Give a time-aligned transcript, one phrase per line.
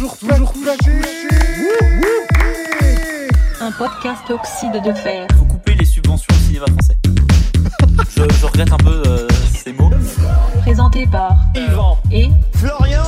[0.00, 0.52] toujours, toujours
[3.60, 5.26] Un podcast oxyde de fer.
[5.38, 6.96] Faut couper les subventions au cinéma français.
[8.16, 9.90] je, je regrette un peu euh, ces mots.
[10.62, 11.98] Présenté par Yvan.
[12.10, 13.04] et Florian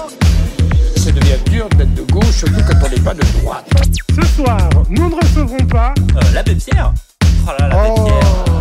[0.96, 3.66] Ça devient dur d'être de gauche, surtout quand on n'est pas de droite.
[4.14, 4.58] Ce soir,
[4.90, 6.92] nous ne recevrons pas Euh, la Pierre.
[7.46, 8.51] Oh là là, la Pierre.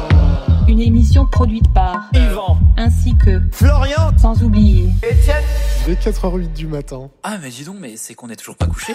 [0.72, 5.44] Une émission produite par Yvan ainsi que Florian sans oublier Étienne
[5.86, 7.10] dès 4h08 du matin.
[7.24, 8.94] Ah, mais dis donc, mais c'est qu'on est toujours pas couché.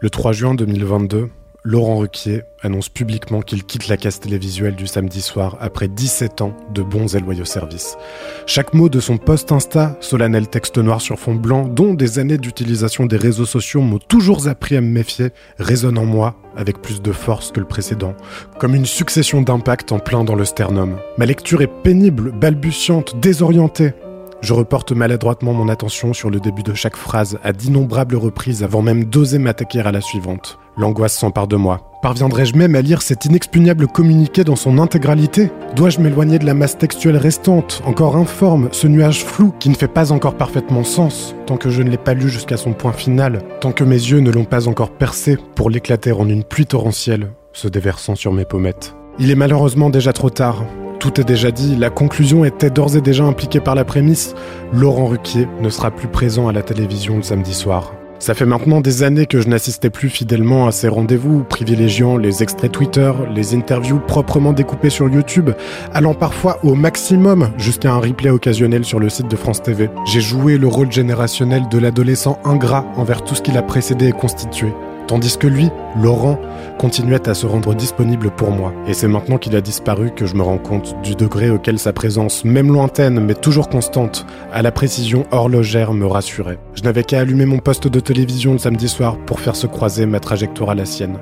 [0.00, 1.28] Le 3 juin 2022,
[1.70, 6.56] Laurent Ruquier annonce publiquement qu'il quitte la casse télévisuelle du samedi soir après 17 ans
[6.72, 7.98] de bons et loyaux services.
[8.46, 12.38] Chaque mot de son post Insta, solennel texte noir sur fond blanc, dont des années
[12.38, 17.02] d'utilisation des réseaux sociaux m'ont toujours appris à me méfier, résonne en moi avec plus
[17.02, 18.14] de force que le précédent,
[18.58, 20.96] comme une succession d'impacts en plein dans le sternum.
[21.18, 23.92] Ma lecture est pénible, balbutiante, désorientée.
[24.40, 28.82] Je reporte maladroitement mon attention sur le début de chaque phrase à d'innombrables reprises avant
[28.82, 30.58] même d'oser m'attaquer à la suivante.
[30.76, 31.80] L'angoisse s'empare de moi.
[32.02, 35.50] Parviendrai-je même à lire cet inexpugnable communiqué dans son intégralité?
[35.74, 39.88] Dois-je m'éloigner de la masse textuelle restante, encore informe, ce nuage flou qui ne fait
[39.88, 43.42] pas encore parfaitement sens, tant que je ne l'ai pas lu jusqu'à son point final,
[43.60, 47.32] tant que mes yeux ne l'ont pas encore percé pour l'éclater en une pluie torrentielle,
[47.52, 48.97] se déversant sur mes pommettes?
[49.20, 50.64] Il est malheureusement déjà trop tard.
[51.00, 54.34] Tout est déjà dit, la conclusion était d'ores et déjà impliquée par la prémisse.
[54.72, 57.94] Laurent Ruquier ne sera plus présent à la télévision le samedi soir.
[58.20, 62.42] Ça fait maintenant des années que je n'assistais plus fidèlement à ces rendez-vous, privilégiant les
[62.44, 65.50] extraits Twitter, les interviews proprement découpées sur YouTube,
[65.92, 69.88] allant parfois au maximum jusqu'à un replay occasionnel sur le site de France TV.
[70.04, 74.12] J'ai joué le rôle générationnel de l'adolescent ingrat envers tout ce qui l'a précédé et
[74.12, 74.68] constitué.
[75.08, 76.38] Tandis que lui, Laurent,
[76.78, 78.74] continuait à se rendre disponible pour moi.
[78.86, 81.94] Et c'est maintenant qu'il a disparu que je me rends compte du degré auquel sa
[81.94, 86.58] présence, même lointaine mais toujours constante, à la précision horlogère me rassurait.
[86.74, 90.04] Je n'avais qu'à allumer mon poste de télévision le samedi soir pour faire se croiser
[90.04, 91.16] ma trajectoire à la sienne.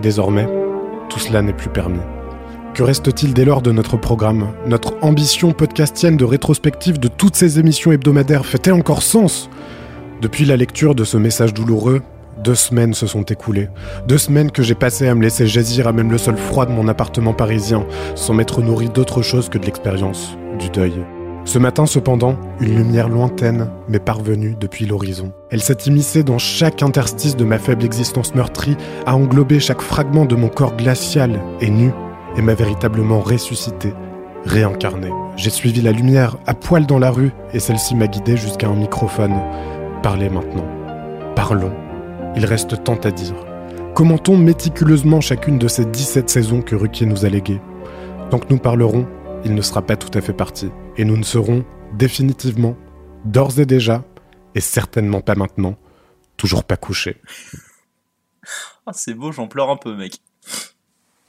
[0.00, 0.48] Désormais,
[1.08, 2.00] tout cela n'est plus permis.
[2.74, 4.48] Que reste-t-il dès lors de notre programme?
[4.66, 9.48] Notre ambition podcastienne de rétrospective de toutes ces émissions hebdomadaires fait-elle encore sens?
[10.20, 12.02] Depuis la lecture de ce message douloureux,
[12.42, 13.68] deux semaines se sont écoulées.
[14.06, 16.72] Deux semaines que j'ai passées à me laisser jaisir à même le sol froid de
[16.72, 21.04] mon appartement parisien, sans m'être nourri d'autre chose que de l'expérience, du deuil.
[21.44, 25.32] Ce matin, cependant, une lumière lointaine m'est parvenue depuis l'horizon.
[25.50, 28.76] Elle s'est immiscée dans chaque interstice de ma faible existence meurtrie,
[29.06, 31.92] a englobé chaque fragment de mon corps glacial et nu,
[32.36, 33.94] et m'a véritablement ressuscité,
[34.44, 35.08] réincarné.
[35.36, 38.76] J'ai suivi la lumière à poil dans la rue, et celle-ci m'a guidé jusqu'à un
[38.76, 39.40] microphone.
[40.02, 40.66] Parlez maintenant.
[41.34, 41.72] Parlons.
[42.36, 43.34] Il reste tant à dire.
[43.94, 47.60] Commentons méticuleusement chacune de ces 17 saisons que Ruquier nous a léguées.
[48.30, 49.06] Tant que nous parlerons,
[49.44, 50.70] il ne sera pas tout à fait parti.
[50.96, 51.64] Et nous ne serons
[51.94, 52.76] définitivement,
[53.24, 54.04] d'ores et déjà,
[54.54, 55.76] et certainement pas maintenant,
[56.36, 57.20] toujours pas couchés.
[58.86, 60.14] Ah, c'est beau, j'en pleure un peu, mec.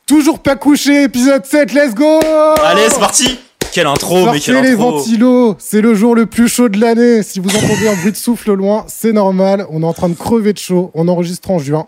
[0.07, 2.19] Toujours pas couché, épisode 7, let's go
[2.63, 3.39] Allez, c'est parti
[3.71, 6.77] Quelle intro, mais Sortez quelle les intro ventilos, c'est le jour le plus chaud de
[6.77, 7.23] l'année.
[7.23, 9.65] Si vous entendez un bruit de souffle au loin, c'est normal.
[9.69, 10.91] On est en train de crever de chaud.
[10.93, 11.87] On enregistre en juin.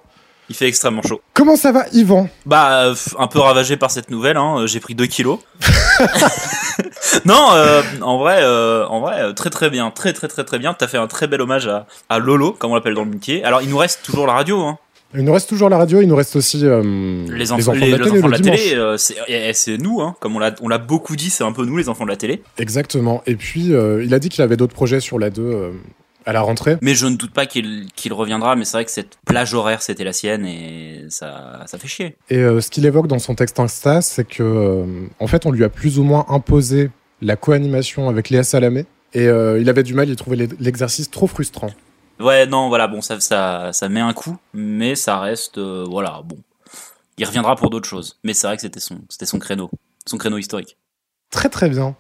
[0.50, 1.22] Il fait extrêmement chaud.
[1.34, 2.30] Comment ça va, Yvan?
[2.46, 4.66] Bah, un peu ravagé par cette nouvelle, hein.
[4.66, 5.40] J'ai pris 2 kilos.
[7.26, 10.74] non, euh, en vrai, euh, en vrai, très très bien, très très très très bien.
[10.74, 13.44] T'as fait un très bel hommage à, à Lolo, comme on l'appelle dans le métier.
[13.44, 14.78] Alors, il nous reste toujours la radio, hein.
[15.16, 17.86] Il nous reste toujours la radio, il nous reste aussi euh, Les, enfants, de la
[17.86, 18.60] les télé enfants de le la dimanche.
[18.64, 18.98] télé, euh,
[19.54, 20.16] c'est nous, hein.
[20.20, 22.42] Comme on l'a, beaucoup dit, c'est un peu nous, les enfants de la télé.
[22.58, 23.22] Exactement.
[23.28, 25.72] Et puis, euh, il a dit qu'il avait d'autres projets sur la 2 euh,
[26.26, 26.78] à la rentrée.
[26.82, 28.56] Mais je ne doute pas qu'il qu'il reviendra.
[28.56, 32.16] Mais c'est vrai que cette plage horaire, c'était la sienne et ça, ça fait chier.
[32.30, 34.86] Et euh, ce qu'il évoque dans son texte Insta, c'est que, euh,
[35.20, 36.90] en fait, on lui a plus ou moins imposé
[37.22, 38.86] la co-animation avec Léa Salamé.
[39.14, 41.70] Et euh, il avait du mal, il trouvait l'e- l'exercice trop frustrant.
[42.20, 46.22] Ouais, non, voilà, bon, ça, ça, ça met un coup, mais ça reste, euh, voilà,
[46.24, 46.38] bon.
[47.18, 48.18] Il reviendra pour d'autres choses.
[48.24, 49.70] Mais c'est vrai que c'était son, c'était son créneau,
[50.06, 50.78] son créneau historique.
[51.32, 51.96] Très très bien.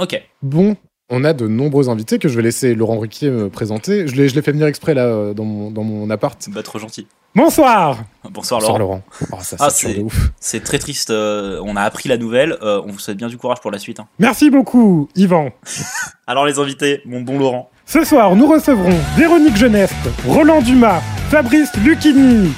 [0.00, 0.20] Ok.
[0.42, 0.76] Bon,
[1.08, 4.08] on a de nombreux invités que je vais laisser Laurent Ruquier me présenter.
[4.08, 6.48] Je l'ai, je l'ai fait venir exprès là euh, dans mon, dans mon appart.
[6.50, 7.06] Bah, trop gentil.
[7.34, 8.78] Bonsoir Bonsoir, Bonsoir Laurent.
[8.78, 9.02] Laurent.
[9.32, 10.30] Oh, ça Ah, c'est- ouf.
[10.40, 11.10] C'est très triste.
[11.10, 12.56] euh, on a appris la nouvelle.
[12.62, 14.00] euh, on vous souhaite bien du courage pour la suite.
[14.00, 14.08] hein.
[14.18, 15.50] Merci beaucoup, Yvan.
[16.26, 17.70] Alors, les invités, mon bon Laurent.
[17.86, 19.94] Ce soir, nous recevrons Véronique Geneste,
[20.26, 21.00] Roland Dumas,
[21.30, 22.52] Fabrice Lucchini,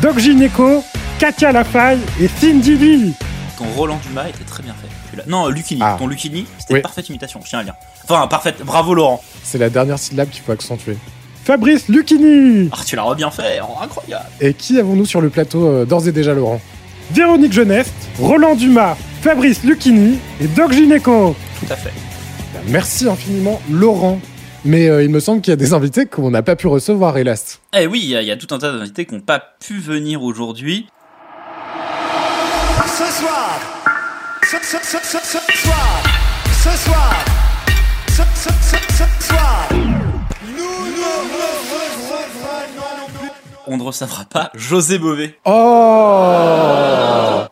[0.00, 0.82] Doc Gineco,
[1.18, 3.12] Katia Lafaille et Cindy Lee.
[3.58, 4.88] Ton Roland Dumas était très bien fait.
[5.10, 5.24] celui-là.
[5.26, 5.80] Non, Lucini.
[5.84, 5.96] Ah.
[5.98, 6.78] Ton Lucini, c'était Oui.
[6.78, 7.40] une parfaite imitation.
[7.44, 7.74] Je tiens à le dire.
[8.04, 8.62] Enfin, parfaite.
[8.64, 9.22] Bravo, Laurent.
[9.42, 10.96] C'est la dernière syllabe qu'il faut accentuer.
[11.44, 13.60] Fabrice Lucchini, Ah, tu l'as bien fait.
[13.62, 14.24] oh, incroyable.
[14.40, 16.60] Et qui avons-nous sur le plateau euh, d'ores et déjà, Laurent?
[17.12, 21.34] Véronique Geneste, Roland Dumas, Fabrice Lucchini et Doc Gineco.
[21.60, 21.92] Tout à fait.
[22.54, 24.20] Ben, Merci infiniment, Laurent.
[24.64, 27.16] Mais euh, il me semble qu'il y a des invités qu'on n'a pas pu recevoir,
[27.16, 27.60] hélas.
[27.78, 29.42] Eh oui, il y, a- il y a tout un tas d'invités qui n'ont pas
[29.60, 30.86] pu venir aujourd'hui.
[32.86, 33.58] Ce soir,
[34.42, 36.02] ce, ce, ce, ce, ce soir,
[36.52, 37.14] ce soir,
[38.08, 43.30] ce, ce, ce, ce soir, nous ne revenons plus.
[43.66, 45.38] On ne recevra pas José Bové.
[45.46, 45.50] Oh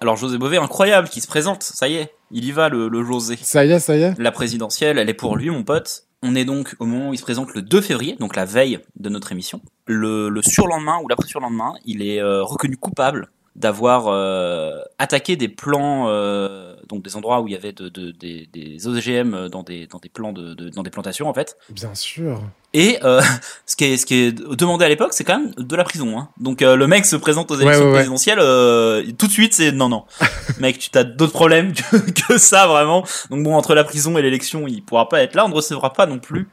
[0.00, 3.02] Alors José Bové, incroyable, qui se présente, ça y est, il y va le, le
[3.02, 3.38] José.
[3.40, 6.02] Ça y est, ça y est La présidentielle, elle est pour lui, mon pote.
[6.22, 8.80] On est donc au moment où il se présente le 2 février, donc la veille
[8.98, 9.60] de notre émission.
[9.86, 16.06] Le, le surlendemain ou l'après-surlendemain, il est euh, reconnu coupable d'avoir euh, attaqué des plans,
[16.08, 19.98] euh, donc des endroits où il y avait de, de- des, OGM dans des, dans
[19.98, 21.56] des plans de- dans des plantations en fait.
[21.70, 22.40] Bien sûr.
[22.74, 23.22] Et euh,
[23.66, 26.18] ce qui est ce qui est demandé à l'époque, c'est quand même de la prison.
[26.18, 26.28] Hein.
[26.38, 27.94] Donc euh, le mec se présente aux élections ouais, ouais.
[27.94, 30.04] présidentielles, euh, tout de suite c'est non non,
[30.60, 31.96] mec tu t'as d'autres problèmes que,
[32.28, 33.04] que ça vraiment.
[33.30, 35.46] Donc bon entre la prison et l'élection, il pourra pas être là.
[35.46, 36.48] On ne recevra pas non plus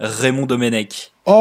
[0.00, 1.12] Raymond Domenech.
[1.26, 1.32] Oh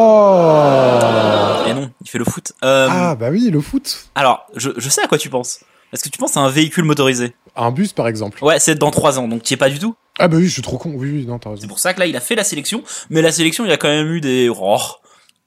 [1.68, 2.52] Et non, il fait le foot.
[2.66, 4.08] Euh, Ah, bah oui, le foot.
[4.16, 5.60] Alors je, je sais à quoi tu penses.
[5.94, 7.34] Est-ce que tu penses à un véhicule motorisé?
[7.56, 8.44] Un bus, par exemple.
[8.44, 9.96] Ouais, c'est dans trois ans, donc tu es pas du tout?
[10.20, 10.94] Ah, bah oui, je suis trop con.
[10.96, 11.62] Oui, oui, non, t'as raison.
[11.62, 13.78] C'est pour ça que là, il a fait la sélection, mais la sélection, il a
[13.78, 14.50] quand même eu des...
[14.50, 14.80] Oh,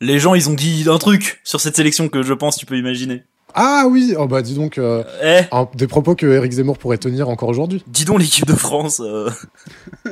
[0.01, 2.79] les gens, ils ont dit un truc sur cette sélection que je pense tu peux
[2.79, 3.25] imaginer.
[3.55, 6.99] Ah oui, oh bah dis donc, euh, Eh, un- des propos que Eric Zemmour pourrait
[6.99, 7.83] tenir encore aujourd'hui.
[7.87, 9.01] dis donc l'équipe de France.
[9.05, 9.31] euh.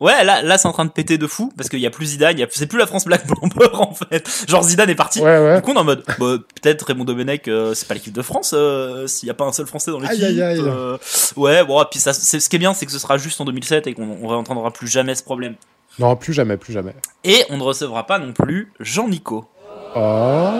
[0.00, 2.06] ouais, là, là, c'est en train de péter de fou parce qu'il y a plus
[2.06, 2.46] Zidane, a...
[2.50, 4.28] c'est plus la France Black Blamber en fait.
[4.48, 5.20] Genre Zidane est parti.
[5.20, 5.56] Ouais, ouais.
[5.56, 8.22] Du coup, on est en mode, bah, peut-être Raymond Domenech, euh, c'est pas l'équipe de
[8.22, 10.22] France, euh, s'il y a pas un seul Français dans l'équipe.
[10.22, 10.60] Aïe, aïe, aïe.
[10.60, 10.96] euh,
[11.36, 13.44] ouais, bon, puis ça, c'est, ce qui est bien, c'est que ce sera juste en
[13.44, 15.54] 2007 et qu'on on réentendra plus jamais ce problème.
[15.98, 16.94] Non, plus jamais, plus jamais.
[17.22, 19.44] Et on ne recevra pas non plus Jean Nico.
[19.96, 20.50] Oh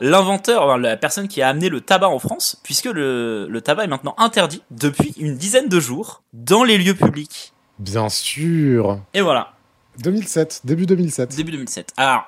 [0.00, 3.84] l'inventeur, enfin, la personne qui a amené le tabac en France, puisque le, le tabac
[3.84, 7.52] est maintenant interdit depuis une dizaine de jours dans les lieux publics.
[7.78, 9.00] Bien sûr.
[9.14, 9.52] Et voilà,
[9.98, 11.34] 2007, début 2007.
[11.36, 11.92] début 2007.
[11.96, 12.24] Alors,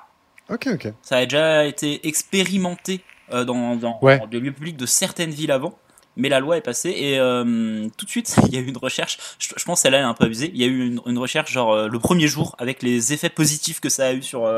[0.49, 0.93] Ok, ok.
[1.01, 3.01] ça a déjà été expérimenté
[3.33, 4.19] euh, dans, dans, Ouais.
[4.19, 5.77] dans des lieux publics de certaines villes avant,
[6.17, 8.77] mais la loi est passée et euh, tout de suite, il y a eu une
[8.77, 11.17] recherche, je, je pense celle-là est un peu abusée, il y a eu une, une
[11.19, 14.49] recherche genre euh, le premier jour avec les effets positifs que ça a eu sur,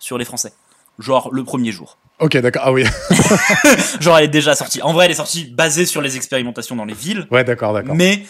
[0.00, 0.52] sur les Français.
[0.98, 1.96] Genre le premier jour.
[2.20, 2.62] Ok, d'accord.
[2.64, 2.84] Ah oui.
[4.00, 4.82] Genre elle est déjà sortie.
[4.82, 7.26] En vrai, elle est sortie basée sur les expérimentations dans les villes.
[7.30, 7.94] Ouais, d'accord, d'accord.
[7.94, 8.24] Mais,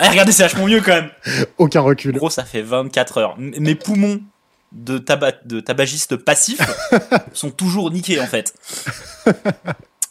[0.00, 1.10] eh, regardez, c'est vachement mieux quand même.
[1.58, 2.12] Aucun recul.
[2.16, 3.34] Gros, ça fait 24 heures.
[3.38, 4.20] M- Mes poumons
[4.72, 6.60] de, tabac, de tabagiste passif
[7.32, 8.54] sont toujours niqués en fait.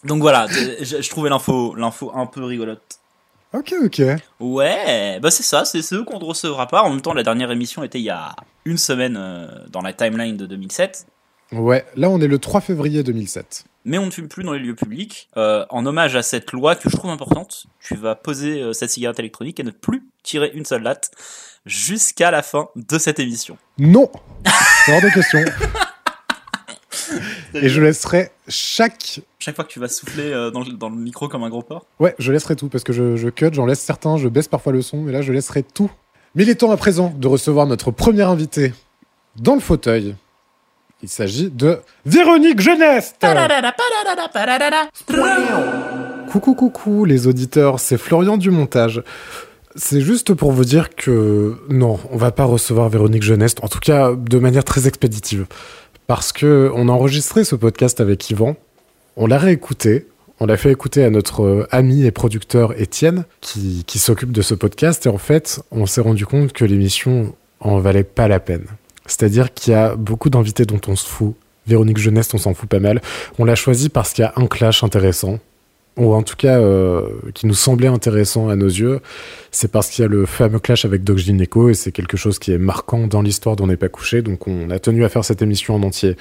[0.04, 0.48] Donc voilà,
[0.82, 2.82] je, je trouvais l'info, l'info un peu rigolote.
[3.54, 4.02] Ok, ok.
[4.40, 6.82] Ouais, bah c'est ça, c'est ceux qu'on ne recevra pas.
[6.82, 8.36] En même temps, la dernière émission était il y a
[8.66, 11.06] une semaine euh, dans la timeline de 2007.
[11.54, 13.66] Ouais, là on est le 3 février 2007.
[13.86, 15.30] Mais on ne fume plus dans les lieux publics.
[15.38, 18.90] Euh, en hommage à cette loi que je trouve importante, tu vas poser euh, cette
[18.90, 21.12] cigarette électronique et ne plus tirer une seule latte
[21.66, 23.58] jusqu'à la fin de cette émission.
[23.78, 24.10] Non
[24.86, 25.40] C'est hors de question.
[27.54, 29.22] Et je laisserai chaque...
[29.38, 31.62] Chaque fois que tu vas souffler euh, dans, le, dans le micro comme un gros
[31.62, 31.86] porc.
[32.00, 34.72] Ouais, je laisserai tout, parce que je, je cut, j'en laisse certains, je baisse parfois
[34.74, 35.92] le son, mais là je laisserai tout.
[36.36, 38.74] Mais il est temps à présent de recevoir notre premier invité
[39.36, 40.16] dans le fauteuil.
[41.04, 41.80] Il s'agit de...
[42.06, 43.18] Véronique Geneste
[46.30, 49.04] Coucou coucou les auditeurs, c'est Florian du montage.
[49.76, 53.82] C'est juste pour vous dire que non, on va pas recevoir Véronique Jeunesse, en tout
[53.82, 55.46] cas de manière très expéditive.
[56.08, 58.56] Parce que on a enregistré ce podcast avec Yvan,
[59.18, 60.08] on l'a réécouté,
[60.40, 64.42] on l'a fait écouter à notre euh, ami et producteur Étienne, qui, qui s'occupe de
[64.42, 68.40] ce podcast, et en fait, on s'est rendu compte que l'émission en valait pas la
[68.40, 68.68] peine.
[69.06, 71.36] C'est-à-dire qu'il y a beaucoup d'invités dont on se fout.
[71.68, 73.02] Véronique Jeunesse, on s'en fout pas mal.
[73.40, 75.40] On l'a choisi parce qu'il y a un clash intéressant,
[75.98, 79.00] ou en tout cas euh, qui nous semblait intéressant à nos yeux,
[79.52, 82.40] c'est parce qu'il y a le fameux clash avec Doc Gineco et c'est quelque chose
[82.40, 85.24] qui est marquant dans l'histoire d'On n'est pas couché, donc on a tenu à faire
[85.24, 86.18] cette émission en entier.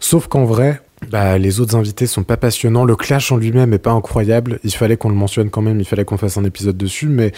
[0.00, 0.80] Sauf qu'en vrai,
[1.10, 4.74] bah, les autres invités sont pas passionnants, le clash en lui-même est pas incroyable, il
[4.74, 7.32] fallait qu'on le mentionne quand même, il fallait qu'on fasse un épisode dessus, mais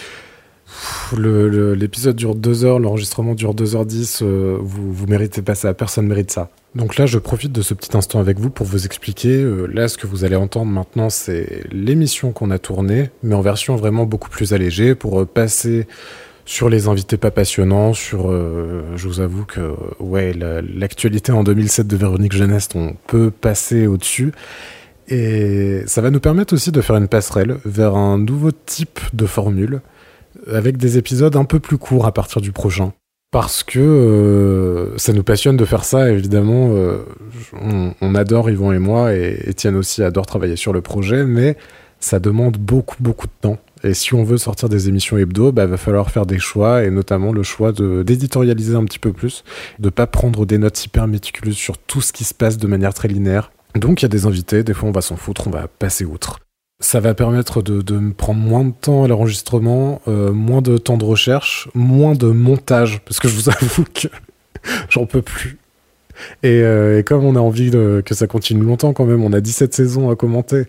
[1.15, 6.31] l'épisode dure 2 heures, l'enregistrement dure 2h10, euh, vous, vous méritez pas ça, personne mérite
[6.31, 6.49] ça.
[6.75, 9.41] Donc là, je profite de ce petit instant avec vous pour vous expliquer.
[9.41, 13.41] euh, là, ce que vous allez entendre maintenant, c'est l'émission qu'on a tournée, mais en
[13.41, 15.87] version vraiment beaucoup plus allégée pour euh, passer
[16.45, 21.87] sur les invités pas passionnants, sur, je vous avoue que, ouais, la- l'actualité en 2007
[21.87, 24.31] de Véronique Jeunesse, on peut passer au-dessus.
[25.09, 29.25] Et ça va nous permettre aussi de faire une passerelle vers un nouveau type de
[29.25, 29.81] formule,
[30.51, 32.93] avec des épisodes un peu plus courts à partir du prochain.
[33.31, 36.69] Parce que euh, ça nous passionne de faire ça, évidemment.
[36.71, 37.03] euh,
[38.01, 41.57] on, adore Yvon et moi, et Étienne aussi adore travailler sur le projet, mais
[41.99, 43.57] ça demande beaucoup, beaucoup de temps.
[43.83, 46.89] Et si on veut sortir des émissions hebdo, bah, va falloir faire des choix, et
[46.89, 49.43] notamment le choix d'éditorialiser un petit peu plus,
[49.79, 52.93] de pas prendre des notes hyper méticuleuses sur tout ce qui se passe de manière
[52.93, 53.51] très linéaire.
[53.75, 56.05] Donc il y a des invités, des fois on va s'en foutre, on va passer
[56.05, 56.39] outre.
[56.79, 61.05] Ça va permettre de, prendre moins de temps à l'enregistrement, euh, moins de temps de
[61.05, 64.07] recherche, moins de montage, parce que je vous avoue que
[64.89, 65.57] j'en peux plus.
[66.43, 69.73] Et, euh, comme on a envie que ça continue longtemps quand même, on a 17
[69.73, 70.65] saisons à commenter,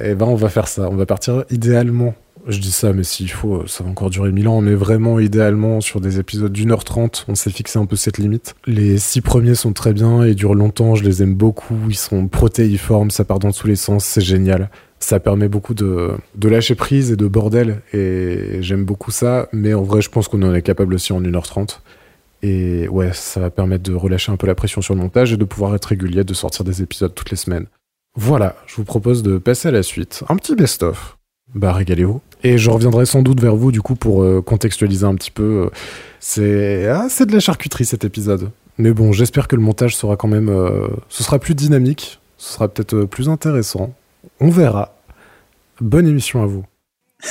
[0.00, 0.88] et ben on va faire ça.
[0.90, 2.14] On va partir idéalement.
[2.46, 5.80] Je dis ça, mais s'il faut, ça va encore durer 1000 ans, mais vraiment idéalement
[5.80, 8.54] sur des épisodes d'une heure trente, on s'est fixé un peu cette limite.
[8.66, 12.28] Les six premiers sont très bien et durent longtemps, je les aime beaucoup, ils sont
[12.28, 14.70] protéiformes, ça part dans tous les sens, c'est génial.
[15.00, 19.82] Ça permet beaucoup de, lâcher prise et de bordel, et j'aime beaucoup ça, mais en
[19.82, 21.78] vrai, je pense qu'on en est capable aussi en 1h30.
[22.42, 25.36] Et ouais, ça va permettre de relâcher un peu la pression sur le montage et
[25.36, 27.66] de pouvoir être régulier, de sortir des épisodes toutes les semaines.
[28.16, 30.24] Voilà, je vous propose de passer à la suite.
[30.28, 31.16] Un petit best-of.
[31.54, 32.20] Bah, régalez-vous.
[32.44, 35.66] Et je reviendrai sans doute vers vous, du coup, pour euh, contextualiser un petit peu.
[35.66, 35.70] euh,
[36.20, 38.50] C'est ah, c'est de la charcuterie, cet épisode.
[38.76, 40.48] Mais bon, j'espère que le montage sera quand même...
[40.48, 43.94] euh, ce sera plus dynamique, ce sera peut-être plus intéressant.
[44.40, 44.94] On verra.
[45.80, 46.64] Bonne émission à vous.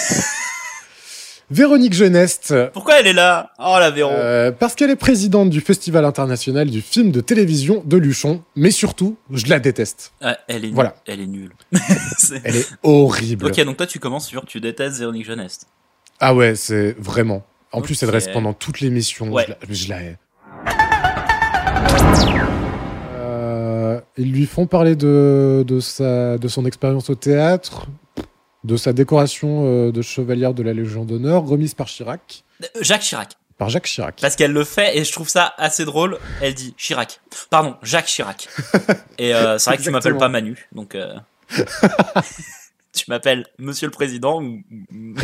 [1.50, 3.52] Véronique Geneste, Pourquoi elle est là?
[3.58, 4.12] Oh la Véro.
[4.12, 8.70] euh, parce qu'elle est présidente du Festival international du film de télévision de Luchon, mais
[8.70, 10.12] surtout, je la déteste.
[10.20, 10.74] Ah, elle est nulle.
[10.76, 10.96] voilà.
[11.06, 11.54] Elle est nulle.
[12.44, 13.46] Elle est horrible.
[13.46, 15.62] ok, donc toi tu commences sur tu détestes Véronique Jeunesse.
[16.20, 17.46] Ah ouais, c'est vraiment.
[17.72, 19.32] En plus, elle reste pendant toute l'émission.
[19.32, 19.46] Ouais.
[19.46, 20.18] Je, la, je la hais.
[24.18, 27.88] Ils lui font parler de, de, sa, de son expérience au théâtre,
[28.64, 33.02] de sa décoration euh, de chevalière de la Légion d'honneur, remise par Chirac, Euh, Jacques
[33.02, 33.34] Chirac.
[33.58, 34.20] par Jacques Chirac.
[34.22, 36.18] Parce qu'elle le fait et je trouve ça assez drôle.
[36.42, 37.22] Elle dit Chirac.
[37.50, 38.48] Pardon, Jacques Chirac.
[39.20, 41.14] Et euh, c'est vrai que tu m'appelles pas Manu, donc euh,
[42.94, 44.42] tu m'appelles Monsieur le Président.
[44.42, 44.62] ou-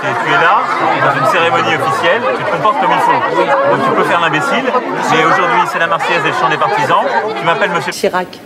[0.00, 0.62] Tu es, tu es là,
[1.04, 3.76] dans une cérémonie officielle, tu te comportes comme il faut.
[3.76, 4.64] Donc tu peux faire l'imbécile,
[5.10, 7.04] mais aujourd'hui c'est la Marseillaise et le chant des partisans.
[7.38, 8.38] Tu m'appelles Monsieur Chirac.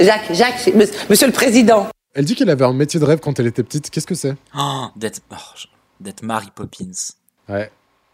[0.00, 0.70] Jacques, Jacques,
[1.10, 1.88] Monsieur le Président.
[2.14, 3.90] Elle dit qu'elle avait un métier de rêve quand elle était petite.
[3.90, 4.34] Qu'est-ce que c'est?
[4.56, 6.90] Oh, d'être oh, Mary Poppins.
[7.48, 7.70] Ouais.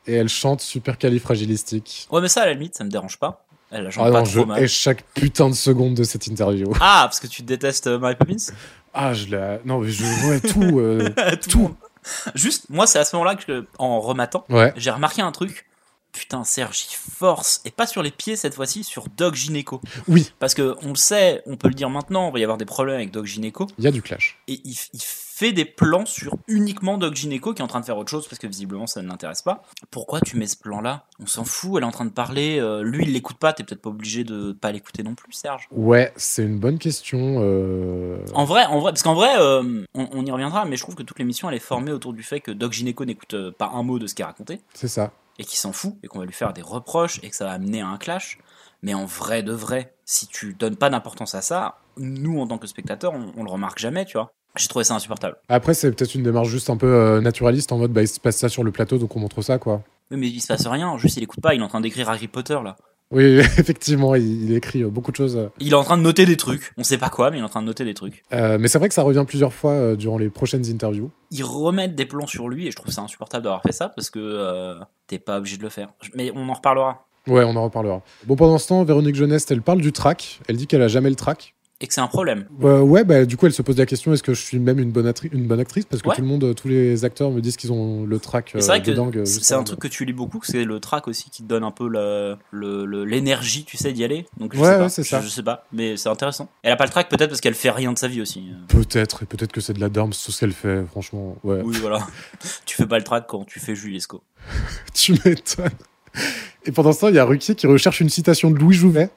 [0.07, 2.09] Et elle chante super califragilistique.
[2.11, 3.45] Ouais, mais ça à la limite, ça me dérange pas.
[3.71, 4.63] Elle la chante Ah pas non, trop je mal.
[4.63, 6.73] hais chaque putain de seconde de cette interview.
[6.81, 8.37] Ah, parce que tu détestes euh, Mary Poppins?
[8.95, 9.59] Ah, je la.
[9.65, 10.79] Non, mais je vois tout.
[10.81, 11.11] euh,
[11.43, 11.51] Tout.
[11.51, 11.77] tout.
[12.35, 14.73] Juste, moi, c'est à ce moment-là que, en rematant, Ouais.
[14.77, 15.67] j'ai remarqué un truc.
[16.13, 19.81] Putain, Serge, il force, et pas sur les pieds cette fois-ci, sur Doc Gynéco.
[20.09, 22.57] Oui, Parce que on le sait, on peut le dire maintenant, il va y avoir
[22.57, 24.39] des problèmes avec Doc Gynéco, il y a du clash.
[24.49, 25.01] et il, il
[25.39, 28.27] fait des plans sur uniquement Doc Gynéco qui est en train de faire autre chose
[28.27, 29.63] parce que visiblement ça ne l'intéresse pas.
[29.93, 31.05] Pourquoi tu mets ce plan-là?
[31.21, 33.63] On s'en fout, elle est en train de parler, euh, lui il l'écoute pas, t'es
[33.63, 35.69] peut-être pas obligé de pas l'écouter non plus, Serge.
[35.71, 37.37] Ouais, c'est une bonne question.
[37.41, 40.83] euh, En vrai, en vrai, parce qu'en vrai, euh, on, on y reviendra, mais je
[40.83, 43.71] trouve que toute l'émission elle est formée autour du fait que Doc Gynéco n'écoute pas
[43.75, 45.13] un mot de ce qui est raconté C'est ça.
[45.39, 47.53] et qu'il s'en fout et qu'on va lui faire des reproches et que ça va
[47.53, 48.39] amener à un clash.
[48.83, 52.59] Mais en vrai de vrai, si tu donnes pas d'importance à ça, nous en tant
[52.59, 54.33] que spectateurs, on, on le remarque jamais, tu vois.
[54.59, 55.37] J'ai trouvé ça insupportable.
[55.49, 58.21] Après, c'est peut-être une démarche juste un peu euh, naturaliste en mode bah, il se
[58.21, 59.83] passe ça sur le plateau donc on montre ça quoi.
[60.11, 62.09] Oui, mais il se passe rien, juste il écoute pas, il est en train d'écrire
[62.11, 62.77] Harry Potter là.
[63.11, 65.37] Oui, effectivement, il, il écrit euh, beaucoup de choses.
[65.37, 65.49] euh.
[65.61, 67.45] Il est en train de noter des trucs, on sait pas quoi, mais il est
[67.45, 68.23] en train de noter des trucs.
[68.35, 71.11] Euh, mais c'est vrai que ça revient plusieurs fois euh, durant les prochaines interviews.
[71.31, 74.11] Ils remettent des plans sur lui et je trouve ça insupportable d'avoir fait ça parce
[74.11, 75.89] que t'es pas obligé de le faire.
[76.15, 77.07] Mais on en reparlera.
[77.27, 78.03] Ouais, on en reparlera.
[78.27, 80.41] Bon, pendant ce temps, Véronique Jeunesse, elle parle du track.
[80.49, 81.55] Elle dit qu'elle a jamais le track.
[81.81, 82.47] Et que c'est un problème.
[82.65, 84.81] Euh, ouais, bah du coup, elle se pose la question est-ce que je suis même
[84.81, 85.85] une bonne, une bonne actrice?
[85.85, 86.17] Parce que Ouais.
[86.17, 88.67] tout le monde, euh, tous les acteurs me disent qu'ils ont le track euh, c'est
[88.67, 89.13] vrai de dingue.
[89.13, 91.49] que juste c'est un truc que tu lis beaucoup, c'est le track aussi qui te
[91.49, 91.87] donne un peu
[93.07, 94.27] l'énergie, tu sais, d'y aller.
[94.39, 95.21] Donc je Ouais, sais ouais, c'est ça.
[95.21, 96.49] Je, sais pas, mais c'est intéressant.
[96.65, 98.43] Elle a pas le track peut-être parce qu'elle fait rien de sa vie aussi.
[98.69, 101.37] Peut-être, et peut-être que c'est de la darme, tout ce qu'elle fait, franchement.
[101.45, 101.61] Ouais.
[101.65, 102.05] Oui, voilà.
[102.67, 104.23] tu fais pas le track quand tu fais Jules Lescaut.
[104.95, 105.71] Tu m'étonnes.
[106.65, 109.11] Et pendant ce temps, il y a Ruquier qui recherche une citation de Louis Jouvet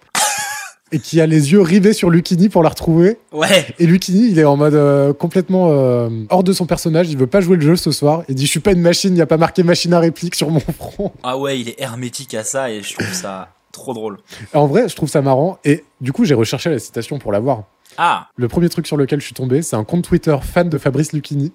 [0.91, 3.17] et qui a les yeux rivés sur Lucini pour la retrouver.
[3.31, 3.67] Ouais.
[3.79, 7.09] Et Lucini, il est en mode euh, complètement euh, hors de son personnage.
[7.09, 8.23] Il veut pas jouer le jeu ce soir.
[8.29, 10.35] Il dit Je suis pas une machine, il y a pas marqué machine à réplique
[10.35, 11.11] sur mon front.
[11.23, 14.17] Ah ouais, il est hermétique à ça et je trouve ça trop drôle.
[14.53, 15.59] En vrai, je trouve ça marrant.
[15.63, 17.63] Et du coup, j'ai recherché la citation pour la voir.
[17.97, 20.77] Ah, Le premier truc sur lequel je suis tombé, c'est un compte Twitter fan de
[20.77, 21.51] Fabrice Lucchini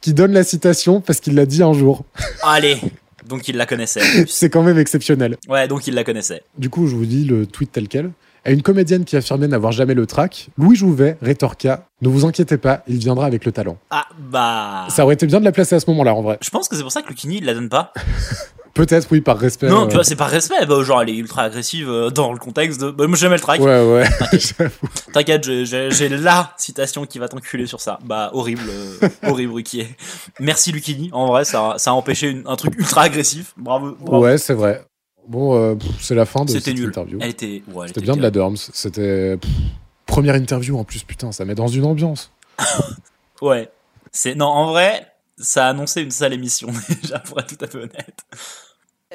[0.00, 2.04] qui donne la citation parce qu'il l'a dit un jour.
[2.42, 2.78] allez.
[3.26, 4.26] Donc il la connaissait.
[4.28, 5.36] C'est quand même exceptionnel.
[5.48, 6.42] Ouais, donc il la connaissait.
[6.58, 8.10] Du coup, je vous dis le tweet tel quel.
[8.46, 12.58] À une comédienne qui affirmait n'avoir jamais le trac, Louis Jouvet rétorqua Ne vous inquiétez
[12.58, 13.78] pas, il viendra avec le talent.
[13.90, 14.86] Ah bah.
[14.90, 16.38] Ça aurait été bien de la placer à ce moment-là, en vrai.
[16.42, 17.92] Je pense que c'est pour ça que Lucini il la donne pas.
[18.74, 19.68] Peut-être, oui, par respect.
[19.68, 20.66] Non, euh, tu vois, c'est par respect.
[20.66, 22.90] Bah, genre, elle est ultra agressive euh, dans le contexte de.
[22.90, 23.60] Bah, moi, j'aimais le track.
[23.60, 24.04] Ouais, ouais.
[25.12, 28.00] T'inquiète, j'ai- la citation qui va t'enculer sur ça.
[28.04, 29.86] Bah, horrible, euh, horrible Ruquier.
[30.40, 31.08] Merci Lucini.
[31.12, 33.52] En vrai, ça, a- ça a empêché une- un truc ultra agressif.
[33.56, 33.96] Bravo.
[34.00, 34.24] bravo.
[34.24, 34.82] ouais, c'est vrai.
[35.28, 36.88] Bon, euh, c'est la fin de C'était cette nul.
[36.88, 37.18] interview.
[37.20, 37.46] Elle était.
[37.46, 38.30] ouais, elle C'était était bien de la.
[38.30, 38.56] Dorms.
[38.56, 39.36] C'était
[40.06, 42.30] première interview en plus, putain, ça met dans une ambiance.
[43.42, 43.68] Ouais.
[44.12, 46.68] C'est non, en vrai, ça a annoncé une sale émission
[47.02, 48.14] déjà, pour être tout à fait honnête.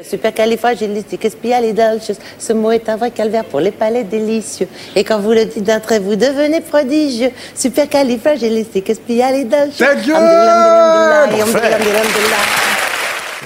[0.02, 2.16] Supercalifragilisticexpialidocious.
[2.38, 4.68] Ce mot est un vrai calvaire pour les palais délicieux.
[4.96, 7.32] Et quand vous le dites d'un trait, vous devenez prodigieux.
[7.56, 9.78] Supercalifragilisticexpialidocious.
[9.78, 11.30] Ta gueule.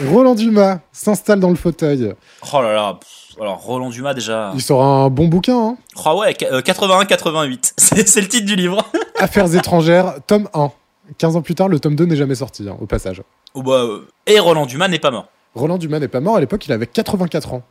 [0.09, 2.13] Roland Dumas s'installe dans le fauteuil.
[2.51, 2.97] Oh là là.
[3.00, 4.51] pff, Alors Roland Dumas déjà.
[4.55, 5.77] Il sort un bon bouquin, hein.
[6.05, 7.73] Oh ouais, 81-88.
[7.77, 8.83] C'est c'est le titre du livre.
[9.19, 10.71] Affaires étrangères, tome 1.
[11.17, 13.21] 15 ans plus tard, le tome 2 n'est jamais sorti, hein, au passage.
[13.53, 15.27] Oh bah, euh, et Roland Dumas n'est pas mort.
[15.53, 17.63] Roland Dumas n'est pas mort, à l'époque, il avait 84 ans.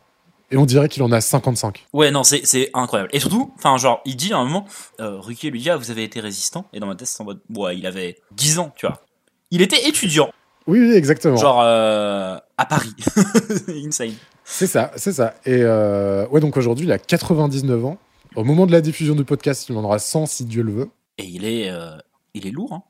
[0.51, 1.87] Et on dirait qu'il en a 55.
[1.93, 3.09] Ouais, non, c'est c'est incroyable.
[3.11, 4.65] Et surtout, enfin, genre, il dit à un moment,
[5.01, 6.65] euh, Ruquier lui dit, ah, vous avez été résistant.
[6.73, 9.01] Et dans ma tête, c'est en mode, ouais, il avait 10 ans, tu vois.
[9.49, 10.29] Il était étudiant,
[10.67, 11.35] Oui, oui, exactement.
[11.37, 12.93] genre, euh, à Paris.
[13.67, 14.13] Insane.
[14.45, 15.35] C'est ça, c'est ça.
[15.45, 17.97] Et euh, ouais, donc aujourd'hui, il a 99 ans.
[18.35, 20.89] Au moment de la diffusion du podcast, il en aura 100 si Dieu le veut.
[21.17, 21.97] Et il est, euh,
[22.33, 22.83] il est lourd, hein.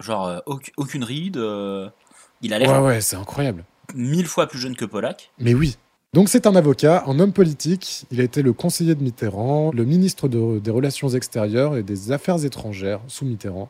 [0.00, 1.36] Genre, auc- aucune ride.
[2.42, 3.64] il a l'air Ouais, ouais, c'est incroyable.
[3.94, 5.30] mille fois plus jeune que Polak.
[5.38, 5.76] Mais oui.
[6.12, 8.04] Donc c'est un avocat, un homme politique.
[8.10, 12.12] Il a été le conseiller de Mitterrand, le ministre de- des Relations extérieures et des
[12.12, 13.68] Affaires étrangères sous Mitterrand.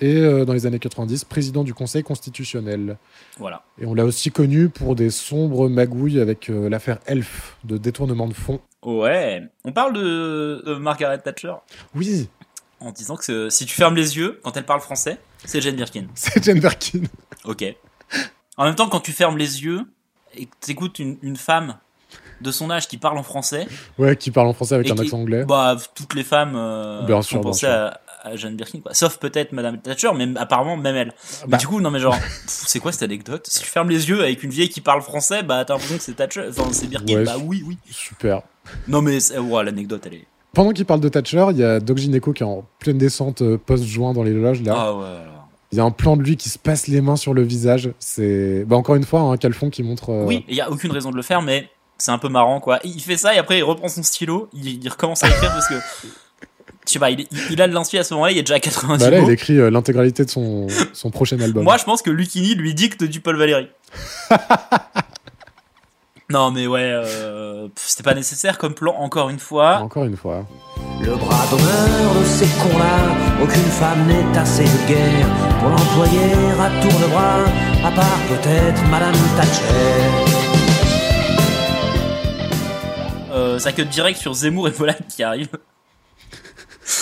[0.00, 2.98] Et euh, dans les années 90, président du Conseil constitutionnel.
[3.38, 3.64] Voilà.
[3.80, 8.28] Et on l'a aussi connu pour des sombres magouilles avec euh, l'affaire Elf, de détournement
[8.28, 8.60] de fonds.
[8.84, 9.42] Ouais.
[9.64, 11.54] On parle de, de Margaret Thatcher?
[11.96, 12.28] Oui,
[12.80, 16.04] en disant que si tu fermes les yeux quand elle parle français, c'est Jane Birkin.
[16.14, 17.02] c'est Jane Birkin.
[17.44, 17.64] Ok.
[18.56, 19.80] En même temps, quand tu fermes les yeux
[20.36, 21.76] et que t'écoutes une, une femme
[22.40, 23.66] de son âge qui parle en français,
[23.98, 25.44] Ouais, qui parle en français avec un qui- accent anglais.
[25.44, 27.68] bah toutes les femmes euh, Bien ont sûr, bien sûr.
[27.68, 28.94] à, à Jane Birkin, quoi.
[28.94, 31.12] Sauf peut-être Madame Thatcher, mais apparemment même elle.
[31.44, 31.56] Mais Bah.
[31.58, 33.46] du coup, non mais genre, c'est quoi cette anecdote?
[33.48, 36.02] Si tu fermes les yeux avec une vieille qui parle français, bah t'as l'impression que
[36.02, 37.14] c'est Thatcher, enfin c'est Birkin.
[37.16, 37.78] Ouais, bah oui, oui.
[37.90, 38.42] Super.
[38.86, 40.26] Non mais ouais, l'anecdote elle est.
[40.54, 43.42] Pendant qu'il parle de Thatcher, il y a Doc Gineco qui est en pleine descente
[43.42, 44.62] euh, post-juin dans les loges.
[44.62, 44.74] Là.
[44.76, 45.04] Ah ouais.
[45.70, 47.90] Il y a un plan de lui qui se passe les mains sur le visage.
[47.98, 50.10] C'est bah, encore une fois un calfon qui montre.
[50.10, 52.60] euh, Oui, il y a aucune raison de le faire, mais c'est un peu marrant
[52.60, 52.78] quoi.
[52.84, 55.68] Il fait ça et après il reprend son stylo, il, il recommence à écrire parce
[55.68, 55.74] que.
[56.88, 58.60] Je sais pas, il, il- a de l'inspi à ce moment-là, il est déjà à
[58.60, 59.26] 90 Bah là, mots.
[59.28, 61.62] il écrit euh, l'intégralité de son, son prochain album.
[61.62, 63.68] Moi, je pense que Lucini lui dicte du Paul Valéry.
[66.30, 69.80] non, mais ouais, euh, pff, c'était pas nécessaire comme plan, encore une fois.
[69.80, 70.46] Encore une fois.
[71.02, 75.26] Le bras d'honneur de ces cons-là, aucune femme n'est assez de guerre
[75.60, 77.44] pour l'employer à tour de bras,
[77.84, 80.38] à part peut-être Madame Thatcher.
[83.30, 85.48] Euh, ça cut direct sur Zemmour et Polak qui arrivent.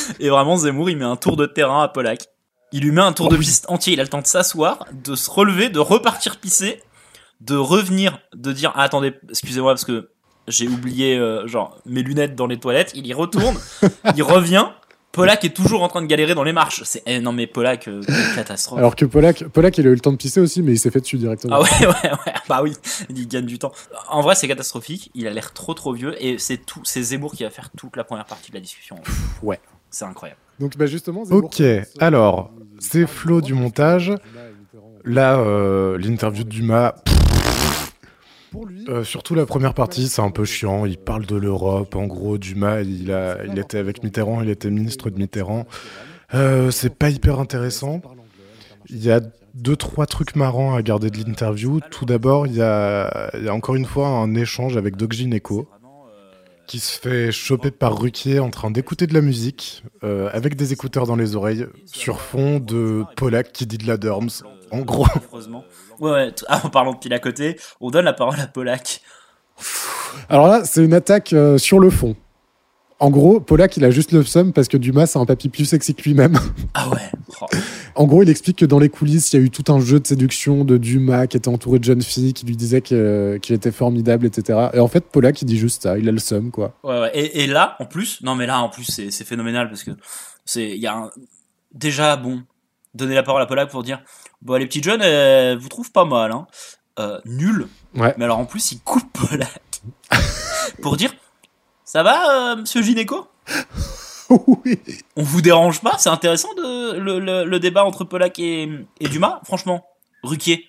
[0.20, 2.26] et vraiment, Zemmour, il met un tour de terrain à Polak.
[2.72, 3.92] Il lui met un tour de piste entier.
[3.92, 6.82] Il a le temps de s'asseoir, de se relever, de repartir pisser,
[7.40, 10.10] de revenir, de dire ah, attendez, excusez-moi parce que
[10.48, 12.92] j'ai oublié euh, genre mes lunettes dans les toilettes.
[12.94, 13.56] Il y retourne,
[14.16, 14.66] il revient.
[15.12, 16.82] Polak est toujours en train de galérer dans les marches.
[16.84, 18.02] C'est eh, non mais Polak, euh,
[18.34, 18.78] catastrophe.
[18.78, 20.90] Alors que Polak, Polak, il a eu le temps de pisser aussi, mais il s'est
[20.90, 21.56] fait dessus directement.
[21.56, 22.74] Ah ouais, ouais, ouais, bah oui,
[23.08, 23.72] il gagne du temps.
[24.10, 25.10] En vrai, c'est catastrophique.
[25.14, 26.22] Il a l'air trop, trop vieux.
[26.22, 28.96] Et c'est tout, c'est Zemmour qui va faire toute la première partie de la discussion.
[29.42, 29.58] ouais.
[29.90, 30.40] C'est incroyable.
[30.58, 31.24] Donc bah justement.
[31.24, 31.62] Zemmour- Ok,
[32.00, 34.12] alors, c'est Flo du montage.
[35.04, 36.94] Là, euh, l'interview de Dumas.
[38.88, 40.86] euh, surtout la première partie, c'est un peu chiant.
[40.86, 41.94] Il parle de l'Europe.
[41.94, 45.66] En gros, Dumas, il, a, il était avec Mitterrand, il était ministre de Mitterrand.
[46.34, 48.00] Euh, c'est pas hyper intéressant.
[48.88, 49.20] Il y a
[49.54, 51.80] deux, trois trucs marrants à garder de l'interview.
[51.90, 55.12] Tout d'abord, il y a, il y a encore une fois un échange avec Doc
[55.12, 55.68] Gineco
[56.66, 60.72] qui se fait choper par Ruquier en train d'écouter de la musique euh, avec des
[60.72, 64.30] écouteurs dans les oreilles sur fond de Polak qui dit de la Dorms.
[64.72, 65.64] En gros, Heureusement.
[66.00, 66.34] Ouais, ouais.
[66.48, 69.00] ah, en parlant de pile à côté, on donne la parole à Polak.
[70.28, 72.16] Alors là, c'est une attaque euh, sur le fond.
[72.98, 75.66] En gros, Polak, il a juste le seum parce que Dumas, c'est un papy plus
[75.66, 76.38] sexy que lui-même.
[76.74, 77.10] Ah ouais.
[77.40, 77.46] Oh.
[77.98, 79.98] En gros, il explique que dans les coulisses, il y a eu tout un jeu
[79.98, 83.72] de séduction de Dumas qui était entouré de jeunes filles qui lui disaient qu'il était
[83.72, 84.68] formidable, etc.
[84.74, 86.74] Et en fait, Polak, il dit juste ça, il a le seum, quoi.
[86.84, 87.10] Ouais, ouais.
[87.14, 89.92] Et, et là, en plus, non mais là, en plus, c'est phénoménal parce que
[90.44, 91.10] c'est, il y a un...
[91.72, 92.42] déjà bon,
[92.92, 94.02] donner la parole à Polak pour dire,
[94.42, 96.46] bon, les petites jeunes, elles vous trouvent pas mal, hein.
[96.98, 97.66] Euh, nul.
[97.94, 98.14] Ouais.
[98.18, 99.82] Mais alors en plus, il coupe Polak
[100.82, 101.14] pour dire,
[101.86, 103.26] ça va, euh, Monsieur Gineco?
[104.28, 104.80] Oui.
[105.14, 105.98] On vous dérange pas?
[105.98, 108.68] C'est intéressant de, le, le, le débat entre Polak et,
[108.98, 109.86] et Dumas Franchement,
[110.24, 110.64] Ruquier,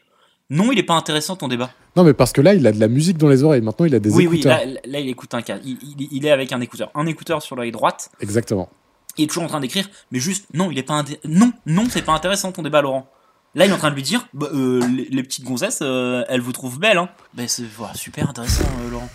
[0.52, 1.72] Non, il est pas intéressant ton débat.
[1.96, 3.62] Non, mais parce que là, il a de la musique dans les oreilles.
[3.64, 4.60] Maintenant, il a des oui, oui, écouteurs.
[4.64, 5.58] là, là, il écoute un cas.
[5.66, 6.92] Il, il- il est avec un écouteur.
[6.94, 8.12] Un écouteur sur l'oreille droite.
[8.22, 8.70] Exactement.
[9.18, 12.04] Il est toujours en train d'écrire, mais juste, non, il est pas Non, non, c'est
[12.04, 13.10] pas intéressant ton débat, Laurent.
[13.56, 16.24] Là, il est en train de lui dire, bah, euh, les, les petites gonzesses, euh,
[16.30, 17.10] elles vous trouvent belles, hein.
[17.34, 19.10] Ben, c'est voilà, super intéressant, euh, Laurent.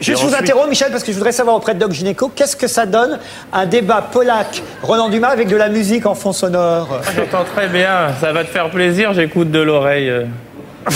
[0.00, 2.66] Je vous interromps, Michel, parce que je voudrais savoir auprès de Doc Gynéco, qu'est-ce que
[2.66, 3.18] ça donne
[3.52, 7.00] un débat polac Roland Dumas avec de la musique en fond sonore?
[7.16, 10.12] J'entends très bien, ça va te faire plaisir, j'écoute de l'oreille.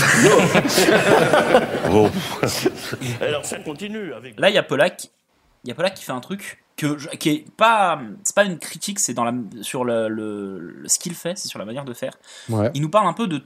[1.91, 2.11] Bon.
[3.21, 4.39] Alors ça continue avec.
[4.39, 5.07] Là, il y a Polak.
[5.65, 8.45] Il y a Polak qui fait un truc que je- qui est pas, c'est pas
[8.45, 11.65] une critique, c'est dans la, sur le, le- le- ce qu'il fait, c'est sur la
[11.65, 12.13] manière de faire.
[12.51, 12.71] Ouais.
[12.75, 13.43] Il nous parle un peu de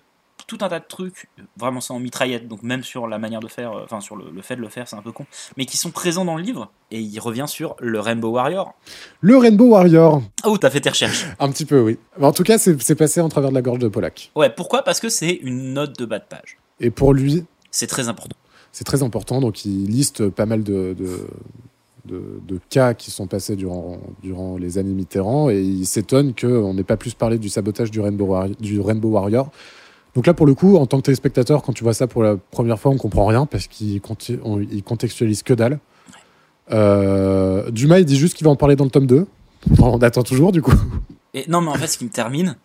[0.47, 3.47] tout un tas de trucs, vraiment c'est en mitraillette, donc même sur la manière de
[3.47, 5.25] faire, euh, enfin sur le, le fait de le faire, c'est un peu con,
[5.57, 6.73] mais qui sont présents dans le livre.
[6.91, 8.75] Et il revient sur le Rainbow Warrior.
[9.21, 10.23] Le Rainbow Warrior.
[10.45, 11.25] Oh, t'as fait tes recherches.
[11.39, 11.99] Un petit peu, oui.
[12.19, 14.33] Mais en tout cas, c'est c'est passé en travers de la gorge de Polak.
[14.35, 14.83] Ouais, pourquoi?
[14.83, 16.59] Parce que c'est une note de bas de page.
[16.81, 18.37] Et pour lui, C'est très important.
[18.73, 19.41] c'est très important.
[19.41, 21.29] Donc, il liste pas mal de, de,
[22.07, 25.51] de- de cas qui sont passés durant, durant les années Mitterrand.
[25.51, 29.09] Et il s'étonne qu'on n'ait pas plus parlé du sabotage du Rainbow, Warri- du Rainbow
[29.11, 29.51] Warrior.
[30.15, 32.37] Donc là, pour le coup, en tant que téléspectateur, quand tu vois ça pour la
[32.37, 35.79] première fois, on comprend rien parce qu'il il contextualise que dalle.
[36.73, 39.27] Euh, Dumas, il dit juste qu'il va en parler dans le tome 2.
[39.81, 40.75] On attend toujours, du coup.
[41.35, 42.57] Et non, mais en fait, ce qui me termine,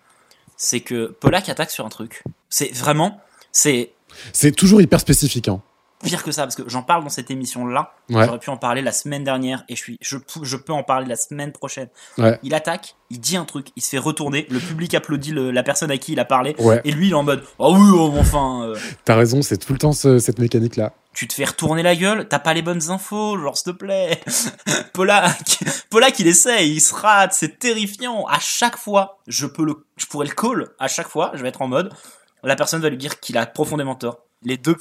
[0.58, 2.24] c'est que Polak attaque sur un truc.
[2.50, 3.20] C'est vraiment,
[3.52, 3.92] c'est
[4.32, 5.48] C'est toujours hyper spécifique.
[5.48, 5.62] Hein.
[6.06, 8.24] Pire que ça parce que j'en parle dans cette émission là Ouais.
[8.26, 11.08] j'aurais pu en parler la semaine dernière et je suis je, je peux en parler
[11.08, 11.90] la semaine prochaine
[12.20, 12.40] Ouais.
[12.44, 15.64] il attaque il dit un truc il se fait retourner le public applaudit le- la
[15.64, 16.82] personne à qui il a parlé Ouais.
[16.86, 19.74] et lui il est en mode oh oui oh, enfin euh, T'as raison, c'est tout
[19.74, 20.94] le temps ce- cette mécanique-là.
[21.14, 24.22] tu te fais retourner la gueule t'as pas les bonnes infos genre s'il te plaît
[24.94, 29.86] Polak Polak il essaie il se rate c'est terrifiant à chaque fois je peux le
[29.98, 31.92] je pourrais le call à chaque fois je vais être en mode
[32.44, 34.76] la personne va lui dire qu'il a profondément tort les deux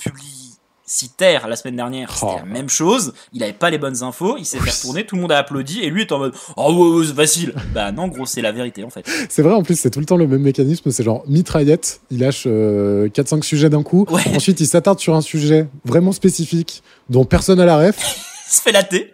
[0.84, 2.36] publicitaires la semaine dernière c'était Oh.
[2.38, 5.22] la même chose il avait pas les bonnes infos il s'est fait retourner tout le
[5.22, 8.08] monde a applaudi et lui est en mode oh ouais, ouais, c'est facile bah non
[8.08, 10.26] gros c'est la vérité en fait C'est vrai, en plus, c'est tout le temps le
[10.26, 10.90] même mécanisme.
[10.90, 14.06] C'est genre mitraillette, il lâche euh, 4-5 sujets d'un coup.
[14.34, 17.96] Ensuite, il s'attarde sur un sujet vraiment spécifique dont personne n'a la ref.
[18.50, 19.12] il se fait latter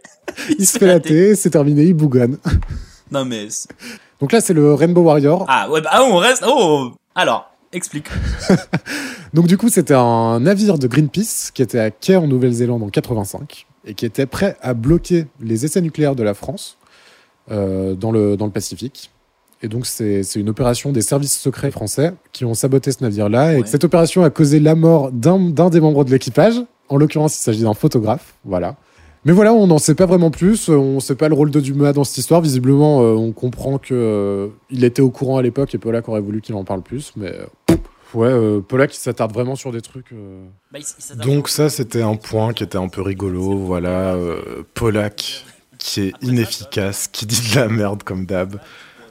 [0.58, 2.38] il se fait latter, c'est terminé, il bougonne.
[3.10, 3.48] non mais
[4.20, 5.44] Donc là, c'est le Rainbow Warrior.
[5.48, 8.08] ah ouais bah ah, on reste oh alors explique
[9.34, 12.88] Donc du coup, c'était un navire de Greenpeace qui était à quai en Nouvelle-Zélande en
[12.88, 16.78] 85 et qui était prêt à bloquer les essais nucléaires de la France
[17.50, 19.10] euh, dans, le, dans le Pacifique.
[19.62, 23.58] Et donc, c'est une opération des services secrets français qui ont saboté ce navire-là.
[23.58, 26.54] Et cette opération a causé la mort d'un d'un des membres de l'équipage.
[26.88, 28.34] En l'occurrence, il s'agit d'un photographe.
[28.44, 28.76] Voilà.
[29.24, 30.68] Mais voilà, on n'en sait pas vraiment plus.
[30.70, 32.40] On ne sait pas le rôle de Dumas dans cette histoire.
[32.40, 36.22] Visiblement, euh, on comprend que euh, il était au courant à l'époque et Polak aurait
[36.22, 37.12] voulu qu'il en parle plus.
[37.16, 37.74] Mais euh,
[38.14, 40.12] ouais, euh, Polak, il s'attarde vraiment sur des trucs.
[40.12, 43.58] euh, Bah, il Donc ça, c'était un point qui était un peu rigolo.
[43.58, 45.44] Voilà, euh, Polak
[45.78, 48.58] qui est inefficace, qui dit de la merde comme d'hab,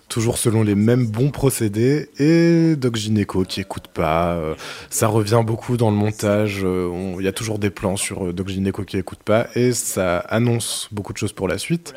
[0.09, 4.33] toujours selon les mêmes bons procédés, et Doc Gineco qui écoute pas.
[4.33, 4.55] euh,
[4.89, 6.61] ça revient beaucoup dans le montage.
[6.63, 9.71] euh, Il y a toujours des plans sur euh, Doc Gineco qui écoute pas, et
[9.71, 11.93] ça annonce beaucoup de choses pour la suite.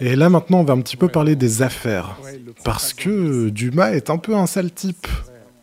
[0.00, 2.18] Et là maintenant, on va un petit peu parler des affaires,
[2.64, 5.06] parce que Dumas est un peu un sale type.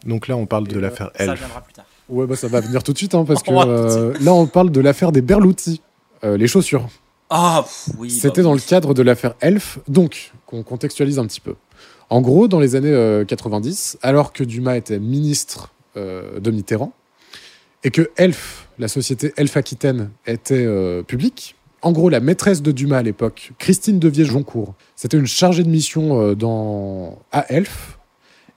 [0.05, 1.39] Donc là, on parle de l'affaire ça Elf.
[1.39, 4.13] viendra plus tard Ouais, bah ça va venir tout de suite, hein, parce que euh,
[4.19, 5.81] là, on parle de l'affaire des Berluti,
[6.25, 6.89] euh, les chaussures.
[7.29, 7.63] ah
[7.97, 11.55] oui C'était bah, dans le cadre de l'affaire Elf, donc, qu'on contextualise un petit peu.
[12.13, 16.93] En gros, dans les années euh, 90, alors que Dumas était ministre euh, de Mitterrand,
[17.83, 22.71] et que Elf, la société Elf Aquitaine, était euh, publique, en gros, la maîtresse de
[22.71, 27.97] Dumas à l'époque, Christine Devier-Joncourt, c'était une chargée de mission euh, à Elf,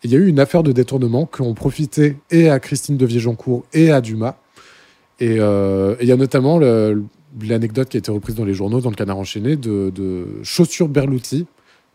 [0.02, 3.64] il y a eu une affaire de détournement qui ont profité et à Christine Devier-Joncourt
[3.72, 4.36] et à Dumas.
[5.18, 8.90] Et euh, il y a notamment l'anecdote qui a été reprise dans les journaux, dans
[8.90, 11.46] le canard enchaîné, de, de chaussures Berluti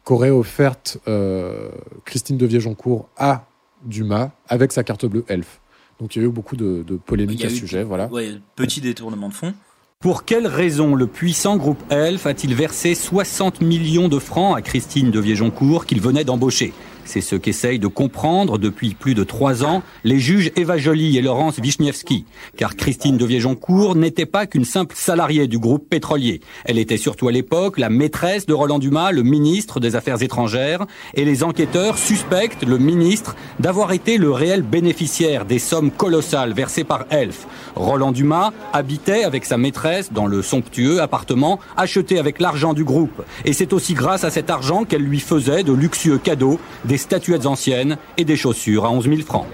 [0.04, 1.70] qu'aurait offerte euh,
[2.06, 3.46] Christine Devier-Joncourt à
[3.86, 5.60] Dumas avec sa carte bleue Elf.
[6.00, 7.84] Donc il y a eu beaucoup de, de polémiques à ce sujet.
[7.84, 8.08] Voilà.
[8.08, 9.54] ouais, petit détournement de fond
[10.00, 15.12] Pour quelle raison le puissant groupe Elf a-t-il versé 60 millions de francs à Christine
[15.12, 16.74] de Viéjoncourt qu'il venait d'embaucher?
[17.06, 21.22] C'est ce qu'essayent de comprendre depuis plus de trois ans les juges Eva Joly et
[21.22, 22.26] Laurence Wichniewski.
[22.58, 26.42] Car Christine de Viéjoncourt n'était pas qu'une simple salariée du groupe pétrolier.
[26.66, 30.86] Elle était surtout à l'époque la maîtresse de Roland Dumas, le ministre des Affaires étrangères,
[31.14, 36.84] et les enquêteurs suspectent le ministre d'avoir été le réel bénéficiaire des sommes colossales versées
[36.84, 37.48] par Elf.
[37.76, 43.24] Roland Dumas habitait avec sa maîtresse dans le somptueux appartement acheté avec l'argent du groupe.
[43.46, 46.60] Et c'est aussi grâce à cet argent qu'elle lui faisait de luxueux cadeaux,
[46.92, 49.46] des statuettes anciennes et des chaussures à 11 000 francs.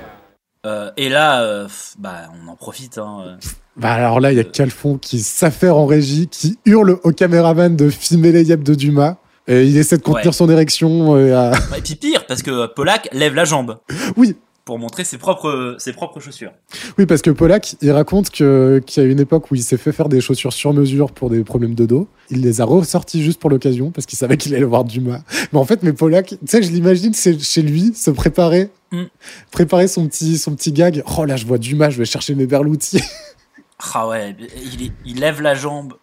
[0.66, 1.68] Euh, et là, euh,
[2.00, 2.98] bah, on en profite.
[2.98, 3.36] Hein, euh.
[3.76, 7.76] Bah alors là, il y a Calfon qui s'affaire en régie, qui hurle au caméraman
[7.76, 9.18] de filmer les yeux de Dumas.
[9.48, 10.32] Et il essaie de contenir Ouais.
[10.34, 11.16] son érection.
[11.16, 13.78] euh, à- Et puis pire, parce que Polak lève la jambe.
[14.18, 14.36] Oui.
[14.68, 16.52] Pour montrer ses propres, ses propres chaussures.
[16.98, 19.94] Oui, parce que Polak, il raconte qu'il y a une époque où il s'est fait
[19.94, 22.10] faire des chaussures sur mesure pour des problèmes de dos.
[22.30, 25.22] Il les a ressorties juste pour l'occasion, parce qu'il savait qu'il allait voir Dumas.
[25.54, 29.04] Mais en fait, mais Polak, tu sais, je l'imagine c'est chez lui, se préparer, Mm.
[29.52, 31.04] préparer son petit, son petit gag.
[31.18, 33.02] Oh là, je vois Dumas, je vais chercher mes berloutis.
[33.94, 34.36] Ah ouais,
[34.80, 35.94] il, il lève la jambe,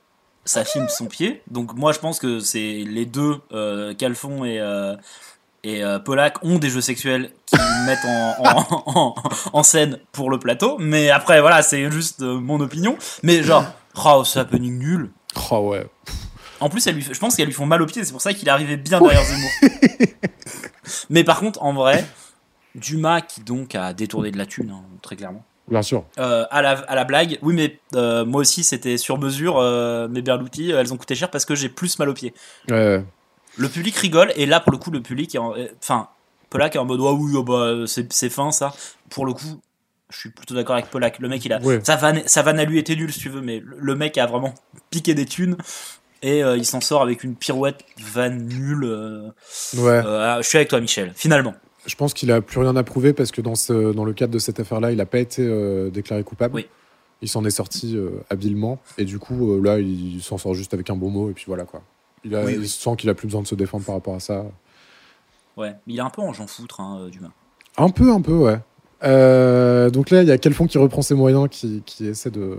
[0.45, 1.43] ça filme son pied.
[1.51, 4.95] Donc moi je pense que c'est les deux, euh, Calfon et, euh,
[5.65, 9.15] et euh, Polak, ont des jeux sexuels qui mettent en, en, en,
[9.53, 10.77] en scène pour le plateau.
[10.79, 12.97] Mais après voilà, c'est juste euh, mon opinion.
[13.23, 13.65] Mais genre,
[14.05, 15.11] oh, c'est happening nul.
[15.51, 15.87] Oh ouais.
[16.61, 18.33] En plus, elle lui, je pense qu'elles lui font mal aux pieds, c'est pour ça
[18.33, 19.51] qu'il est arrivé bien derrière Zemmour.
[21.11, 22.05] Mais par contre, en vrai,
[22.75, 25.45] Dumas qui donc a détourné de la thune, hein, très clairement.
[25.69, 26.05] Bien sûr.
[26.19, 29.61] Euh, à, la, à la blague, oui, mais euh, moi aussi c'était sur mesure.
[30.11, 32.35] mes berloutis, euh, elles ont coûté cher parce que j'ai plus mal aux pieds.
[32.69, 33.03] Ouais.
[33.57, 36.09] Le public rigole et là pour le coup, le public est en- euh, Enfin,
[36.51, 38.75] Polak est en mode Ah oui, oh bah, c'est fin ça.
[39.11, 39.61] Pour le coup,
[40.11, 41.19] je suis plutôt d'accord avec Polak.
[41.19, 41.61] Le mec, il a.
[41.61, 41.81] Ouais.
[41.83, 44.27] Sa, vanne, sa vanne à lui était nulle si tu veux, mais le, mec a
[44.27, 44.55] vraiment
[44.91, 45.57] piqué des thunes
[46.23, 48.85] et euh, il s'en sort avec une pirouette vanne nulle.
[48.85, 49.29] euh,
[49.77, 49.89] Ouais.
[50.05, 51.55] euh, je suis avec toi, Michel, finalement.
[51.87, 54.33] Je pense qu'il a plus rien à prouver parce que dans, ce, dans le cadre
[54.33, 55.47] de cette affaire-là, il n'a pas été
[55.91, 56.55] déclaré coupable.
[56.55, 56.67] Oui.
[57.21, 57.97] Il s'en est sorti
[58.31, 58.79] habilement.
[58.97, 61.31] Et du coup, là, il s'en sort juste avec un bon mot.
[61.31, 61.83] Et puis voilà quoi.
[62.25, 62.69] Il, a, Oui, il oui.
[62.69, 64.45] sent qu'il a plus besoin de se défendre par rapport à ça.
[65.57, 67.31] Ouais, mais il est un peu en j'en foutre, hein, euh, Dumas.
[67.77, 68.59] Un peu, un peu, ouais.
[69.05, 72.57] Euh, donc là, il y a Kelfon qui reprend ses moyens, qui, qui essaie de,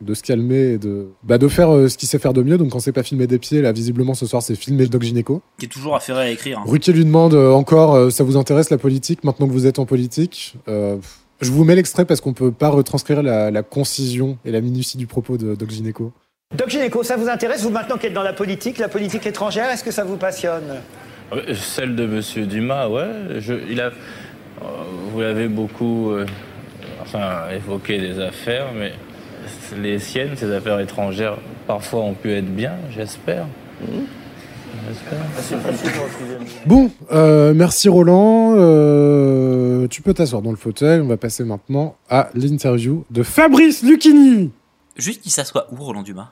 [0.00, 2.58] de se calmer et de, bah, de faire euh, ce qu'il sait faire de mieux.
[2.58, 5.02] Donc quand c'est pas filmer des pieds, là, visiblement ce soir, c'est filmer le doc
[5.02, 5.42] gynéco.
[5.58, 6.58] Qui est toujours affairé à écrire.
[6.58, 6.64] hein.
[6.66, 9.86] Ruquier lui demande euh, encore, ça vous intéresse la politique maintenant que vous êtes en
[9.86, 10.56] politique?
[10.68, 10.96] Euh,
[11.40, 14.96] Je vous mets l'extrait parce qu'on peut pas retranscrire la, la concision et la minutie
[14.98, 16.12] du propos de Doc Gynéco.
[16.54, 19.68] Doc Gynéco, ça vous intéresse, vous maintenant qui êtes dans la politique, la politique étrangère,
[19.68, 20.76] est-ce que ça vous passionne?
[21.32, 23.40] Euh, Celle de Monsieur Dumas, ouais.
[23.40, 23.90] Je, il a, euh,
[25.10, 26.24] vous l'avez beaucoup euh,
[27.02, 28.92] enfin, évoqué des affaires, mais
[29.82, 33.46] les siennes, ces affaires étrangères, parfois ont pu être bien, j'espère.
[36.64, 38.54] Bon, euh, merci Roland.
[38.56, 41.00] Euh, tu peux t'asseoir dans le fauteuil.
[41.00, 44.52] On va passer maintenant à l'interview de Fabrice Lucchini.
[44.96, 46.30] Juste, il s'assoit où, Roland Dumas?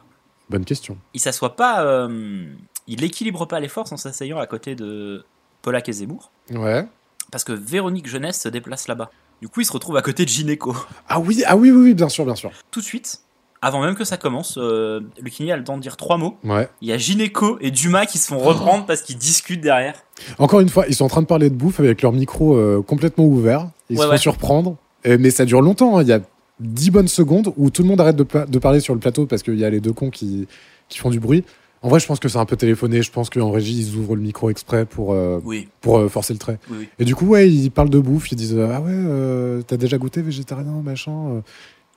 [0.50, 0.96] Bonne question.
[1.14, 1.85] Il s'assoit pas.
[1.85, 2.46] euh,
[2.87, 5.24] il équilibre pas les forces en s'asseyant à côté de
[5.62, 6.31] Polak et Zemmour.
[6.53, 6.87] Ouais.
[7.31, 9.11] Parce que Véronique Jeunesse se déplace là-bas.
[9.40, 10.77] Du coup, il se retrouve à côté de Gynéco.
[11.09, 12.50] Ah oui, ah oui, oui, oui, bien sûr, bien sûr.
[12.70, 13.20] Tout de suite,
[13.62, 16.37] avant même que ça commence, euh, Lucchini a le temps de dire trois mots.
[16.44, 16.68] Ouais.
[16.83, 19.94] Il y a Gynéco et Dumas qui se font reprendre parce qu'ils discutent derrière.
[20.38, 22.83] Encore une fois, ils sont en train de parler de bouffe avec leur micro euh,
[22.83, 23.68] complètement ouvert.
[23.88, 24.18] Ils Ouais, se font ouais.
[24.18, 24.77] surprendre.
[25.05, 25.96] Et- mais ça dure longtemps.
[25.98, 26.03] hein.
[26.03, 26.20] Il y a
[26.64, 29.27] 10 bonnes secondes où tout le monde arrête de, pa- de parler sur le plateau
[29.27, 30.46] parce qu'il y a les deux cons qui,
[30.88, 31.44] qui font du bruit.
[31.83, 33.03] En vrai, je pense que c'est un peu téléphoné.
[33.03, 35.68] Je pense qu'en régie, ils ouvrent le micro exprès pour, euh, Oui.
[35.83, 36.59] pour euh, forcer le trait.
[36.70, 36.88] Oui, oui.
[36.98, 38.33] Et du coup, ouais, ils parlent de bouffe.
[38.33, 41.42] Ils disent Ah ouais, euh, t'as déjà goûté végétarien, machin.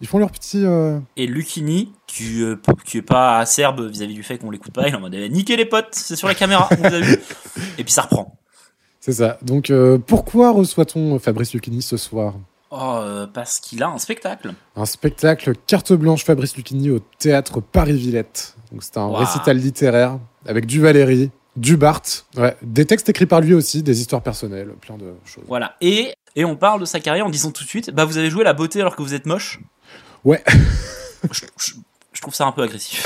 [0.01, 0.63] Ils font leur petit.
[1.15, 2.43] Et Lucchini, qui,
[2.85, 5.29] qui est pas acerbe vis-à-vis du fait qu'on l'écoute pas, il est en mode eh,
[5.29, 7.17] niquez les potes, c'est sur la caméra, on vous a vu.
[7.79, 8.37] Et puis ça reprend.
[8.99, 9.37] C'est ça.
[9.41, 9.71] Donc,
[10.05, 12.35] pourquoi reçoit-on Fabrice Lucchini ce soir?
[12.69, 14.53] Oh, euh, parce qu'il a un spectacle.
[14.75, 18.55] Un spectacle carte blanche Fabrice Lucchini au théâtre Paris-Villette.
[18.71, 23.39] Donc c'est un récital littéraire avec du Valéry, du Barthes, ouais, des textes écrits par
[23.41, 25.43] lui aussi, des histoires personnelles, plein de choses.
[25.47, 25.75] Voilà.
[25.81, 28.29] Et, et on parle de sa carrière en disant tout de suite, bah vous avez
[28.29, 29.59] joué la beauté alors que vous êtes moche.
[30.25, 30.43] Ouais.
[31.31, 31.73] je, je-
[32.13, 33.05] je trouve ça un peu agressif.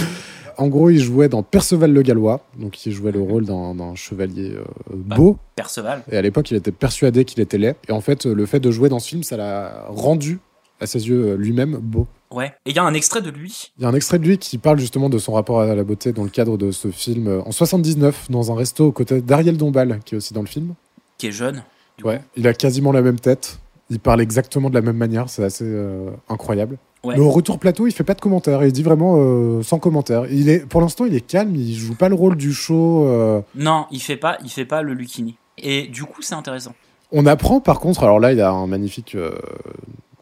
[0.58, 4.54] En gros, il jouait dans Perceval le Gallois, donc il jouait le rôle d'un chevalier
[4.56, 4.64] euh,
[4.96, 5.38] beau.
[5.56, 6.04] Perceval.
[6.12, 7.76] Et à l'époque, il était persuadé qu'il était laid.
[7.88, 10.40] Et en fait, le fait de jouer dans ce film, ça l'a rendu,
[10.80, 12.08] à ses yeux euh, lui-même, beau.
[12.32, 12.54] Ouais.
[12.66, 13.72] Et il y a un extrait de lui.
[13.78, 15.84] Il y a un extrait de lui qui parle justement de son rapport à la
[15.84, 19.22] beauté dans le cadre de ce film euh, en 79, dans un resto aux côtés
[19.22, 20.74] d'Ariel Dombal, qui est aussi dans le film.
[21.18, 21.64] qui est jeune.
[22.04, 23.60] Ouais, il a quasiment la même tête.
[23.90, 26.78] Il parle exactement de la même manière, c'est assez euh, incroyable.
[27.04, 27.16] Ouais.
[27.16, 28.64] Mais au retour plateau, il fait pas de commentaires.
[28.64, 30.26] Il dit vraiment euh, sans commentaires.
[30.32, 31.56] Il est, pour l'instant, il est calme.
[31.56, 33.06] Il joue pas le rôle du show.
[33.08, 33.42] euh.
[33.56, 35.36] Non, il fait pas, il fait pas le Lucchini.
[35.58, 36.74] Et du coup, c'est intéressant.
[37.12, 39.32] On apprend par contre, alors là, il a un magnifique euh,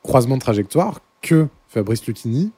[0.03, 2.51] croisement de trajectoire que Fabrice Lucchini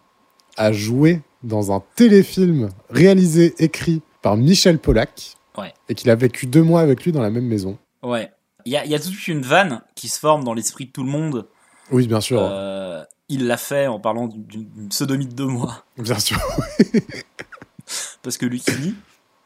[0.58, 5.74] a joué dans un téléfilm réalisé, écrit par Michel Pollack, Ouais.
[5.90, 7.78] et qu'il a vécu deux mois avec lui dans la même maison.
[8.04, 8.30] Ouais.
[8.66, 10.92] Il y a, y tout de suite une vanne qui se forme dans l'esprit de
[10.92, 11.48] tout le monde.
[11.92, 12.40] Oui, bien sûr.
[12.42, 15.86] Euh, il l'a fait en parlant d'une sodomie de deux mois.
[15.98, 16.38] Bien sûr.
[18.22, 18.94] Parce que Lucchini.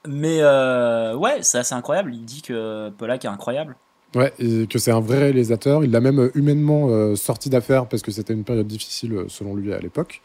[0.07, 2.13] Mais euh, ouais, c'est assez incroyable.
[2.13, 3.75] Il dit que Polak est incroyable.
[4.15, 5.83] Ouais, et que c'est un vrai réalisateur.
[5.83, 9.55] Il l'a même euh, humainement euh, sorti d'affaires parce que c'était une période difficile selon
[9.55, 10.21] lui à l'époque.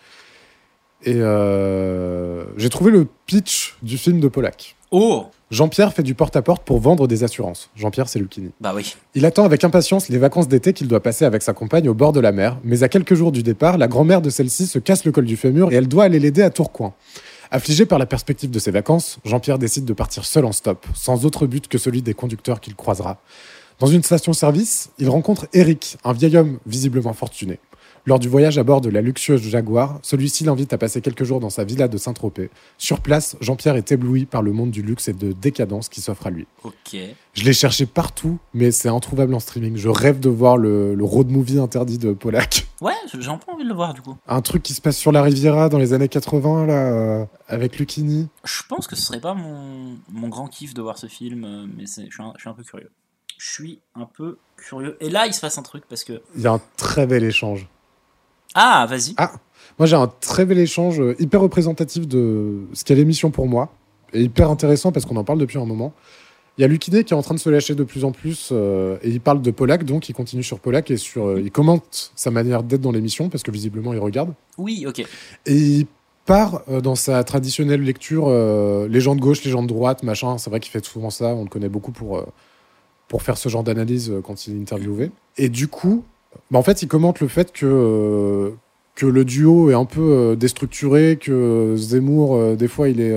[1.03, 4.77] Et euh, j'ai trouvé le pitch du film de Pollack.
[4.92, 7.70] Oh Jean-Pierre fait du porte-à-porte pour vendre des assurances.
[7.76, 8.50] Jean-Pierre, c'est Lucchini.
[8.61, 8.96] Bah oui.
[9.14, 12.12] Il attend avec impatience les vacances d'été qu'il doit passer avec sa compagne au bord
[12.12, 15.05] de la mer, mais à quelques jours du départ, la grand-mère de celle-ci se casse
[15.05, 16.92] le col du fémur et elle doit aller l'aider à Tourcoing.
[17.53, 21.24] Affligé par la perspective de ses vacances, Jean-Pierre décide de partir seul en stop, sans
[21.24, 23.18] autre but que celui des conducteurs qu'il croisera.
[23.81, 27.59] Dans une station-service, il rencontre Eric, un vieil homme visiblement fortuné.
[28.07, 31.39] Lors du voyage à bord de la luxueuse Jaguar, celui-ci l'invite à passer quelques jours
[31.39, 32.51] dans sa villa de Saint-Tropez.
[32.79, 36.27] Sur place, Jean-Pierre est ébloui par le monde du luxe et de décadence qui s'offre
[36.27, 36.47] à lui.
[36.65, 36.97] Ok.
[37.35, 39.77] Je l'ai cherché partout, mais c'est introuvable en streaming.
[39.77, 42.67] Je rêve de voir le, le road movie interdit de Pollack.
[42.81, 44.17] Ouais, j'ai un peu envie de le voir du coup.
[44.27, 47.79] Un truc qui se passe sur la Riviera dans les années 80, là, euh, avec
[47.79, 48.29] Lucchini.
[48.45, 51.67] Je pense que ce serait pas mon, mon grand kiff de voir ce film, euh,
[51.77, 52.91] mais je suis, un, je suis un peu curieux.
[53.39, 54.97] Je suis un peu curieux.
[55.01, 56.23] Et là, il se passe un truc parce que.
[56.37, 57.69] Il y a un très bel échange.
[58.55, 59.15] Ah, vas-y.
[59.17, 59.33] Ah,
[59.79, 63.73] moi j'ai un très bel échange euh, hyper représentatif de ce qu'est l'émission pour moi,
[64.13, 65.93] et hyper intéressant parce qu'on en parle depuis un moment.
[66.59, 68.51] Il y a Lucchini qui est en train de se lâcher de plus en plus,
[68.53, 71.51] euh, et il parle de Pollack, donc il continue sur Pollack et sur, euh, il
[71.51, 74.35] commente sa manière d'être dans l'émission parce que visiblement il regarde.
[74.59, 74.99] Oui, ok.
[75.47, 75.87] Et il
[76.27, 80.37] part euh, dans sa traditionnelle lecture, les gens de gauche, les gens de droite, machin.
[80.37, 81.35] C'est vrai qu'il fait souvent ça.
[81.35, 82.23] On le connaît beaucoup pour,
[83.09, 85.13] pour faire ce genre d'analyse quand il est interviewé.
[85.39, 86.05] Et du coup,
[86.51, 88.51] bah, en fait, il commente le fait que, euh,
[88.95, 93.14] que le duo est un peu euh, déstructuré, que Zemmour, euh, des fois, il, est,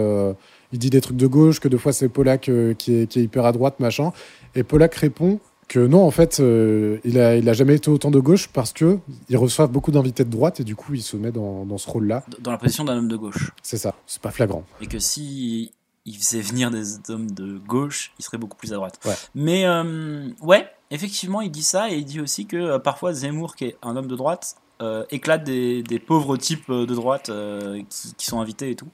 [0.71, 3.19] il dit des trucs de gauche, que des fois, c'est Pollack euh, qui, est, qui
[3.19, 4.11] est hyper à droite, machin.
[4.55, 8.11] Et Pollack répond que non, en fait, euh, il, a, il a jamais été autant
[8.11, 8.99] de gauche parce que
[9.29, 11.89] il reçoit beaucoup d'invités de droite et du coup, il se met dans, dans ce
[11.89, 12.23] rôle-là.
[12.39, 13.51] Dans la position d'un homme de gauche.
[13.61, 14.65] C'est ça, c'est pas flagrant.
[14.81, 15.71] Et que si
[16.05, 18.99] il faisait venir des hommes de gauche, il serait beaucoup plus à droite.
[19.05, 19.13] Ouais.
[19.35, 23.55] Mais euh, ouais, effectivement, il dit ça et il dit aussi que euh, parfois Zemmour,
[23.55, 27.81] qui est un homme de droite, euh, éclate des, des pauvres types de droite euh,
[27.89, 28.89] qui, qui sont invités et tout.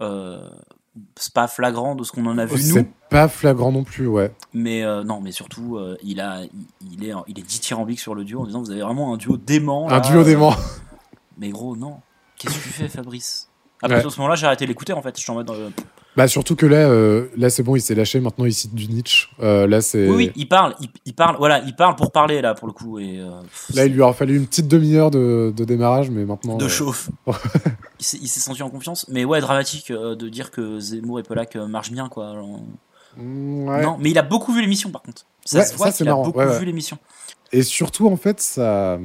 [0.00, 0.48] Euh,
[1.14, 4.06] c'est pas flagrant de ce qu'on en a vu nous, C'est pas flagrant non plus,
[4.06, 4.32] ouais.
[4.54, 8.14] mais euh, non, mais surtout, euh, il a, il, il est, il est dithyrambique sur
[8.14, 9.90] le duo en disant vous avez vraiment un duo dément.
[9.90, 10.54] Un duo dément.
[11.38, 12.00] Mais gros, non.
[12.38, 13.50] Qu'est-ce que tu fais, Fabrice?
[13.82, 14.02] À Ouais.
[14.02, 15.14] de ce moment-là, j'ai arrêté l'écouter en fait.
[15.16, 15.50] Je suis en mode.
[16.16, 18.20] Bah surtout que là, euh, là c'est bon, il s'est lâché.
[18.20, 19.28] Maintenant, il cite du Nietzsche.
[19.40, 20.08] Euh, là, c'est.
[20.08, 22.72] Oui, oui, il parle, il, il parle, voilà, il parle pour parler là pour le
[22.72, 23.30] coup et euh,
[23.74, 26.56] Là, il lui aura fallu une petite demi-heure de, de démarrage, mais maintenant.
[26.56, 27.10] de chauffe.
[28.00, 31.20] il s'est il s'est senti en confiance, mais ouais, dramatique euh, de dire que Zemmour
[31.20, 32.30] et Pollack euh, marchent bien quoi.
[32.30, 32.48] Alors,
[33.18, 33.82] ouais.
[33.82, 35.26] Non, mais il a beaucoup vu l'émission par contre.
[35.44, 36.58] Ça Ouais, se voit ça, qu'il a beaucoup ouais, ouais.
[36.58, 36.98] vu l'émission.
[37.52, 38.98] Et surtout, en fait, sa,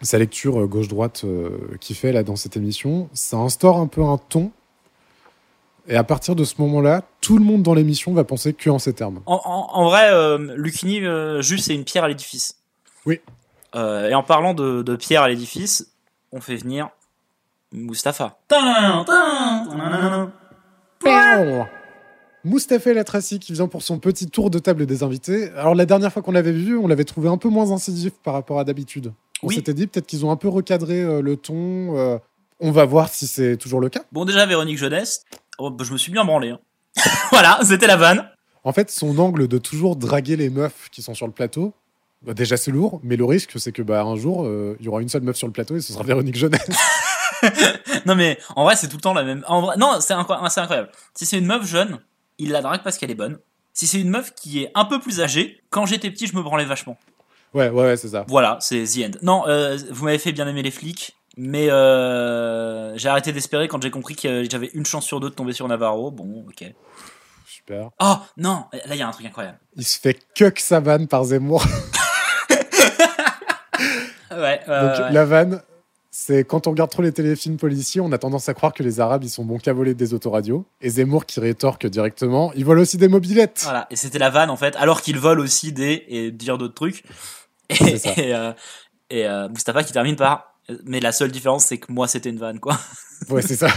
[0.00, 4.18] sa lecture gauche-droite euh, qu'il fait là dans cette émission, ça instaure un peu un
[4.18, 4.52] ton.
[5.88, 8.78] Et à partir de ce moment-là, tout le monde dans l'émission va penser que en
[8.78, 9.20] ces termes.
[9.26, 12.56] En, en- en vrai, euh, Lucchini, euh, juste c'est une pierre à l'édifice.
[13.04, 13.20] Oui.
[13.74, 15.88] Euh, et en parlant de, de pierre à l'édifice,
[16.30, 16.88] on fait venir
[17.72, 18.38] Mustapha.
[22.44, 25.50] Moustapha El Atrassi qui vient pour son petit tour de table des invités.
[25.56, 28.34] Alors la dernière fois qu'on l'avait vu, on l'avait trouvé un peu moins incisif par
[28.34, 29.12] rapport à d'habitude.
[29.42, 29.54] On Oui.
[29.56, 31.96] s'était dit peut-être qu'ils ont un peu recadré euh, le ton.
[31.96, 32.18] euh,
[32.60, 34.02] on va voir si c'est toujours le cas.
[34.12, 35.24] Bon, déjà, Véronique Jeunesse,
[35.62, 36.50] oh, bah, je me suis bien branlé.
[36.50, 36.58] hein.
[37.30, 38.28] voilà, c'était la vanne.
[38.64, 41.72] En fait, son angle de toujours draguer les meufs qui sont sur le plateau,
[42.22, 44.88] bah, déjà c'est lourd, mais le risque c'est que bah, un jour euh, il y
[44.88, 46.68] aura une seule meuf sur le plateau et ce sera Véronique Jeunesse.
[48.06, 49.44] non, mais en vrai, c'est tout le temps la même.
[49.48, 50.90] En vrai, non, c'est incro- c'est incroyable.
[51.14, 51.98] Si c'est une meuf jeune,
[52.38, 53.38] il la drague parce qu'elle est bonne.
[53.72, 56.42] Si c'est une meuf qui est un peu plus âgée, quand j'étais petit, je me
[56.42, 56.96] branlais vachement.
[57.54, 58.24] ouais, ouais, ouais, c'est ça.
[58.28, 59.18] Voilà, c'est The End.
[59.22, 63.82] Non, euh, vous m'avez fait bien aimer les flics, mais euh, j'ai arrêté d'espérer quand
[63.82, 66.10] j'ai compris que j'avais une chance sur deux de tomber sur Navarro.
[66.10, 66.64] Bon, ok.
[67.46, 67.90] Super.
[68.00, 69.58] Oh, non, là, il y a un truc incroyable.
[69.76, 71.64] Il se fait que sa vanne par Zemmour.
[74.30, 75.12] Ouais, Donc euh, ouais.
[75.12, 75.62] la vanne,
[76.10, 79.00] c'est quand on regarde trop les téléfilms policiers, on a tendance à croire que les
[79.00, 80.66] Arabes ils sont bons qu'à voler des autoradios.
[80.80, 83.60] Et Zemmour qui rétorque directement, ils volent aussi des mobilettes.
[83.64, 86.74] Voilà, et c'était la vanne en fait, alors qu'il vole aussi des et dire d'autres
[86.74, 87.04] trucs.
[87.68, 88.52] Et, et, euh,
[89.10, 90.51] et euh, Mustapha qui termine par.
[90.84, 92.78] Mais la seule différence, c'est que moi, c'était une vanne, quoi.
[93.30, 93.68] Ouais, c'est ça.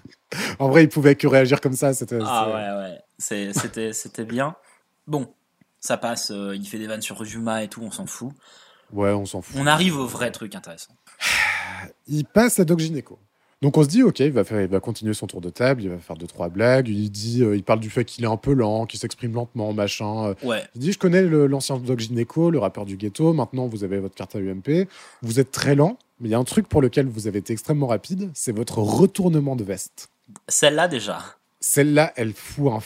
[0.60, 1.92] en vrai, il pouvait que réagir comme ça.
[1.94, 2.18] C'était.
[2.24, 2.54] Ah ouais,
[2.92, 2.98] ouais.
[3.18, 4.54] C'était, c'était bien.
[5.08, 5.28] Bon,
[5.80, 6.30] ça passe.
[6.30, 8.30] euh, il fait des vannes sur Juma et tout, on s'en fout.
[8.92, 9.56] Ouais, on s'en fout.
[9.58, 10.92] On arrive au vrai truc intéressant.
[12.06, 13.18] Il passe à Doc Gineco.
[13.62, 15.82] Donc on se dit, ok, il va, faire, il va continuer son tour de table,
[15.82, 16.88] il va faire deux, trois blagues.
[16.88, 19.72] Il dit, euh, il parle du fait qu'il est un peu lent, qu'il s'exprime lentement,
[19.72, 20.26] machin.
[20.26, 20.62] Euh, Ouais.
[20.74, 23.32] Il dit, je connais le- l'ancien Doc Gineco, le rappeur du ghetto.
[23.32, 24.86] Maintenant, vous avez votre carte à UMP.
[25.22, 27.52] Vous êtes très lent, mais il y a un truc pour lequel vous avez été
[27.52, 30.08] extrêmement rapide, c'est votre retournement de veste.
[30.48, 31.22] Celle-là, déjà.
[31.60, 32.80] Celle-là, elle fout un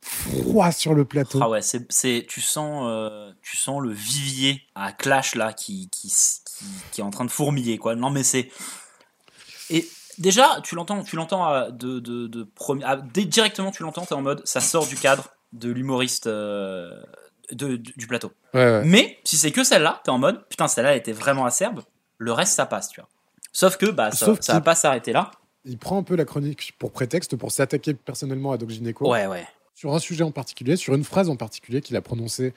[0.00, 1.40] froid sur le plateau.
[1.42, 5.88] Ah ouais, c'est, c'est, tu sens, euh, tu sens le vivier à Clash là qui,
[5.90, 7.96] qui, qui, qui est en train de fourmiller quoi.
[7.96, 8.52] Non mais c'est
[9.68, 9.84] et
[10.18, 12.46] déjà tu l'entends, tu l'entends euh, de, de, de
[12.84, 17.02] ah, directement tu l'entends, t'es en mode ça sort du cadre de l'humoriste euh,
[17.50, 18.30] de, du du plateau.
[18.54, 18.82] Ouais, ouais.
[18.84, 21.82] Mais si c'est que celle-là, t'es en mode putain celle-là elle était vraiment acerbe.
[22.18, 23.08] Le reste ça passe, tu vois.
[23.52, 25.30] Sauf que bah ça, Sauf ça va pas s'arrêter là.
[25.64, 29.10] Il prend un peu la chronique pour prétexte pour s'attaquer personnellement à Doc Gineco.
[29.10, 29.46] Ouais ouais.
[29.74, 32.54] Sur un sujet en particulier, sur une phrase en particulier qu'il a prononcée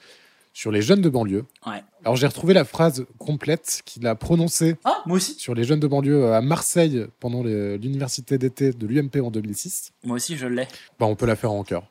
[0.52, 1.44] sur les jeunes de banlieue.
[1.66, 1.82] Ouais.
[2.04, 5.34] Alors j'ai retrouvé la phrase complète qu'il a prononcée Ah, moi aussi.
[5.34, 9.92] sur les jeunes de banlieue à Marseille pendant les- l'université d'été de l'UMP en 2006.
[10.04, 10.66] Moi aussi je l'ai.
[10.98, 11.84] Bah, on peut la faire en chœur.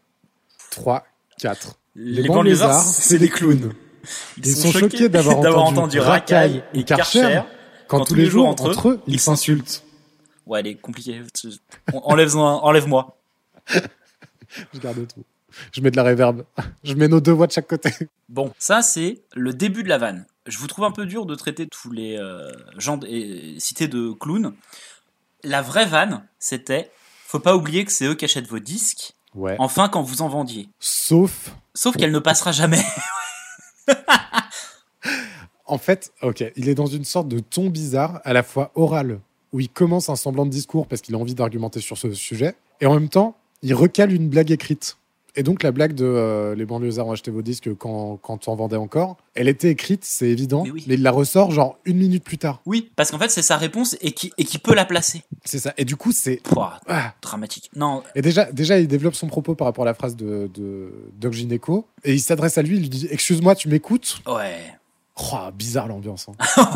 [0.72, 1.06] 3,
[1.40, 1.78] 4.
[1.96, 3.74] Les banlieusards, c'est des clowns.
[4.38, 7.42] Ils, sont, choqués d'avoir entendu, racaille et karcher
[7.90, 9.84] quand, tous les jours entre eux, ils s'insultent.
[10.46, 11.22] Ouais, elle est compliquée.
[11.94, 12.64] Enlève-moi.
[12.64, 13.18] Enlève-moi.
[14.74, 15.24] Je garde tout.
[15.72, 16.44] Je mets de la réverb.
[16.84, 17.92] Je mets nos deux voix de chaque côté.
[18.30, 20.26] Bon, ça c'est le début de la vanne.
[20.46, 24.12] Je vous trouve un peu dur de traiter tous les euh, gens et cités de
[24.12, 24.54] clowns.
[25.44, 26.92] La vraie vanne, c'était
[27.26, 29.14] faut pas oublier que c'est eux qui achètent vos disques.
[29.36, 29.56] Ouais.
[29.60, 30.70] Enfin, quand vous en vendiez.
[30.80, 32.84] Sauf, Sauf qu'elle ne passera jamais.
[35.70, 39.20] en fait, ok, il est dans une sorte de ton bizarre, à la fois oral,
[39.54, 42.56] où il commence un semblant de discours parce qu'il a envie d'argumenter sur ce sujet,
[42.82, 44.98] et en même temps, il recale une blague écrite.
[45.36, 48.56] Et donc la blague de euh, les banlieusards ont acheté vos disques quand, quand on
[48.56, 52.40] vendait encore, elle était écrite, c'est évident, mais, il la ressort genre une minute plus
[52.40, 52.62] tard.
[52.66, 55.22] Oui, parce qu'en fait c'est sa réponse et qui, et qui peut la placer.
[55.46, 55.74] C'est ça.
[55.78, 57.14] Et du coup, c'est Pouah, Ah.
[57.22, 57.70] dramatique.
[57.76, 60.92] Non, Et déjà, déjà, il développe son propos par rapport à la phrase de, de
[61.20, 61.86] Doc Gineco.
[62.04, 64.22] Et il s'adresse à lui, il lui dit Excuse-moi, tu m'écoutes?
[64.28, 64.58] Ouais.
[65.34, 66.28] Oh, bizarre l'ambiance.
[66.30, 66.72] hein.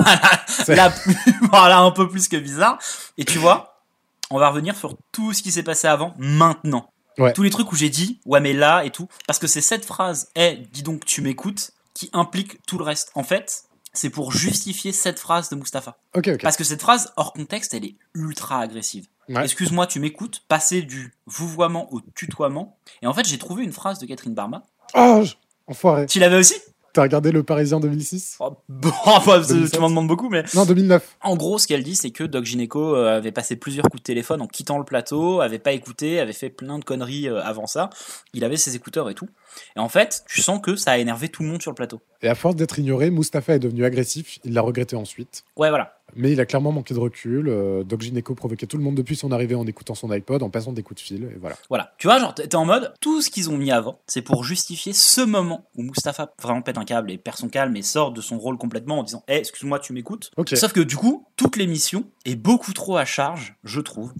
[0.68, 0.94] Là,
[1.52, 2.78] voilà, un peu plus que bizarre.
[3.18, 3.82] Et tu vois,
[4.30, 6.89] on va revenir sur tout ce qui s'est passé avant, maintenant.
[7.18, 7.34] Ouais.
[7.34, 9.08] Tous les trucs où j'ai dit, ouais, mais là et tout.
[9.28, 13.12] Parce que c'est cette phrase, eh, dis donc, tu m'écoutes, qui implique tout le reste.
[13.16, 15.98] En fait, c'est pour justifier cette phrase de Mustapha.
[16.41, 19.06] Parce que cette phrase, hors contexte, elle est ultra agressive.
[19.30, 19.44] Ouais.
[19.44, 22.78] Excuse-moi, tu m'écoutes, passer du vouvoiement au tutoiement.
[23.04, 24.64] Et en fait, j'ai trouvé une phrase de Catherine Barma.
[24.96, 25.24] Oh,
[25.68, 26.08] enfoiré.
[26.08, 26.56] Tu l'avais aussi?
[26.94, 29.80] T'as regardé Le Parisien 2006 Bon, bah, tu 2007.
[29.80, 30.44] m'en demandes beaucoup, mais.
[30.54, 31.18] Non, 2009.
[31.24, 34.06] En gros, ce qu'elle dit, c'est que Doc Gineco euh, avait passé plusieurs coups de
[34.06, 37.66] téléphone en quittant le plateau, avait pas écouté, avait fait plein de conneries euh, avant
[37.66, 37.89] ça.
[38.36, 39.28] Il avait ses écouteurs et tout.
[39.76, 42.01] Et en fait, tu sens que ça a énervé tout le monde sur le plateau.
[42.22, 44.39] Et à force d'être ignoré, Mustapha est devenu agressif.
[44.43, 45.43] Il l'a regretté ensuite.
[45.58, 45.97] Ouais, voilà.
[46.16, 47.49] Mais il a clairement manqué de recul.
[47.49, 50.49] Euh, Doc Gineco provoquait tout le monde depuis son arrivée en écoutant son iPod, en
[50.49, 51.24] passant des coups de fil.
[51.24, 51.56] Et voilà.
[51.70, 51.93] Voilà.
[51.97, 54.93] Tu vois, genre, t'es en mode, tout ce qu'ils ont mis avant, c'est pour justifier
[54.93, 58.22] ce moment où Mustapha vraiment pète un câble et perd son calme et sort de
[58.22, 60.32] son rôle complètement en disant, Eh, excuse-moi, tu m'écoutes.
[60.54, 64.14] Sauf que du coup, toute l'émission est beaucoup trop à charge, je trouve,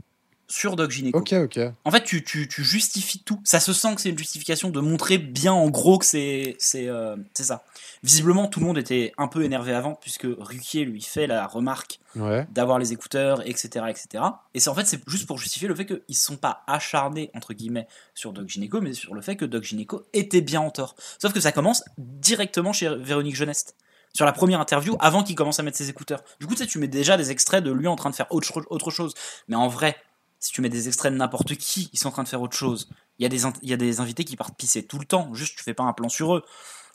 [0.54, 1.18] sur Doc Gineco.
[1.18, 1.60] Ok, ok.
[1.84, 3.42] En fait, tu, tu, tu justifies tout.
[3.44, 6.88] Ça se sent que c'est une justification de montrer bien en gros que c'est c'est
[6.88, 7.64] euh, c'est ça.
[8.04, 12.00] Visiblement, tout le monde était un peu énervé avant puisque Ruquier lui fait la remarque
[12.16, 12.46] Ouais.
[12.52, 14.24] d'avoir les écouteurs, etc., etc.
[14.54, 17.32] Et c'est en fait c'est juste pour justifier le fait qu'ils ne sont pas acharnés
[17.34, 20.70] entre guillemets sur Doc Gineco, mais sur le fait que Doc Gineco était bien en
[20.70, 20.96] tort.
[21.20, 23.76] Sauf que ça commence directement chez Véronique Jeuneste.
[24.16, 26.24] Sur la première interview, avant qu'il commence à mettre ses écouteurs.
[26.40, 28.28] Du coup, tu sais, tu mets déjà des extraits de lui en train de faire
[28.32, 29.16] autre, autre chose.
[29.48, 29.98] Mais en vrai,
[30.44, 32.56] si tu mets des extraits de n'importe qui, ils sont en train de faire autre
[32.58, 32.90] chose.
[33.20, 35.34] Il y, a des, il y a des invités qui partent pisser tout le temps,
[35.34, 36.44] juste tu fais pas un plan sur eux.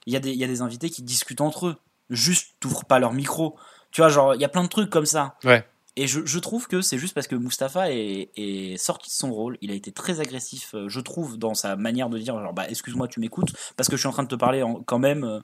[0.07, 1.77] Il y, a des, il y a des invités qui discutent entre eux,
[2.11, 3.57] juste t'ouvres pas leur micro.
[3.91, 5.37] Tu vois, genre, il y a plein de trucs comme ça.
[5.45, 5.67] Ouais.
[5.97, 9.33] Et je, je trouve que c'est juste parce que Mustapha est, est sorti de son
[9.33, 9.59] rôle.
[9.63, 12.69] Il a été très agressif, euh, je trouve, dans sa manière de dire genre, bah,
[12.69, 15.25] excuse-moi, tu m'écoutes, parce que je suis en train de te parler en- quand même,
[15.25, 15.41] euh,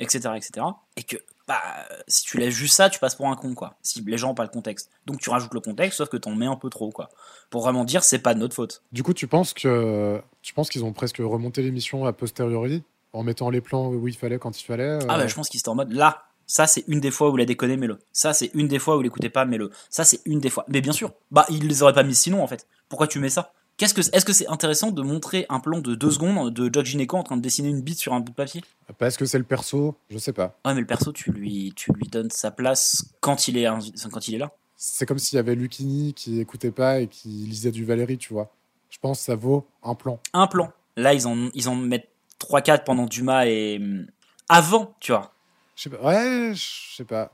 [0.00, 0.66] etc., etc.
[0.96, 1.16] Et que,
[1.48, 1.60] bah,
[2.08, 3.74] si tu laisses juste ça, tu passes pour un con, quoi.
[3.82, 4.90] Si les gens ont pas le contexte.
[5.06, 7.10] Donc tu rajoutes le contexte, sauf que t'en mets un peu trop, quoi.
[7.50, 8.82] Pour vraiment dire, c'est pas de notre faute.
[8.92, 12.82] Du coup, tu penses que tu penses qu'ils ont presque remonté l'émission a posteriori
[13.12, 15.48] en mettant les plans où il fallait quand il fallait euh, Ah bah je pense
[15.48, 17.98] qu'il était en mode là, ça c'est une des fois où il a déconné, mets-le.
[18.12, 19.70] Ça c'est une des fois où il écoutait pas, mets-le.
[19.90, 20.64] Ça c'est une des fois.
[20.68, 22.66] Mais bien sûr, bah il les aurait pas mis sinon en fait.
[22.88, 23.52] Pourquoi tu mets ça?
[23.76, 26.84] Qu'est-ce que est-ce que c'est intéressant de montrer un plan de deux secondes de Doc
[26.84, 28.62] Gineco en train de dessiner une bite sur un bout de papier?
[28.98, 30.58] Parce que c'est le perso, je sais pas.
[30.64, 33.66] Ouais mais le perso tu lui tu lui donnes sa place quand il est
[34.10, 34.50] quand il est là.
[34.76, 38.32] C'est comme s'il y avait Lucini qui écoutait pas et qui lisait du Valérie, tu
[38.32, 38.52] vois.
[38.90, 40.20] Je pense que ça vaut un plan.
[40.32, 40.72] Un plan.
[40.96, 42.08] Là ils en ils en mettent
[42.38, 44.06] 3 4 pendant Dumas et hum,
[44.48, 45.32] avant, tu vois.
[45.76, 46.02] Je sais pas.
[46.02, 47.32] Ouais, je sais pas.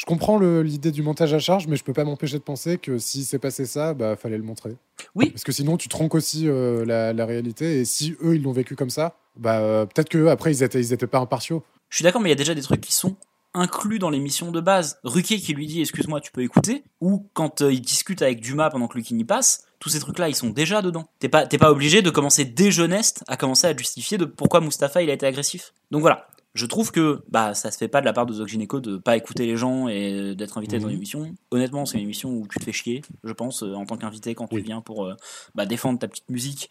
[0.00, 2.96] Je comprends l'idée du montage à charge, mais je peux pas m'empêcher de penser que
[2.96, 4.74] si s'est passé ça, bah fallait le montrer.
[5.14, 5.28] Oui.
[5.28, 7.80] Parce que sinon, tu tronques aussi euh, la, la réalité.
[7.80, 10.62] Et si eux, ils l'ont vécu comme ça, bah euh, peut-être que eux, après, ils
[10.62, 11.62] étaient, ils étaient pas impartiaux.
[11.90, 13.14] Je suis d'accord mais il y a déjà des trucs qui sont
[13.52, 15.00] inclus dans l'émission de base.
[15.04, 18.70] Ruquier qui lui dit excuse-moi, tu peux écouter, ou quand euh, il discute avec Dumas
[18.70, 21.10] pendant que Lucchini passe, tous ces trucs-là, ils sont déjà dedans.
[21.18, 24.62] T'es pas, t'es pas obligé de commencer dès jeunesse à commencer à justifier de pourquoi
[24.62, 25.74] Mustapha il a été agressif.
[25.90, 26.26] Donc voilà.
[26.54, 28.96] Je trouve que bah ça se fait pas de la part de Zog Gynéco de
[28.96, 30.92] pas écouter les gens et d'être invité dans Mhm.
[30.92, 31.34] l'émission.
[31.52, 34.34] Honnêtement, c'est une émission où tu te fais chier, je pense, euh, en tant qu'invité
[34.34, 35.14] quand tu viens pour euh,
[35.54, 36.68] bah, défendre ta petite musique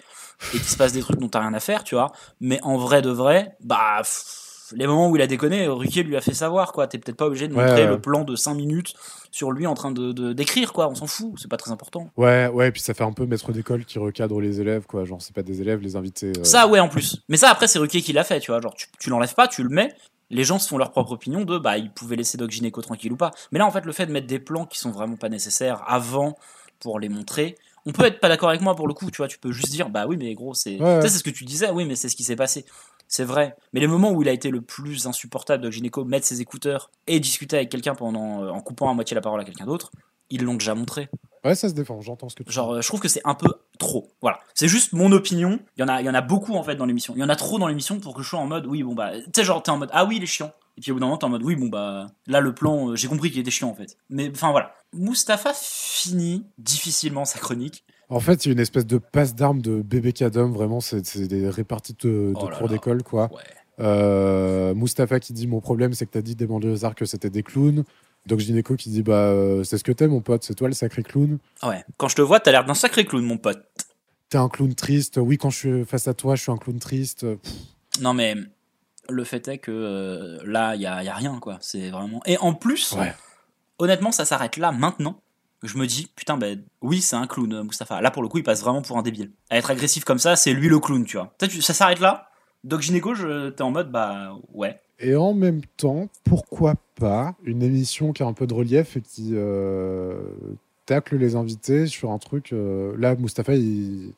[0.53, 2.11] et qu'il se passe des trucs dont t'as rien à faire, tu vois.
[2.41, 6.15] Mais en vrai de vrai, bah pff, les moments où il a déconné, Ruquier lui
[6.15, 6.87] a fait savoir quoi.
[6.87, 7.87] T'es peut-être pas obligé de montrer ouais.
[7.87, 8.93] le plan de 5 minutes
[9.31, 10.87] sur lui en train de d'écrire quoi.
[10.89, 12.09] On s'en fout, c'est pas très important.
[12.17, 15.05] Ouais, ouais, et puis ça fait un peu maître d'école qui recadre les élèves, quoi.
[15.05, 16.33] Genre, c'est pas des élèves, les invités.
[16.37, 17.21] euh, Ça, ouais, en plus.
[17.29, 18.61] Mais ça, après, c'est Ruquier qui l'a fait, tu vois.
[18.61, 19.93] Genre, tu, tu l'enlèves pas, tu le mets.
[20.31, 23.11] Les gens se font leur propre opinion de, bah, ils pouvaient laisser Doc Gineco tranquille
[23.11, 23.31] ou pas.
[23.51, 25.83] Mais là, en fait, le fait de mettre des plans qui sont vraiment pas nécessaires
[25.87, 26.37] avant
[26.79, 27.55] pour les montrer,
[27.85, 29.27] on peut être pas d'accord avec moi pour le coup, tu vois.
[29.27, 31.01] Tu peux juste dire, bah oui, mais gros, c'est, Ouais, ouais.
[31.01, 32.65] ça, c'est ce que tu disais, oui, mais c'est ce qui s'est passé.
[33.09, 33.55] C'est vrai.
[33.73, 36.91] Mais les moments où il a été le plus insupportable, Doc Gineco, mettre ses écouteurs
[37.07, 39.91] et discuter avec quelqu'un pendant, euh, en coupant à moitié la parole à quelqu'un d'autre,
[40.29, 41.09] ils l'ont déjà montré.
[41.43, 43.33] Ouais, ça se défend, j'entends ce que tu Genre, euh, je trouve que c'est un
[43.33, 44.11] peu trop.
[44.21, 44.37] Voilà.
[44.53, 45.59] C'est juste mon opinion.
[45.75, 47.15] Il y en a, il y en a beaucoup, en fait, dans l'émission.
[47.15, 48.93] Il y en a trop dans l'émission pour que je sois en mode, oui, bon,
[48.93, 50.51] bah, tu sais, genre, t'es en mode, ah oui, il est chiant.
[50.77, 52.89] Et puis au bout d'un moment, t'es en mode, oui, bon, bah, là, le plan,
[52.89, 53.97] euh, j'ai compris qu'il était chiant, en fait.
[54.09, 54.75] Mais, enfin, voilà.
[54.93, 57.83] Mustapha finit difficilement sa chronique.
[58.09, 61.27] En fait, il y a une espèce de passe d'armes de bébé cadom, vraiment, c'est
[61.27, 63.29] des réparties de, de Oh là cours d'école, quoi.
[63.79, 67.43] Euh, Mustapha qui dit Mon problème, c'est que t'as dit des banlieusards que c'était des
[67.43, 67.83] clowns.
[68.25, 70.73] Doc Gineco qui dit Bah, euh, c'est ce que t'es, mon pote, c'est toi le
[70.73, 71.37] sacré clown.
[71.63, 71.83] Ouais.
[71.97, 73.63] Quand je te vois, t'as l'air d'un sacré clown, mon pote.
[74.29, 75.17] T'es un clown triste.
[75.21, 77.21] Oui, quand je suis face à toi, je suis un clown triste.
[77.25, 77.53] Pff,
[78.01, 78.35] Non, mais
[79.07, 81.57] le fait est que euh, là, il y a, y a rien, quoi.
[81.61, 82.21] C'est vraiment.
[82.25, 83.13] Et en plus, Ouais.
[83.77, 85.21] honnêtement, ça s'arrête là maintenant.
[85.63, 88.01] Je me dis, putain, ben oui, c'est un clown, euh, Mustapha.
[88.01, 89.31] Là, pour le coup, il passe vraiment pour un débile.
[89.49, 91.33] À être agressif comme ça, c'est lui le clown, tu vois.
[91.61, 92.29] Ça s'arrête là.
[92.63, 93.13] Doc Gineco,
[93.51, 94.79] t'es en mode, bah ouais.
[94.99, 99.01] Et en même temps, pourquoi pas une émission qui a un peu de relief et
[99.01, 100.19] qui euh,
[100.85, 102.51] tacle les invités sur un truc.
[102.51, 104.13] euh, là, Mustapha, il,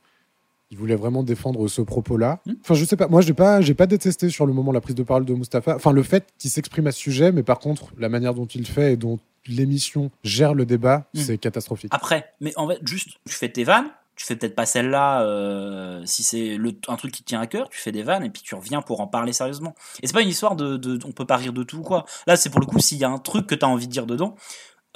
[0.72, 2.40] il voulait vraiment défendre ce propos-là.
[2.62, 3.08] Enfin, je sais pas.
[3.08, 5.76] Moi, j'ai pas, j'ai pas détesté sur le moment la prise de parole de Mustapha.
[5.76, 8.66] Enfin, le fait qu'il s'exprime à ce sujet, mais par contre, la manière dont il
[8.66, 11.20] fait et dont l'émission gère le débat, Mm.
[11.20, 11.92] c'est catastrophique.
[11.94, 13.90] Après, mais en fait, juste, tu fais tes vannes.
[14.18, 17.48] Tu fais peut-être pas celle-là euh, si c'est le- un truc qui te tient à
[17.48, 17.70] cœur.
[17.70, 19.74] Tu fais des vannes et puis tu reviens pour en parler sérieusement.
[20.04, 22.06] Et c'est pas une histoire de, de- on peut pas rire de tout quoi.
[22.28, 24.06] Là, c'est pour le coup s'il y a un truc que t'as envie de dire
[24.06, 24.36] dedans.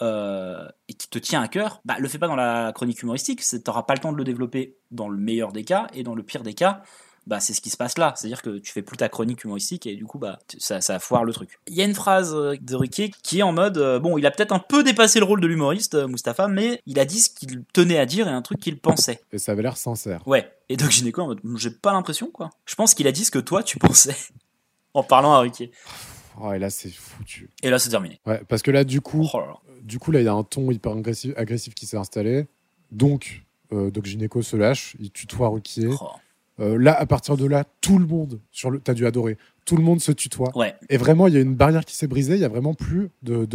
[0.02, 3.42] Euh, et qui te tient à cœur, bah le fais pas dans la chronique humoristique,
[3.64, 6.24] t'auras pas le temps de le développer dans le meilleur des cas et dans le
[6.24, 6.84] pire des cas,
[7.28, 9.88] bah c'est ce qui se passe là, c'est-à-dire que tu fais plus ta chronique humoristique
[9.88, 11.60] et du coup bah ça, ça foire le truc.
[11.68, 14.26] Il y a une phrase euh, de Ruquier qui est en mode euh, bon, il
[14.26, 17.22] a peut-être un peu dépassé le rôle de l'humoriste euh, Mustapha, mais il a dit
[17.22, 19.22] ce qu'il tenait à dire et un truc qu'il pensait.
[19.32, 20.28] Et ça avait l'air sincère.
[20.28, 20.52] Ouais.
[20.70, 22.52] Et Doc Gineco en mode j'ai pas l'impression quoi.
[22.66, 24.16] Je pense qu'il a dit ce que toi tu pensais
[24.94, 25.72] en parlant à Ruquier.
[26.42, 27.50] Oh, et là, c'est foutu.
[27.64, 28.20] Et là c'est terminé.
[28.26, 29.56] Ouais, parce que là, du coup, Oh là là.
[29.84, 32.48] du coup, là, il y a un ton hyper agressif, agressif qui s'est installé.
[32.92, 35.90] Donc, euh, Doc Gineco se lâche, il tutoie Ruquier.
[36.02, 36.10] Oh.
[36.62, 39.76] Euh, là, à partir de là, tout le monde, sur le, t'as dû adorer, tout
[39.76, 40.52] le monde se tutoie.
[40.58, 40.74] Ouais.
[40.90, 42.36] Et vraiment, il y a une barrière qui s'est brisée.
[42.36, 43.48] Il y a vraiment plus de,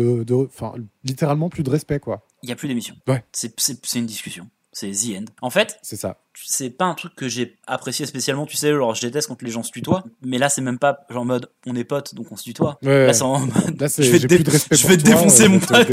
[0.45, 0.75] enfin,
[1.05, 2.27] littéralement plus de respect, quoi.
[2.43, 2.95] Il y a plus d'émission.
[3.07, 3.25] Ouais.
[3.33, 3.55] C'est
[3.95, 4.49] une discussion.
[4.81, 5.25] C'est the end.
[5.43, 6.17] En fait, C'est ça.
[6.35, 9.51] c'est pas un truc que j'ai apprécié spécialement, tu sais, genre je déteste quand les
[9.51, 12.33] gens se tutoient, mais là c'est même pas genre en mode on est potes donc
[12.33, 12.79] on se tutoie.
[12.83, 15.87] Ouais, là c'est en mode Là, je vais, je vais toi, défoncer euh, mon pote.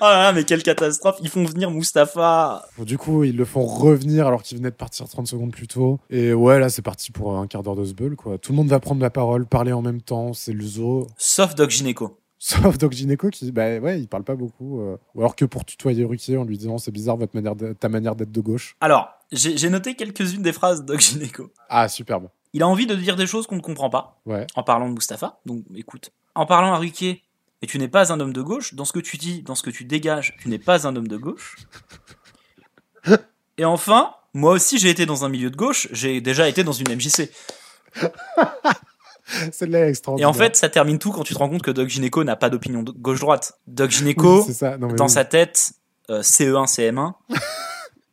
[0.00, 1.18] oh là là, mais quelle catastrophe.
[1.22, 2.64] Ils font venir Mustapha.
[2.76, 5.68] Bon, du coup, ils le font revenir alors qu'il venait de partir 30 secondes plus
[5.68, 6.00] tôt.
[6.10, 8.38] Et ouais, là, c'est parti pour un quart d'heure de sbeul, quoi.
[8.38, 11.06] Tout le monde va prendre la parole, parler en même temps, c'est le zoo.
[11.16, 12.18] Sauf Doc Gineco.
[12.44, 14.80] Sauf Doc Gineco qui, bah ouais, il parle pas beaucoup.
[14.80, 14.96] euh.
[15.14, 17.88] Ou alors que pour tutoyer Ruquier en lui disant c'est bizarre votre manière de- ta
[17.88, 18.74] manière d'être de gauche.
[18.80, 21.52] Alors, j'ai j'ai noté quelques-unes des phrases de Doc Gineco.
[21.68, 22.28] Ah, superbe.
[22.52, 24.44] Il a envie de dire des choses qu'on ne comprend pas Ouais.
[24.56, 25.38] en parlant de Mustapha.
[25.46, 27.22] Donc écoute, en parlant à Ruquier,
[27.62, 29.62] et tu n'es pas un homme de gauche, dans ce que tu dis, dans ce
[29.62, 31.56] que tu dégages, tu n'es pas un homme de gauche.
[33.56, 36.72] Et enfin, moi aussi j'ai été dans un milieu de gauche, j'ai déjà été dans
[36.72, 37.30] une MJC.
[39.52, 41.88] Celle-là est Et en fait, ça termine tout quand tu te rends compte que Doc
[41.88, 43.58] Gineco n'a pas d'opinion gauche-droite.
[43.66, 44.78] Doc Gineco, Oui, c'est ça.
[44.78, 45.10] Non, mais dans oui.
[45.10, 45.72] sa tête,
[46.10, 47.12] euh, CE1, CM1,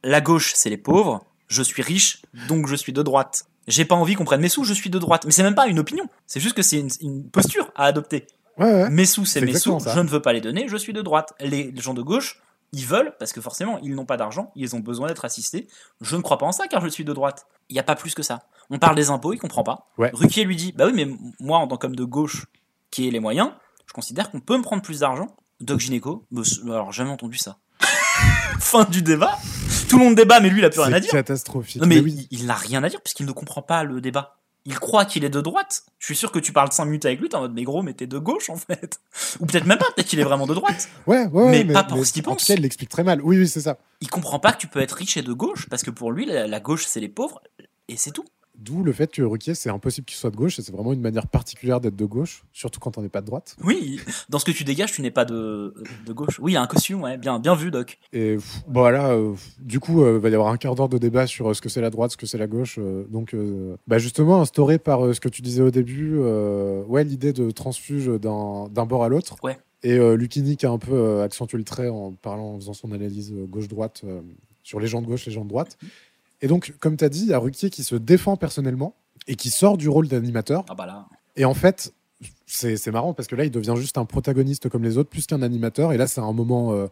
[0.03, 3.45] la gauche, c'est les pauvres, je suis riche, donc je suis de droite.
[3.67, 5.25] J'ai pas envie qu'on prenne mes sous, je suis de droite.
[5.25, 8.25] Mais c'est même pas une opinion, c'est juste que c'est une, une posture à adopter.
[8.57, 8.89] Ouais, ouais.
[8.89, 9.93] Mes sous, c'est mes sous, ça.
[9.95, 11.33] je ne veux pas les donner, je suis de droite.
[11.39, 12.41] Les gens de gauche,
[12.71, 15.67] ils veulent, parce que forcément, ils n'ont pas d'argent, ils ont besoin d'être assistés.
[16.01, 17.47] Je ne crois pas en ça, car je suis de droite.
[17.69, 18.43] Il n'y a pas plus que ça.
[18.69, 19.87] On parle des impôts, il comprend pas.
[19.97, 20.11] Ouais.
[20.13, 21.07] Ruquier lui dit, bah oui, mais
[21.39, 22.45] moi, en tant qu'homme de gauche,
[22.91, 23.51] qui ai les moyens,
[23.87, 25.35] je considère qu'on peut me prendre plus d'argent.
[25.61, 27.57] Doc s- alors jamais entendu ça.
[28.59, 29.37] fin du débat.
[29.89, 31.11] Tout le monde débat, mais lui, il a plus rien à C'est dire.
[31.11, 31.81] catastrophique.
[31.81, 32.27] Non, mais, Mais oui.
[32.31, 34.37] il n'a rien à dire, puisqu'il ne comprend pas le débat.
[34.69, 35.81] Il croit qu'il est de droite.
[35.97, 37.81] Je suis sûr que tu parles 5 minutes avec lui, t'es en mode, mais gros,
[37.81, 38.99] mais t'es de gauche en fait.
[39.39, 40.87] Ou peut-être même pas, peut-être qu'il est vraiment de droite.
[41.07, 42.41] Ouais, ouais, Mais ouais, pas pour ce qu'il en pense.
[42.41, 43.19] tout cas, il l'explique très mal.
[43.23, 43.79] Oui, oui, c'est ça.
[43.99, 46.25] Il comprend pas que tu peux être riche et de gauche, parce que pour lui,
[46.27, 47.41] la, la gauche, c'est les pauvres,
[47.87, 48.25] et c'est tout.
[48.61, 50.99] D'où le fait que Ruquier, c'est impossible qu'il soit de gauche, et c'est vraiment une
[50.99, 53.55] manière particulière d'être de gauche, surtout quand on n'est pas de droite.
[53.63, 55.73] Oui, dans ce que tu dégages, tu n'es pas de,
[56.05, 56.39] de gauche.
[56.41, 57.97] Oui, il y a un costume, ouais, bien, bien vu, Doc.
[58.11, 58.37] Et
[58.67, 61.53] voilà, euh, du coup, il va y avoir un quart d'heure de débat sur euh,
[61.53, 62.77] ce que c'est la droite, ce que c'est la gauche.
[62.79, 66.83] euh, donc, euh, bah, justement, instauré par euh, ce que tu disais au début, euh,
[66.83, 69.35] ouais, l'idée de transfuge d'un d'un bord à l'autre.
[69.41, 69.57] Ouais.
[69.83, 72.73] Et euh, Lucchini qui a un peu euh, accentué le trait en parlant, en faisant
[72.73, 74.19] son analyse euh, gauche-droite euh,
[74.63, 75.77] sur les gens de gauche, les gens de droite.
[76.41, 78.95] Et donc, comme tu as dit, il y a Ruquier qui se défend personnellement
[79.27, 80.65] et qui sort du rôle d'animateur.
[80.69, 81.07] Ah bah là.
[81.35, 81.93] Et en fait,
[82.45, 85.41] c'est marrant parce que là, il devient juste un protagoniste comme les autres, plus qu'un
[85.41, 85.93] animateur.
[85.93, 86.87] Et là, c'est un moment, euh,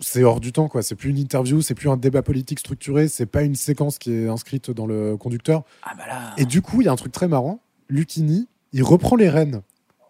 [0.00, 0.82] c'est hors du temps, quoi.
[0.82, 4.12] C'est plus une interview, c'est plus un débat politique structuré, c'est pas une séquence qui
[4.12, 5.62] est inscrite dans le conducteur.
[5.82, 6.34] Ah bah là.
[6.36, 7.60] Et du coup, il y a un truc très marrant.
[7.88, 9.62] Lucchini, il reprend les rênes.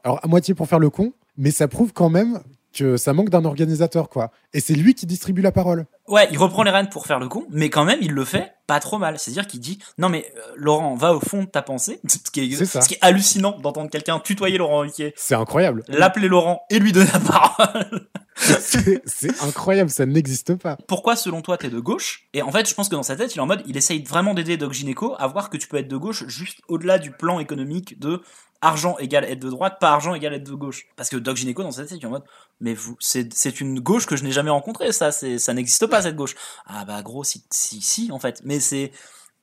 [0.03, 2.41] Alors, à moitié pour faire le con, mais ça prouve quand même
[2.72, 4.30] que ça manque d'un organisateur, quoi.
[4.53, 5.87] Et c'est lui qui distribue la parole.
[6.09, 8.52] Ouais, il reprend les rênes pour faire le con, mais quand même, il le fait
[8.66, 9.18] pas trop mal.
[9.18, 12.00] C'est-à-dire qu'il dit Non, mais euh, Laurent, va au fond de ta pensée.
[12.09, 15.84] Ce qui est, ce qui est hallucinant d'entendre quelqu'un tutoyer Laurent Ruquier, C'est incroyable.
[15.88, 18.09] l'appeler Laurent et lui donner la parole.
[18.36, 20.76] C'est incroyable, ça n'existe pas.
[20.88, 22.28] Pourquoi, selon toi, t'es de gauche?
[22.34, 24.02] Et en fait, je pense que dans sa tête, il est en mode Il essaye
[24.02, 27.11] vraiment d'aider Doc Gineco à voir que tu peux être de gauche juste au-delà du
[27.12, 28.20] plan économique de
[28.61, 30.86] argent égale être de droite, pas argent égale être de gauche.
[30.96, 32.24] Parce que Doc Gineco, dans sa tête, il est en mode
[32.61, 35.86] Mais vous, c'est c'est une gauche que je n'ai jamais rencontrée, ça, c'est ça n'existe
[35.86, 36.34] pas, cette gauche.
[36.66, 38.40] Ah bah, gros, si, si, si, en fait.
[38.44, 38.92] Mais c'est.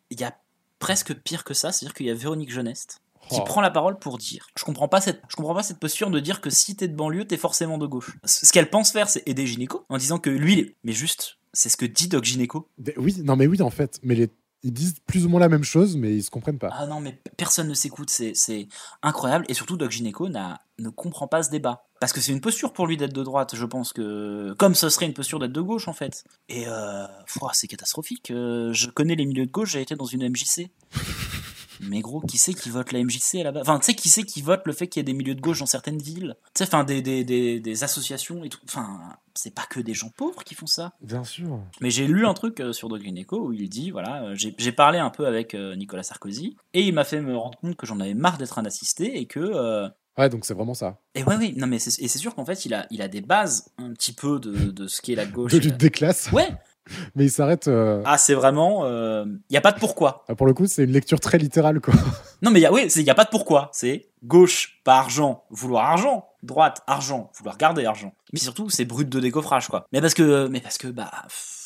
[0.09, 0.36] Il y a
[0.80, 2.99] presque pire que ça, c'est-à-dire qu'il y a Véronique Jeuneste
[3.30, 3.43] qui Oh.
[3.45, 4.47] prend la parole pour dire.
[4.57, 6.95] Je comprends pas cette, je comprends pas cette posture de dire que si t'es de
[6.95, 8.18] banlieue, t'es forcément de gauche.
[8.26, 11.78] Ce qu'elle pense faire, c'est aider Gynéco en disant que lui, mais juste, c'est ce
[11.78, 12.68] que dit Doc Gynéco.
[12.78, 13.97] Mais Oui, non, mais oui, en fait.
[14.03, 14.30] Mais les-
[14.64, 16.70] ils disent plus ou moins la même chose, mais ils se comprennent pas.
[16.72, 18.68] Ah non, mais personne ne s'écoute, c'est,
[19.01, 19.45] incroyable.
[19.49, 21.86] Et surtout, Doc Gynéco n'a, ne comprend pas ce débat.
[21.99, 24.53] Parce que c'est une posture pour lui d'être de droite, je pense que.
[24.57, 26.24] Comme ce serait une posture d'être de gauche, en fait.
[26.47, 27.05] Et euh,
[27.53, 28.32] c'est catastrophique.
[28.32, 30.72] Euh, je connais les milieux de gauche, j'ai été dans une MJC.
[31.90, 34.42] Mais gros, qui c'est qui vote la MJC base Enfin, tu sais, qui c'est qui
[34.42, 36.36] vote le fait qu'il y ait des milieux de gauche dans certaines villes?
[36.54, 38.60] Tu sais, enfin, des, des, des, des associations et tout.
[38.68, 39.00] Enfin,
[39.36, 40.94] c'est pas que des gens pauvres qui font ça.
[41.02, 41.60] Bien sûr.
[41.82, 44.72] Mais j'ai lu un truc euh, sur Doc Gynéco où il dit voilà, euh, j'ai
[44.72, 47.86] parlé un peu avec euh, Nicolas Sarkozy et il m'a fait me rendre compte que
[47.86, 49.40] j'en avais marre d'être un assisté et que.
[49.40, 51.00] euh, Ouais, donc c'est vraiment ça.
[51.16, 53.72] et ouais, oui, non, mais c'est sûr qu'en fait, il a, il a des bases
[53.80, 55.52] un petit peu de, de ce qu'est la gauche.
[55.54, 56.32] De lutte des classes.
[56.32, 56.50] Ouais,
[57.16, 57.68] Mais il s'arrête.
[57.68, 58.86] euh, ah, c'est vraiment.
[58.86, 60.24] Il n'y a pas de pourquoi.
[60.28, 61.94] ah, Pour le coup, c'est une lecture très littérale, quoi.
[62.42, 63.70] Non, mais il y a, oui, il n'y a pas de pourquoi.
[63.72, 66.28] C'est gauche, pas argent, vouloir argent.
[66.44, 68.14] Droite, argent, vouloir garder argent.
[68.34, 69.86] Mais surtout, c'est brut de décoffrage, quoi.
[69.94, 71.62] Mais parce que, mais parce que, bah, pff,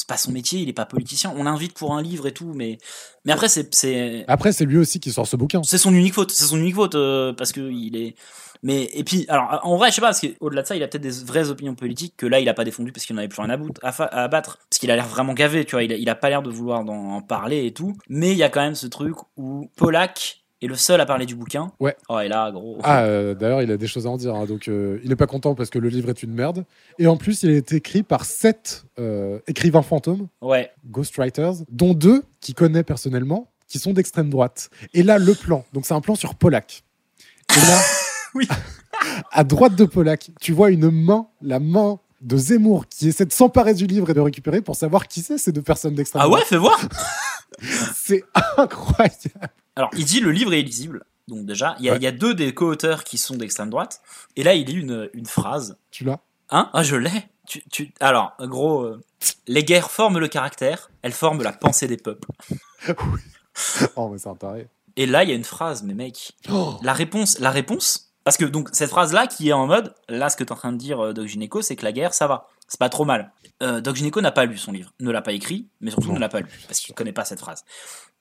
[0.00, 1.30] c'est pas son métier, il est pas politicien.
[1.36, 2.78] On l'invite pour un livre et tout, mais,
[3.26, 5.62] mais après, c'est, c'est, Après, c'est lui aussi qui sort ce bouquin.
[5.62, 6.30] c'est son unique faute.
[6.30, 8.14] C'est son unique faute, euh, parce que il est,
[8.62, 10.88] mais, et puis, alors, en vrai, je sais pas, parce qu'au-delà de ça, il a
[10.88, 13.28] peut-être des vraies opinions politiques que là, il a pas défendu parce qu'il n'en avait
[13.28, 14.58] plus rien à, bout- à, fa- à abattre.
[14.70, 15.82] Parce qu'il a l'air vraiment gavé, tu vois.
[15.82, 17.94] Il a, il a pas l'air de vouloir en, en parler et tout.
[18.08, 21.26] Mais il y a quand même ce truc où Polak est le seul à parler
[21.26, 21.72] du bouquin.
[21.80, 21.96] Ouais.
[22.08, 22.78] Oh, et là, gros.
[22.82, 24.34] Ah, euh, d'ailleurs, il a des choses à en dire.
[24.34, 26.64] hein, donc, euh, il est pas content parce que le livre est une merde.
[26.98, 30.70] Et en plus, il été écrit par sept euh, écrivains fantômes, Ouais.
[30.86, 34.68] ghostwriters, dont deux qu'il connaît personnellement, qui sont d'extrême droite.
[34.94, 35.64] Et là, le plan.
[35.72, 36.82] Donc, c'est un plan sur Polak.
[37.56, 37.78] Et là,
[38.34, 38.46] Oui.
[39.32, 43.32] à droite de Polak, tu vois une main, la main de Zemmour, qui essaie de
[43.32, 46.20] s'emparer du livre et de le récupérer pour savoir qui c'est ces deux personnes d'extrême
[46.22, 46.46] Ah ouais, droite.
[46.48, 46.78] fais voir
[47.96, 48.22] C'est
[48.56, 49.14] incroyable.
[49.76, 51.04] Alors, il dit le livre est illisible.
[51.28, 51.98] Donc déjà, il y, a- Ouais.
[51.98, 54.00] il y a deux des co-auteurs qui sont d'extrême droite.
[54.36, 55.78] Et là, il lit une, une phrase.
[55.90, 56.18] Tu l'as?
[56.50, 56.70] Hein?
[56.72, 57.28] Ah, je l'ai.
[57.46, 57.92] Tu, tu...
[58.00, 59.00] Alors, gros, euh,
[59.46, 62.28] les guerres forment le caractère, elles forment la pensée des peuples.
[63.96, 64.68] Oh, mais c'est un taré.
[64.96, 66.78] Et là, il y a une phrase, mais mec, Oh.
[66.82, 70.36] la réponse, la réponse, parce que donc cette phrase-là qui est en mode, là, ce
[70.36, 72.26] que tu es en train de dire, euh, Doc Gynéco, c'est que la guerre, ça
[72.26, 73.32] va, c'est pas trop mal.
[73.62, 76.14] Euh, Doc Gynéco n'a pas lu son livre, ne l'a pas écrit, mais surtout Non.
[76.14, 77.64] ne l'a pas lu, parce qu'il connaît pas cette phrase.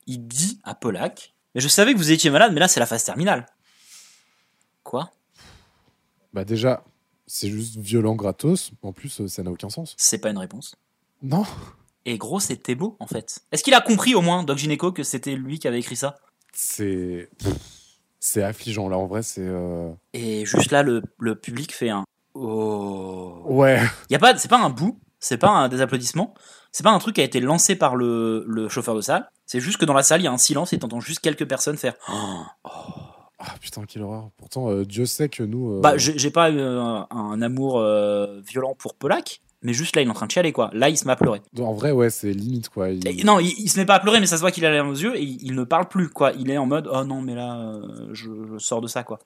[0.07, 2.85] Il dit à Polak, mais je savais que vous étiez malade, mais là, c'est la
[2.85, 3.45] phase terminale.
[4.83, 5.11] Quoi?
[6.33, 6.83] Bah, déjà,
[7.27, 8.71] c'est juste violent gratos.
[8.81, 9.95] En plus, euh, ça n'a aucun sens.
[9.97, 10.75] C'est pas une réponse.
[11.21, 11.45] Non.
[12.05, 13.41] Et gros, c'était beau, en fait.
[13.51, 16.17] Est-ce qu'il a compris au moins, Doc Gynéco, que c'était lui qui avait écrit ça?
[16.53, 17.29] C'est.
[18.19, 19.45] C'est affligeant, là, en vrai, c'est.
[19.45, 22.03] euh, Et juste là, le, le public fait un.
[22.33, 23.41] Oh.
[23.45, 23.81] Ouais.
[24.09, 26.33] Y a pas, c'est pas un bout, c'est pas un des applaudissements,
[26.71, 29.29] c'est pas un truc qui a été lancé par le, le chauffeur de salle.
[29.51, 31.47] C'est juste que dans la salle, il y a un silence et t'entends juste quelques
[31.47, 31.95] personnes faire.
[32.07, 32.43] Oh.
[33.39, 34.29] Ah putain, quelle horreur.
[34.37, 35.77] Pourtant, euh, Dieu sait que nous.
[35.77, 40.07] euh, Bah, j'ai pas eu un, amour euh, violent pour Polak, Mais juste là, il
[40.07, 40.69] est en train de chialer, quoi.
[40.73, 41.41] Là, il se met à pleurer.
[41.59, 42.89] En vrai, ouais, c'est limite, quoi.
[42.91, 44.65] Il- Et non, il, il se met pas à pleurer, mais ça se voit qu'il
[44.65, 46.31] a l'air aux yeux et il, il ne parle plus, quoi.
[46.37, 49.17] Il est en mode, oh non, mais là, euh, je, je sors de ça, quoi.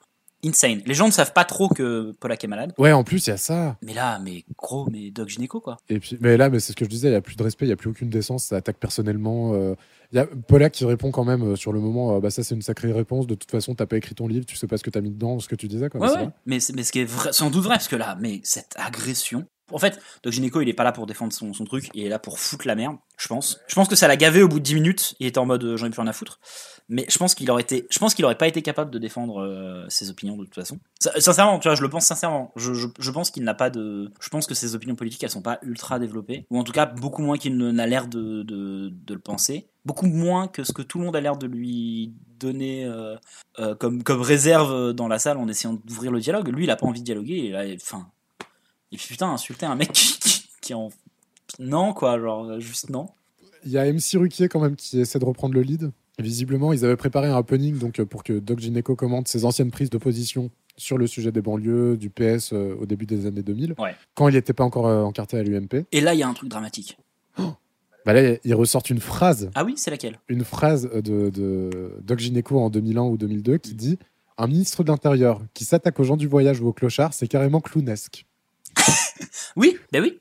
[0.46, 0.82] Insane.
[0.86, 2.72] Les gens ne savent pas trop que Polak est malade.
[2.78, 3.76] Ouais, en plus, il y a ça.
[3.82, 5.76] Mais là, mais gros, mais Doc Gynéco, quoi.
[5.88, 7.42] Et puis, mais là, mais c'est ce que je disais, il n'y a plus de
[7.42, 9.52] respect, il n'y a plus aucune décence, ça attaque personnellement.
[9.54, 9.74] euh.
[10.12, 12.42] Il y a Polak qui répond quand même euh, sur le moment, euh, bah ça
[12.42, 14.76] c'est une sacrée réponse, de toute façon t'as pas écrit ton livre, tu sais pas
[14.76, 15.88] ce que t'as mis dedans, ce que tu disais.
[15.88, 16.28] Quoi, Ouais, ouais.
[16.46, 19.44] Mais, mais ce qui est vrai, sans doute vrai, parce que là, mais cette agression.
[19.72, 22.18] En fait, Doc Gynéco, il est pas là pour défendre son, truc, il est là
[22.18, 23.58] pour foutre la merde, je pense.
[23.66, 25.64] Je pense que ça l'a gavé au bout de 10 minutes, il était en mode
[25.64, 26.38] euh, j'en ai plus rien à foutre.
[26.90, 29.40] Mais je pense qu'il aurait été, je pense qu'il aurait pas été capable de défendre
[29.40, 30.78] euh, ses opinions de toute façon.
[31.00, 32.52] Sincèrement, tu vois, je le pense sincèrement.
[32.56, 35.58] Je, pense qu'il n'a pas de, je pense que ses opinions politiques, elles sont pas
[35.62, 40.06] ultra développées, ou en tout cas beaucoup moins qu'il n'a l'air de, le penser, beaucoup
[40.06, 44.92] moins que ce que tout le monde a l'air de lui donner euh, comme, réserve
[44.92, 46.48] dans la salle en essayant d'ouvrir le dialogue.
[46.48, 47.46] Lui, il a pas envie de dialoguer.
[47.46, 48.08] Et là, enfin,
[48.94, 50.14] et puis putain, insulter un mec qui,
[50.60, 50.88] qui, en,
[51.58, 53.08] non quoi, genre juste non.
[53.64, 55.90] Il y a MC Ruquier quand même qui essaie de reprendre le lead.
[56.18, 59.70] Visiblement, ils avaient préparé un happening donc, euh, pour que Doc Gineco commente ses anciennes
[59.72, 63.42] prises de position sur le sujet des banlieues, du PS euh, au début des années
[63.42, 63.94] 2000, Ouais.
[64.14, 65.86] quand il n'était pas encore euh, encarté à l'UMP.
[65.92, 66.98] Et là, il y a un truc dramatique.
[68.06, 70.20] Bah là, il ressortent une phrase, Ah oui, c'est laquelle?
[70.28, 73.98] Une phrase de, de Doc Gineco en 2001 ou 2002 qui dit
[74.36, 77.62] Un ministre de l'Intérieur qui s'attaque aux gens du voyage ou aux clochards, c'est carrément
[77.62, 78.26] clownesque.
[79.56, 80.18] Oui, ben oui.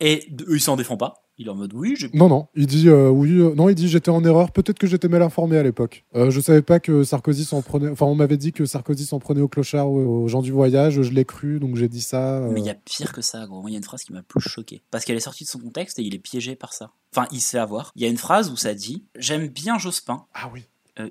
[0.00, 1.14] Et de- il s'en défend pas.
[1.38, 1.96] Il est en mode oui.
[2.12, 4.86] Non, non, il dit euh, oui, euh, non, il dit j'étais en erreur, peut-être que
[4.86, 6.04] j'étais mal informé à l'époque.
[6.14, 9.18] Euh, je savais pas que Sarkozy s'en prenait, enfin, on m'avait dit que Sarkozy s'en
[9.18, 12.38] prenait aux clochards ou aux gens du voyage, je l'ai cru, donc j'ai dit ça.
[12.38, 12.50] euh.
[12.52, 13.62] Mais il y a pire que ça, gros.
[13.62, 14.82] Moi, il y a une phrase qui m'a plus choqué.
[14.90, 16.90] Parce qu'elle est sortie de son contexte et il est piégé par ça.
[17.16, 17.92] Enfin, il se fait avoir.
[17.96, 20.26] Il y a une phrase où ça dit J'aime bien Jospin.
[20.34, 20.64] Ah oui.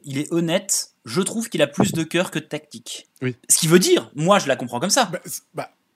[0.05, 0.91] Il est honnête.
[1.03, 3.09] Je trouve qu'il a plus de cœur que de tactique.
[3.24, 3.36] Oui.
[3.49, 5.11] Ce qui veut dire, moi, je la comprends comme ça.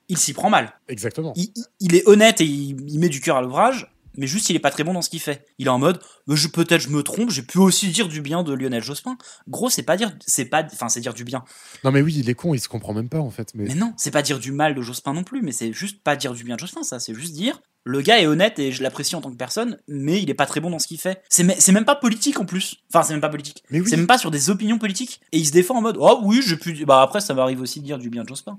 [0.10, 0.74] Il s'y prend mal.
[0.88, 1.34] Exactement.
[1.80, 3.92] Il, est honnête et il, il met du cœur à l'ouvrage.
[4.18, 5.46] Mais juste, il est pas très bon dans ce qu'il fait.
[5.58, 7.30] Il est en mode, je peut-être je me trompe.
[7.30, 9.18] J'ai pu aussi dire du bien de Lionel Jospin.
[9.48, 11.44] Gros, c'est pas dire, c'est pas, enfin, c'est dire du bien.
[11.84, 13.50] Non, mais oui, il est con, il se comprend même pas en fait.
[13.54, 16.02] Mais, Mais non, c'est pas dire du mal de Jospin non plus, mais c'est juste
[16.02, 17.00] pas dire du bien de Jospin, ça.
[17.00, 20.20] C'est juste dire, le gars est honnête et je l'apprécie en tant que personne, mais
[20.22, 21.22] il est pas très bon dans ce qu'il fait.
[21.30, 22.78] C'est même pas politique en plus.
[22.92, 23.64] Enfin, c'est même pas politique.
[23.70, 25.22] C'est même pas sur des opinions politiques.
[25.32, 26.86] Et il se défend en mode, oh oui, j'ai pu.
[26.86, 28.58] Bah après, ça m'arrive aussi de dire du bien de Jospin.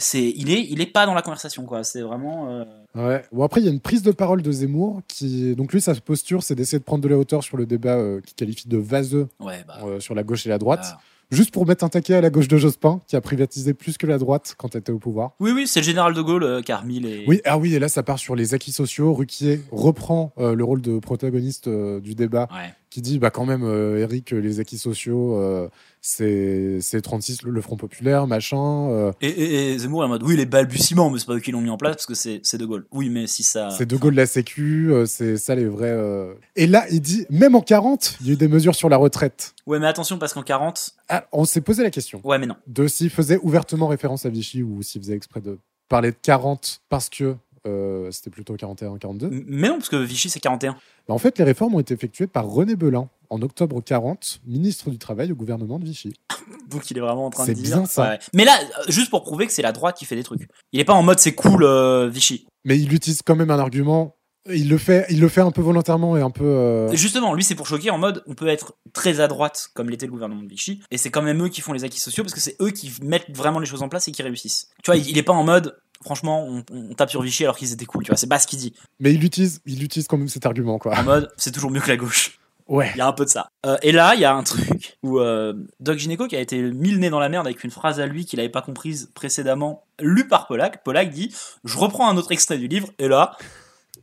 [0.00, 1.82] C'est, il est, il est pas dans la conversation, quoi.
[1.82, 2.48] C'est vraiment.
[2.52, 3.24] euh, Ouais.
[3.32, 5.56] Bon, après, il y a une prise de parole de Zemmour qui.
[5.56, 8.20] Donc, lui, sa posture, c'est d'essayer de prendre de la hauteur sur le débat euh,
[8.20, 9.78] qu'il qualifie de vaseux Ouais, bah.
[9.84, 10.84] euh, sur la gauche et la droite.
[10.94, 10.98] Ah.
[11.30, 14.06] Juste pour mettre un taquet à la gauche de Jospin, qui a privatisé plus que
[14.06, 15.32] la droite quand elle était au pouvoir.
[15.40, 17.24] Oui, oui, c'est le général de Gaulle euh, qui a remis les.
[17.26, 19.12] Oui, ah oui, et là, ça part sur les acquis sociaux.
[19.12, 22.72] Ruquier reprend euh, le rôle de protagoniste du débat, Ouais.
[22.90, 25.68] Qui dit bah quand même, euh, Eric, les acquis sociaux, euh,
[26.00, 28.88] c'est c'est 36, le, le Front Populaire, machin.
[28.90, 31.40] euh, Et, et- et Zemmour est en mode, oui, les balbutiements, mais c'est pas eux
[31.40, 32.86] qui l'ont mis en place parce que c'est c'est de Gaulle.
[32.92, 33.70] Oui, mais si ça.
[33.70, 35.90] c'est De Gaulle la Sécu, euh, c'est ça les vrais.
[35.90, 36.34] euh.
[36.56, 38.96] Et là, il dit même en 40, il y a eu des mesures sur la
[38.96, 39.54] retraite.
[39.66, 40.92] Ouais, mais attention parce qu'en 40.
[41.08, 42.20] Ah, on s'est posé la question.
[42.24, 42.56] Ouais, mais non.
[42.66, 45.58] De s'il faisait ouvertement référence à Vichy ou s'il faisait exprès de
[45.88, 47.34] parler de 40 parce que
[47.66, 49.44] euh, c'était plutôt 41-42.
[49.46, 50.72] Mais non, parce que Vichy c'est 41.
[50.72, 50.78] Bah,
[51.14, 54.98] en fait, les réformes ont été effectuées par René Belin en octobre 40, ministre du
[54.98, 56.14] Travail au gouvernement de Vichy.
[56.70, 57.76] Donc il est vraiment en train de C'est dire.
[57.78, 58.10] bien ça.
[58.10, 58.18] Ouais.
[58.34, 60.48] Mais là, euh, juste pour prouver que c'est la droite qui fait des trucs.
[60.72, 62.46] Il est pas en mode c'est cool euh, Vichy.
[62.64, 64.14] Mais il utilise quand même un argument.
[64.52, 66.44] Il le fait, il le fait un peu volontairement et un peu.
[66.44, 69.90] euh, Justement, lui c'est pour choquer en mode on peut être très à droite comme
[69.90, 72.24] l'était le gouvernement de Vichy et c'est quand même eux qui font les acquis sociaux
[72.24, 74.68] parce que c'est eux qui mettent vraiment les choses en place et qui réussissent.
[74.82, 77.56] Tu vois, il, il est pas en mode franchement on, on tape sur Vichy alors
[77.58, 78.04] qu'ils étaient cool.
[78.04, 78.72] Tu vois, c'est pas ce qu'il dit.
[79.00, 80.96] Mais il utilise, il utilise quand même cet argument, quoi.
[80.98, 82.38] En mode c'est toujours mieux que la gauche.
[82.68, 82.90] Ouais.
[82.94, 83.48] Il y a un peu de ça.
[83.64, 86.60] Euh, et là, il y a un truc où euh, Doc Gineco, qui a été
[86.60, 89.10] mis le nez dans la merde avec une phrase à lui qu'il n'avait pas comprise
[89.14, 91.34] précédemment, lue par Polak, Polak dit
[91.64, 93.38] Je reprends un autre extrait du livre, et là,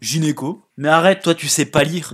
[0.02, 2.14] Gineco, mais arrête, toi tu sais pas lire.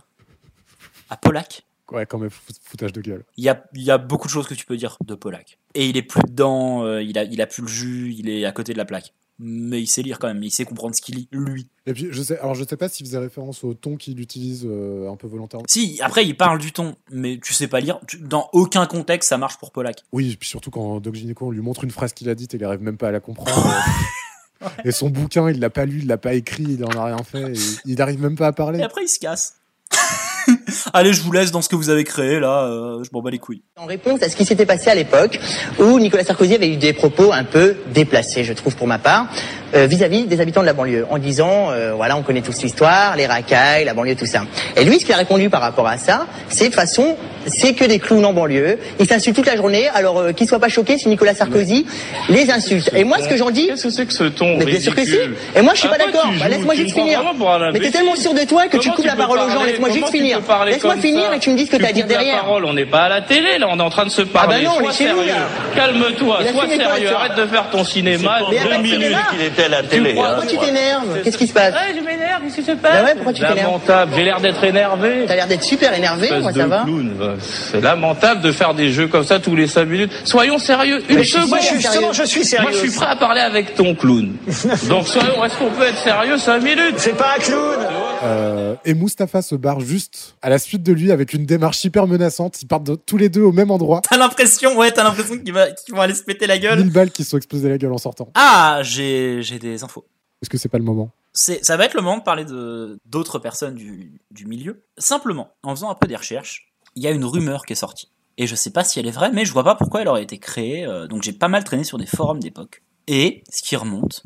[1.10, 3.26] À Polak, Ouais, quand même, fout- foutage de gueule.
[3.36, 5.58] il y a, il y a beaucoup de choses que tu peux dire de Polak.
[5.76, 8.46] Et il est plus dedans, euh, il, a, il a plus le jus, il est
[8.46, 9.14] à côté de la plaque.
[9.44, 11.68] Mais il sait lire quand même, il sait comprendre ce qu'il lit, lui.
[11.88, 14.66] Et puis, je sais, alors je sais pas s'il faisait référence au ton qu'il utilise
[14.70, 15.66] euh, un peu volontairement.
[15.68, 18.00] Si, après il parle du ton, mais tu sais pas lire.
[18.08, 20.04] Tu- dans aucun contexte ça marche pour Polak.
[20.14, 22.54] Oui, et puis surtout quand Doc Gineco, on lui montre une phrase qu'il a dite
[22.54, 23.52] et il arrive même pas à la comprendre.
[24.86, 27.24] et son bouquin, il l'a pas lu, il l'a pas écrit, il en a rien
[27.24, 28.80] fait, et il arrive même pas à parler.
[28.80, 29.55] Et après, il se casse.
[30.93, 33.30] Allez, je vous laisse dans ce que vous avez créé, là, euh, je m'en bats
[33.30, 33.62] les couilles.
[33.78, 35.39] En réponse à ce qui s'était passé à l'époque,
[35.80, 39.28] où Nicolas Sarkozy avait eu des propos un peu déplacés, je trouve pour ma part,
[39.76, 43.15] euh, vis-à-vis des habitants de la banlieue, en disant, euh, voilà, on connaît tous l'histoire,
[43.15, 44.41] les racailles, la banlieue, tout ça.
[44.78, 47.15] Et lui, ce qu'il a répondu par rapport à ça, c'est de façon
[47.47, 48.78] c'est que des clowns en banlieue.
[48.99, 49.89] Ils s'insultent toute la journée.
[49.95, 51.88] Alors euh, qu'ils soient pas choqués si Nicolas Sarkozy
[52.30, 52.91] les insulte.
[52.95, 54.93] Et moi, ce que j'en dis, Qu'est-ce que c'est que ce ton mais bien sûr
[54.93, 55.15] que si.
[55.55, 56.30] Et moi, je suis pas Après, d'accord.
[56.39, 57.24] Bah, laisse-moi juste finir.
[57.74, 59.63] Mais t'es tellement sûr de toi que tu coupes la parole aux gens.
[59.63, 60.39] Laisse-moi juste finir.
[60.67, 62.41] Laisse-moi finir et tu me dis ce que Tu t'as à dire coupes la derrière.
[62.43, 64.57] parole, on n'est pas à la télé, là, on est en train de se parler.
[64.57, 65.34] bah non, on Sois est chez nous, sérieux.
[65.34, 65.47] là.
[65.76, 68.39] Calme-toi, sois sérieux, arrête de faire ton cinéma.
[68.39, 70.14] Pas Deux de minutes qu'il était à la Tu télé.
[70.14, 70.36] crois- hein.
[70.41, 71.22] Pourquoi tu t'énerves?
[71.24, 71.74] Qu'est-ce qui se passe?
[71.74, 73.03] Ouais, je m'énerve, qu'est-ce qui se Bah passe?
[73.03, 73.57] Ouais, pourquoi tu t'énerves?
[73.57, 75.26] Lamentable, j'ai l'air d'être énervé.
[75.28, 76.86] T'as l'air d'être super énervé, Espèce moi ça va?
[77.41, 80.12] C'est lamentable de faire des jeux comme ça tous les 5 minutes.
[80.26, 81.49] Soyons sérieux, une seconde.
[81.49, 82.70] moi, je suis justement, je suis sérieux.
[82.70, 84.34] Moi, je suis prêt à parler avec ton clown.
[84.89, 86.95] Donc, soyons, est-ce qu'on peut être sérieux 5 minutes?
[86.97, 87.78] C'est pas un clown
[88.24, 92.05] Euh, et Mustapha se barre juste à la suite de lui avec une démarche hyper
[92.05, 92.62] menaçante.
[92.62, 94.01] Ils partent de- tous les deux au même endroit.
[94.07, 95.53] T'as l'impression, ouais, t'as l'impression qu'ils
[95.86, 96.78] qu'ils vont aller se péter la gueule.
[96.80, 98.30] 1000 balles qui se sont explosées la gueule en sortant.
[98.36, 100.06] Ah, j'ai j'ai des infos.
[100.41, 101.12] Est-ce que c'est pas le moment?
[101.34, 104.84] Ça va être le moment de parler de d'autres personnes du, du milieu.
[104.97, 108.10] Simplement, en faisant un peu des recherches, il y a une rumeur qui est sortie.
[108.38, 110.24] Et je sais pas si elle est vraie, mais je vois pas pourquoi elle aurait
[110.24, 110.86] été créée.
[110.86, 112.82] euh, donc j'ai pas mal traîné sur des forums d'époque.
[113.08, 114.24] Et ce qui remonte,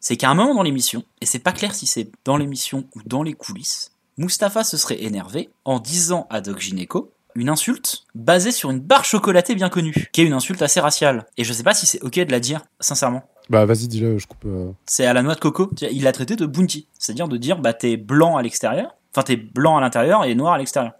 [0.00, 3.02] c'est qu'à un moment dans l'émission, et c'est pas clair si c'est dans l'émission ou
[3.06, 8.52] dans les coulisses, Mustapha se serait énervé en disant à Doc Gineco une insulte basée
[8.52, 11.26] sur une barre chocolatée bien connue, qui est une insulte assez raciale.
[11.36, 13.22] Et je sais pas si c'est ok de la dire, sincèrement.
[13.50, 14.44] Bah vas-y, dis-le, je coupe.
[14.46, 14.70] euh.
[14.86, 15.70] C'est à la noix de coco.
[15.82, 16.88] Il l'a traité de bounty.
[16.98, 18.96] C'est-à-dire de dire, bah, t'es blanc à l'extérieur.
[19.14, 20.92] Enfin, t'es blanc à l'intérieur et noir à l'extérieur.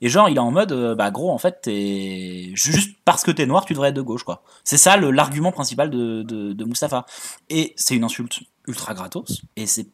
[0.00, 3.30] Et genre, il est en mode, euh, bah, gros, en fait, t'es, juste parce que
[3.30, 4.42] t'es noir, tu devrais être de gauche, quoi.
[4.64, 7.06] C'est ça l'argument principal de, de, de Mustapha.
[7.50, 9.42] Et c'est une insulte ultra gratos.
[9.56, 9.86] Et c'est,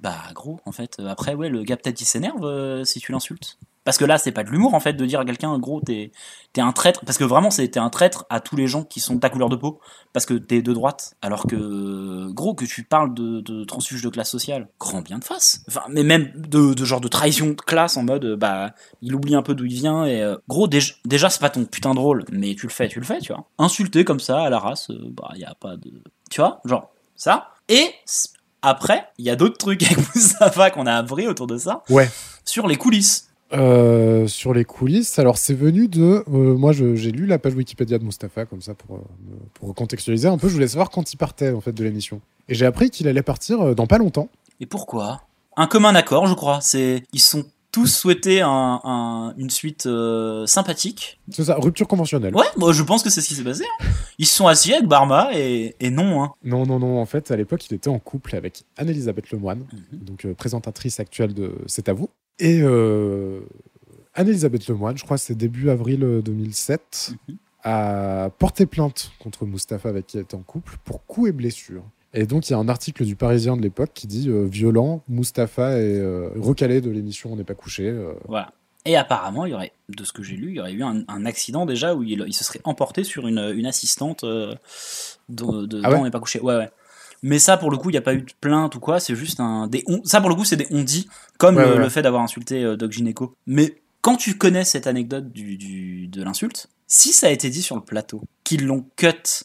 [0.00, 1.02] bah, gros, en fait.
[1.06, 3.58] Après, ouais, le gars peut-être il s'énerve euh, si tu l'insultes.
[3.84, 6.12] Parce que là, c'est pas de l'humour, en fait, de dire à quelqu'un, gros, t'es,
[6.52, 7.04] t'es un traître.
[7.04, 9.28] Parce que vraiment, c'est, t'es un traître à tous les gens qui sont de ta
[9.28, 9.80] couleur de peau.
[10.12, 11.14] Parce que t'es de droite.
[11.20, 14.68] Alors que, gros, que tu parles de, de transfuge de classe sociale.
[14.78, 15.62] Grand bien de face.
[15.68, 19.34] Enfin, mais même de, de genre de trahison de classe en mode, bah, il oublie
[19.34, 21.98] un peu d'où il vient et, euh, gros, déj- déjà, c'est pas ton putain de
[21.98, 22.24] rôle.
[22.30, 23.48] Mais tu le fais, tu le fais, tu vois.
[23.58, 25.90] Insulter comme ça à la race, euh, bah, y a pas de,
[26.30, 27.48] tu vois, genre, ça.
[27.68, 27.90] Et,
[28.62, 31.82] après, il y a d'autres trucs avec Moustapha qu'on a appris autour de ça.
[31.90, 32.08] Ouais.
[32.44, 33.28] Sur les coulisses.
[33.54, 36.24] Euh, sur les coulisses, alors c'est venu de.
[36.26, 39.00] euh, moi, j'ai lu la page Wikipédia de Mustapha, comme ça, pour, euh,
[39.54, 40.48] pour contextualiser un peu.
[40.48, 42.20] Je voulais savoir quand il partait, en fait, de l'émission.
[42.48, 44.28] Et j'ai appris qu'il allait partir euh, dans pas longtemps.
[44.60, 45.20] Et pourquoi?
[45.56, 46.60] Un commun accord, je crois.
[46.62, 49.88] C'est ils sont tous souhaités un, un- une suite
[50.46, 51.18] sympathique.
[51.30, 52.34] C'est ça, rupture conventionnelle.
[52.34, 53.64] Ouais, moi je pense que c'est ce qui s'est passé.
[53.80, 53.86] hein.
[54.18, 56.22] Ils se sont assis avec Barma et, et non.
[56.22, 56.32] Hein.
[56.44, 57.00] Non, non, non.
[57.00, 59.98] En fait, à l'époque, il était en couple avec Anne-Elisabeth Lemoine, Mhm.
[60.04, 62.08] donc présentatrice actuelle de C'est à vous.
[62.38, 63.40] Et euh,
[64.14, 67.36] Anne-Elisabeth Lemoine, je crois que c'est début avril euh, 2007, Mhm.
[67.64, 71.84] a porté plainte contre Mustapha avec qui elle était en couple pour coups et blessures.
[72.14, 75.02] Et donc, il y a un article du Parisien de l'époque qui dit euh, violent,
[75.08, 77.88] Mustapha est euh, recalé de l'émission On n'est pas couché.
[77.88, 78.12] euh.
[78.28, 78.52] Voilà.
[78.84, 81.04] Et apparemment, il y aurait, de ce que j'ai lu, il y aurait eu un,
[81.06, 84.54] un accident déjà où il, il se serait emporté sur une, une assistante euh,
[85.28, 86.40] de, Ah ouais on n'est pas couché.
[86.40, 86.68] Ouais, ouais.
[87.22, 88.98] Mais ça, pour le coup, il n'y a pas eu de plainte ou quoi.
[89.00, 91.08] C'est juste un des on- ça pour le coup, c'est des on dit
[91.38, 91.90] comme Ouais, le, ouais, le ouais.
[91.90, 93.34] fait d'avoir insulté euh, Doc Gineco.
[93.46, 97.62] Mais quand tu connais cette anecdote du, du- de l'insulte, si ça a été dit
[97.62, 99.44] sur le plateau, qu'ils l'ont cut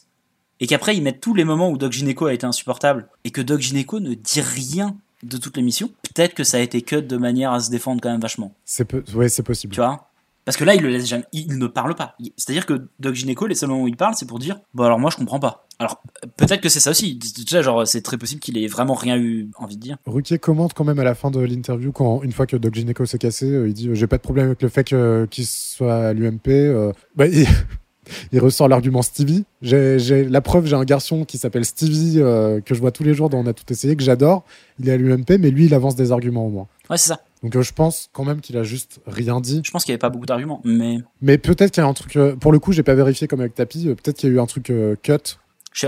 [0.60, 3.40] et qu'après ils mettent tous les moments où Doc Gineco a été insupportable et que
[3.40, 7.16] Doc Gineco ne dit rien de toute l'émission, peut-être que ça a été cut de
[7.16, 8.54] manière à se défendre quand même vachement.
[8.64, 9.02] C'est peu...
[9.14, 9.72] ouais, c'est possible.
[9.74, 10.10] Tu vois?
[10.44, 11.24] Parce que là, il le laisse jamais.
[11.32, 12.16] Il ne parle pas.
[12.36, 14.98] C'est-à-dire que Doc Gineco, les seuls moments où il parle, c'est pour dire Bon, alors
[14.98, 15.67] moi, je comprends pas.
[15.78, 16.02] Alors,
[16.36, 17.18] peut-être que c'est ça aussi.
[17.48, 19.96] Sais, genre, c'est très possible qu'il ait vraiment rien eu envie de dire.
[20.06, 23.06] Ruquier commente quand même à la fin de l'interview, quand une fois que Doc Gineco
[23.06, 26.08] s'est cassé, euh, il dit euh, J'ai pas de problème avec le fait qu'il soit
[26.08, 26.48] à l'UMP.
[26.48, 26.92] euh.
[27.14, 27.46] Bah, il...
[28.32, 29.44] il ressort l'argument Stevie.
[29.62, 33.14] J'ai la preuve, j'ai un garçon qui s'appelle Stevie, euh, que je vois tous les
[33.14, 34.44] jours dans On a tout essayé, que j'adore.
[34.80, 36.66] Il est à l'UMP, mais lui, il avance des arguments au moins.
[36.90, 37.20] Ouais, c'est ça.
[37.42, 39.60] Donc euh, je pense quand même qu'il a juste rien dit.
[39.64, 40.98] Je pense qu'il y avait pas beaucoup d'arguments, mais.
[41.22, 42.16] Mais peut-être qu'il y a un truc.
[42.16, 43.84] euh, pour le coup, j'ai pas vérifié comme avec Tapi.
[43.94, 44.72] peut-être qu'il y a eu un truc
[45.02, 45.38] cut.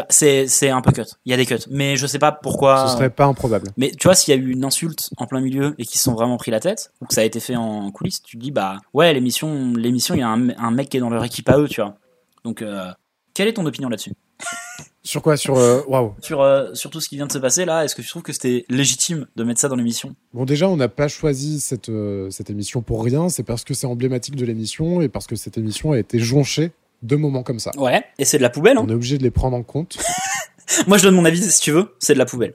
[0.09, 1.03] C'est c'est un peu cut.
[1.24, 1.66] Il y a des cuts.
[1.70, 2.86] Mais je sais pas pourquoi.
[2.88, 3.70] Ce serait pas improbable.
[3.76, 6.05] Mais tu vois, s'il y a eu une insulte en plein milieu et qu'ils se
[6.05, 8.43] sont vraiment pris la tête, ou que ça a été fait en coulisses, tu te
[8.43, 11.24] dis, bah ouais, l'émission, l'émission, il y a un, un mec qui est dans leur
[11.24, 11.97] équipe à eux, tu vois.
[12.45, 12.91] Donc, euh,
[13.34, 14.12] quelle est ton opinion là-dessus?
[15.03, 15.36] Sur quoi?
[15.38, 15.57] Sur.
[15.57, 15.80] euh,
[16.20, 18.22] sur, euh, sur tout ce qui vient de se passer là, est-ce que tu trouves
[18.22, 20.14] que c'était légitime de mettre ça dans l'émission?
[20.34, 23.30] Bon, déjà, on n'a pas choisi cette, euh, cette émission pour rien.
[23.30, 26.72] C'est parce que c'est emblématique de l'émission et parce que cette émission a été jonchée
[27.03, 27.70] de moments comme ça.
[27.76, 28.76] Ouais, et c'est de la poubelle.
[28.78, 29.98] Hein On est obligé de les prendre en compte.
[30.86, 32.55] Moi, je donne mon avis si tu veux, c'est de la poubelle.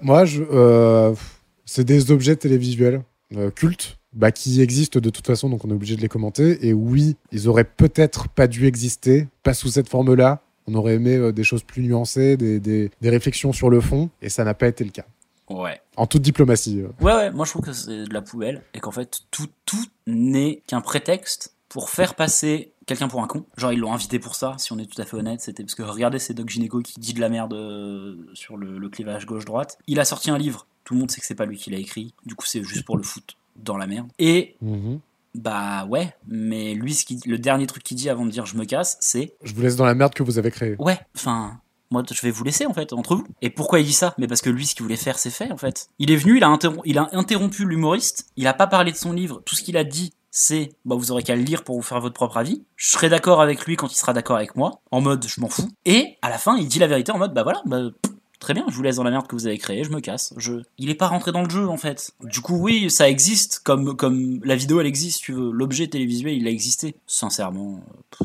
[0.00, 1.14] Moi, je, euh,
[1.66, 3.02] c'est des objets télévisuels
[3.36, 6.66] euh, cultes bah, qui existent de toute façon, donc on est obligé de les commenter.
[6.66, 10.40] Et oui, ils auraient peut-être pas dû exister, pas sous cette forme-là.
[10.66, 14.10] On aurait aimé euh, des choses plus nuancées, des, des, des réflexions sur le fond,
[14.22, 15.04] et ça n'a pas été le cas.
[15.48, 15.80] Ouais.
[15.96, 16.82] En toute diplomatie.
[17.00, 19.84] Ouais, ouais, moi je trouve que c'est de la poubelle et qu'en fait tout, tout
[20.06, 23.44] n'est qu'un prétexte pour faire passer quelqu'un pour un con.
[23.56, 25.40] Genre, ils l'ont invité pour ça, si on est tout à fait honnête.
[25.40, 28.78] C'était parce que regardez, c'est Doc Gineco qui dit de la merde euh, sur le,
[28.78, 29.78] le clivage gauche-droite.
[29.86, 30.66] Il a sorti un livre.
[30.84, 32.12] Tout le monde sait que c'est pas lui qui l'a écrit.
[32.26, 34.08] Du coup, c'est juste pour le foot dans la merde.
[34.18, 34.56] Et
[35.34, 38.56] bah ouais, mais lui, ce qui- le dernier truc qu'il dit avant de dire je
[38.56, 40.74] me casse, c'est Je vous laisse dans la merde que vous avez créée.
[40.80, 41.60] ouais, enfin,
[41.92, 43.24] moi je vais vous laisser en fait, entre vous.
[43.40, 44.14] Et pourquoi il dit ça?
[44.18, 45.88] Mais parce que lui, ce qu'il voulait faire, c'est fait en fait.
[46.00, 48.96] Il est venu, il a, interrom- il a interrompu l'humoriste, il a pas parlé de
[48.96, 51.76] son livre, tout ce qu'il a dit, c'est bah vous aurez qu'à le lire pour
[51.76, 52.62] vous faire votre propre avis.
[52.76, 55.48] Je serai d'accord avec lui quand il sera d'accord avec moi, en mode je m'en
[55.48, 55.68] fous.
[55.84, 57.80] Et à la fin, il dit la vérité en mode bah voilà, bah
[58.38, 60.32] très bien, je vous laisse dans la merde que vous avez créée, je me casse.
[60.36, 60.54] Je...
[60.78, 62.12] Il est pas rentré dans le jeu en fait.
[62.22, 65.50] Du coup, oui, ça existe comme comme la vidéo elle existe, tu veux.
[65.50, 66.94] L'objet télévisuel, il a existé.
[67.06, 67.80] Sincèrement,
[68.22, 68.24] euh,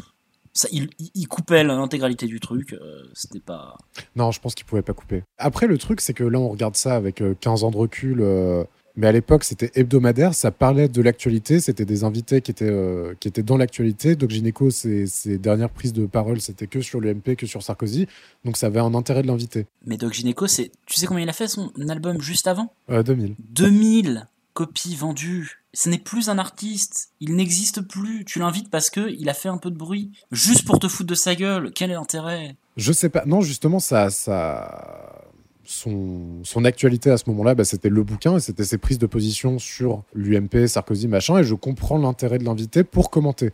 [0.54, 2.72] ça, il, coupait l'intégralité du truc.
[2.74, 3.78] euh, C'était pas.
[4.16, 5.24] Non, je pense qu'il pouvait pas couper.
[5.38, 8.22] Après, le truc, c'est que là, on regarde ça avec euh, 15 ans de recul.
[8.22, 8.64] euh,
[8.98, 13.14] mais à l'époque, c'était hebdomadaire, ça parlait de l'actualité, c'était des invités qui étaient, euh,
[13.20, 14.16] qui étaient dans l'actualité.
[14.16, 18.08] Doc Gineco, ses, ses dernières prises de parole, c'était que sur l'UMP, que sur Sarkozy.
[18.46, 19.66] Donc ça avait un intérêt de l'inviter.
[19.86, 20.72] Mais Doc Gineco, c'est.
[20.86, 22.72] Tu sais combien il a fait son album juste avant?
[22.90, 23.36] Euh, 2000.
[23.40, 25.62] 2000 copies vendues.
[25.74, 27.10] Ce n'est plus un artiste.
[27.20, 28.24] Il n'existe plus.
[28.26, 30.12] Tu l'invites parce que il a fait un peu de bruit.
[30.32, 31.72] Juste pour te foutre de sa gueule.
[31.76, 32.56] Quel est l'intérêt?
[32.78, 33.24] Je sais pas.
[33.26, 35.15] Non, justement, ça, ça,
[35.66, 39.60] son, actualité à ce moment-là, bah, c'était le bouquin et c'était ses prises de position
[39.60, 41.40] sur l'UMP, Sarkozy, machin.
[41.40, 43.52] Et je comprends l'intérêt de l'inviter pour commenter.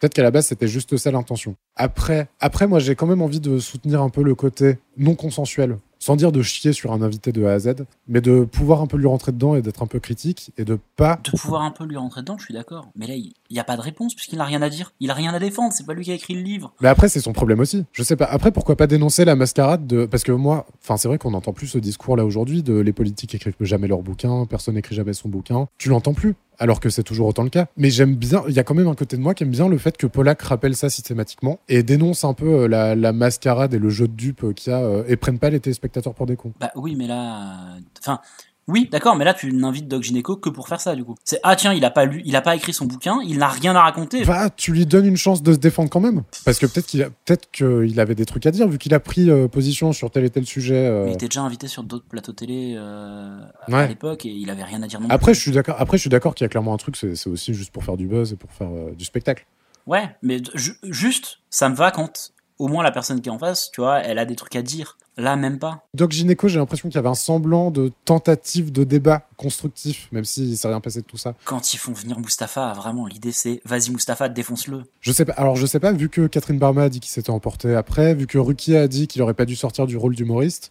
[0.00, 1.56] Peut-être qu'à la base, c'était juste ça l'intention.
[1.74, 5.78] Après, après, moi, j'ai quand même envie de soutenir un peu le côté non consensuel.
[5.98, 8.86] Sans dire de chier sur un invité de A à Z, mais de pouvoir un
[8.86, 11.18] peu lui rentrer dedans et d'être un peu critique et de pas.
[11.24, 12.90] De pouvoir un peu lui rentrer dedans, je suis d'accord.
[12.94, 14.92] Mais là, il n'y a pas de réponse puisqu'il n'a rien à dire.
[15.00, 15.72] Il a rien à défendre.
[15.72, 16.72] C'est pas lui qui a écrit le livre.
[16.80, 17.84] Mais après, c'est son problème aussi.
[17.92, 18.26] Je sais pas.
[18.26, 20.06] Après, pourquoi pas dénoncer la mascarade de.
[20.06, 22.92] Parce que moi, enfin, c'est vrai qu'on n'entend plus ce discours là aujourd'hui de les
[22.92, 25.68] politiques écrivent jamais leur bouquin, personne n'écrit jamais son bouquin.
[25.78, 26.34] Tu l'entends plus.
[26.58, 27.66] Alors que c'est toujours autant le cas.
[27.76, 29.68] Mais j'aime bien, il y a quand même un côté de moi qui aime bien
[29.68, 33.74] le fait que Pollack rappelle ça systématiquement et dénonce un peu euh, la, la mascarade
[33.74, 36.14] et le jeu de dupe euh, qu'il y a euh, et prennent pas les téléspectateurs
[36.14, 36.54] pour des cons.
[36.58, 37.76] Bah oui, mais là.
[37.98, 38.20] Enfin.
[38.68, 41.14] Oui, d'accord, mais là tu n'invites Doc Gineco que pour faire ça du coup.
[41.24, 43.46] C'est ah tiens, il a pas lu, il a pas écrit son bouquin, il n'a
[43.48, 44.24] rien à raconter.
[44.24, 46.24] Bah, tu lui donnes une chance de se défendre quand même.
[46.44, 48.98] Parce que peut-être qu'il a, peut-être qu'il avait des trucs à dire vu qu'il a
[49.00, 50.86] pris euh, position sur tel et tel sujet.
[50.86, 51.06] euh.
[51.06, 53.86] Il était déjà invité sur d'autres plateaux télé euh, à Ouais.
[53.88, 55.36] l'époque et il avait rien à dire non Après, plus.
[55.38, 55.76] je suis d'accord.
[55.78, 56.96] Après, je suis d'accord qu'il y a clairement un truc.
[56.96, 59.46] C'est aussi juste pour faire du buzz et pour faire du spectacle.
[59.86, 63.38] Ouais, mais ju- juste, ça me va quand au moins la personne qui est en
[63.38, 64.98] face, tu vois, elle a des trucs à dire.
[65.18, 65.86] Là, même pas.
[65.94, 70.26] Doc Gineco, j'ai l'impression qu'il y avait un semblant de tentative de débat constructif, même
[70.26, 71.34] s'il s'est rien passé de tout ça.
[71.44, 74.82] Quand ils font venir Mustapha, vraiment, l'idée c'est vas-y Mustapha, défonce-le.
[75.00, 75.32] Je sais pas.
[75.32, 78.26] Alors, je sais pas, vu que Catherine Barma a dit qu'il s'était emporté après, vu
[78.26, 80.70] que Ruquier a dit qu'il aurait pas dû sortir du rôle d'humoriste,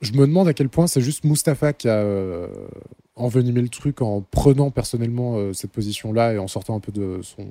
[0.00, 2.48] je me demande à quel point c'est juste Mustapha qui a euh,
[3.14, 7.20] envenimé le truc en prenant personnellement euh, cette position-là et en sortant un peu de
[7.22, 7.46] son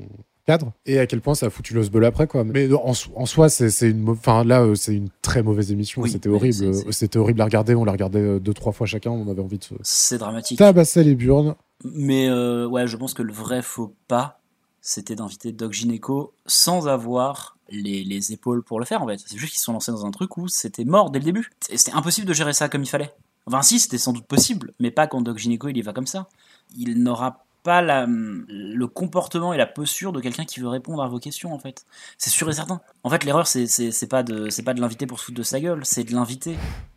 [0.47, 3.25] cadre et à quel point ça a foutu le sbeul après quoi mais en, en
[3.25, 6.91] soi c'est une enfin là euh, c'est une très mauvaise émission Oui, c'était horrible c'est-
[6.91, 9.59] c'était horrible à regarder on l'a regardé euh, deux trois fois chacun on avait envie
[9.59, 10.57] de C'est dramatique.
[10.57, 14.39] tabasser les burnes Mais euh, ouais, je pense que le vrai faux pas,
[14.81, 19.19] c'était d'inviter Doc Gineco sans avoir les, les épaules pour le faire en fait.
[19.25, 21.51] C'est juste qu'ils se sont lancés dans un truc où c'était mort dès le début.
[21.75, 23.11] C'était impossible de gérer ça comme il fallait.
[23.45, 26.07] Enfin si, c'était sans doute possible, mais pas quand Doc Gineco il y va comme
[26.07, 26.29] ça.
[26.77, 31.09] Il n'aura pas la, le comportement et la posture de quelqu'un qui veut répondre à
[31.09, 31.85] vos questions en fait.
[32.17, 32.79] C'est sûr et certain.
[33.03, 35.59] En fait, l'erreur c'est pas de c'est pas de l'inviter pour se foutre de sa
[35.59, 36.55] gueule, c'est de l'inviter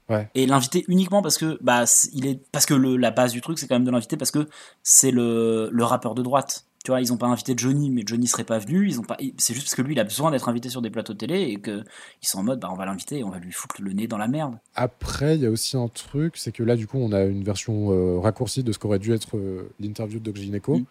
[0.08, 3.40] ouais et l'inviter uniquement parce que bah il est parce que le, la base du
[3.40, 4.48] truc c'est quand même de l'inviter parce que
[4.84, 8.26] c'est le, le rappeur de droite tu vois ils ont pas invité Johnny mais Johnny
[8.26, 10.48] serait pas venu ils ont pas c'est juste parce que lui il a besoin d'être
[10.48, 11.82] invité sur des plateaux télé et que
[12.22, 14.06] ils sont en mode bah on va l'inviter et on va lui foutre le nez
[14.06, 16.98] dans la merde Après, il y a aussi un truc, c'est que là, du coup,
[16.98, 20.36] on a une version euh, raccourcie de ce qu'aurait dû être euh, l'interview de Doc
[20.36, 20.78] Gineco.
[20.78, 20.84] Mm.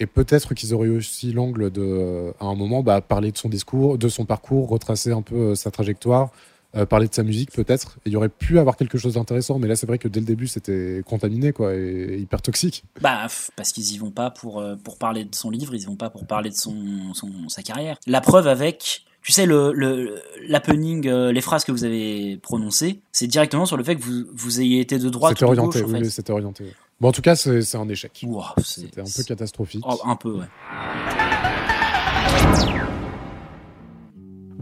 [0.00, 3.48] Et peut-être qu'ils auraient aussi l'angle de, euh, à un moment, bah, parler de son
[3.48, 6.30] discours, de son parcours, retracer un peu sa trajectoire,
[6.74, 7.98] euh, parler de sa musique, peut-être.
[8.06, 9.58] Il y aurait pu avoir quelque chose d'intéressant.
[9.58, 12.84] Mais là, c'est vrai que dès le début, c'était contaminé, quoi, et hyper toxique.
[13.00, 15.86] bah parce qu'ils y vont pas pour euh, pour parler de son livre ils y
[15.86, 16.74] vont pas pour parler de son,
[17.14, 20.18] son sa carrière la preuve avec tu sais le le
[20.50, 24.60] euh, les phrases que vous avez prononcées c'est directement sur le fait que vous vous
[24.60, 26.04] ayez été de droite C'était ou de orienté, gauche en oui, fait.
[26.06, 26.64] oui, c'était orienté.
[27.00, 28.20] Bon, en tout cas, c'est c'est un échec.
[28.24, 29.84] Ouah, c'est- C'était un peu catastrophique.
[29.88, 30.46] Oh, un peu ouais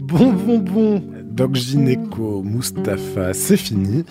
[0.01, 1.03] Bon, bon, bon.
[1.23, 4.03] Doc Gineco, Mustapha, c'est fini.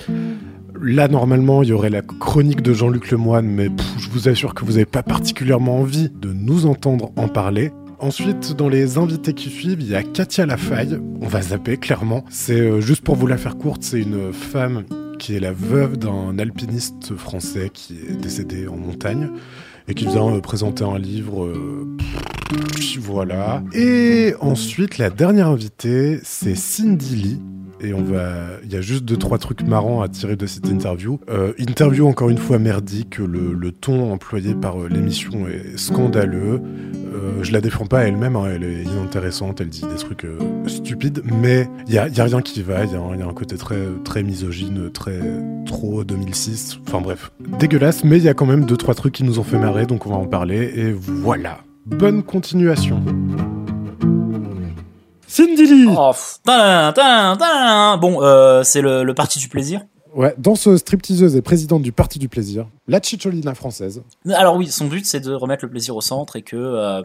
[0.81, 3.69] Là, normalement, il y aurait la chronique de Jean-Luc Lemoine, mais
[3.99, 7.73] je vous assure que vous n'avez pas particulièrement envie de nous entendre en parler.
[7.99, 10.97] Ensuite, dans les invités qui suivent, il y a Katia Lafaille.
[11.21, 12.25] On va zapper, clairement.
[12.31, 14.85] C'est euh, juste pour vous la faire courte, c'est une femme
[15.19, 19.29] qui est la veuve d'un alpiniste français qui est décédé en montagne
[19.89, 21.45] et qui vient euh, présenter un livre.
[21.47, 21.97] euh,
[23.01, 23.63] voilà.
[23.73, 27.41] Et ensuite, la dernière invitée, c'est Cindy Lee.
[27.83, 30.69] Et on va, il y a juste deux trois trucs marrants à tirer de cette
[30.69, 31.19] interview.
[31.31, 33.17] Euh, interview encore une fois merdique.
[33.17, 36.61] Le, le ton employé par euh, l'émission est scandaleux.
[37.15, 38.37] Euh, je la défends pas elle-même.
[38.37, 39.63] hein, elle est inintéressante.
[39.63, 40.27] Elle dit des trucs
[40.67, 41.23] stupides.
[41.25, 42.85] Mais il y a, rien qui va.
[42.85, 45.19] Il y, y a un côté très très misogyne, très
[45.65, 46.81] trop 2006.
[46.87, 48.05] Enfin bref, dégueulasse.
[48.05, 49.87] Mais il y a quand même deux trois trucs qui nous ont fait marrer.
[49.87, 50.71] Donc on va en parler.
[50.77, 51.61] Et voilà.
[51.91, 53.03] Bonne continuation.
[55.27, 56.13] Cindy Lee Oh.
[56.47, 59.83] Bon, euh, c'est le, le parti du plaisir.
[60.15, 64.03] Ouais, danseuse, stripteaseuse et présidente du Parti du Plaisir, la Chicholina française.
[64.29, 67.03] Alors oui, son but c'est de remettre le plaisir au centre et que euh,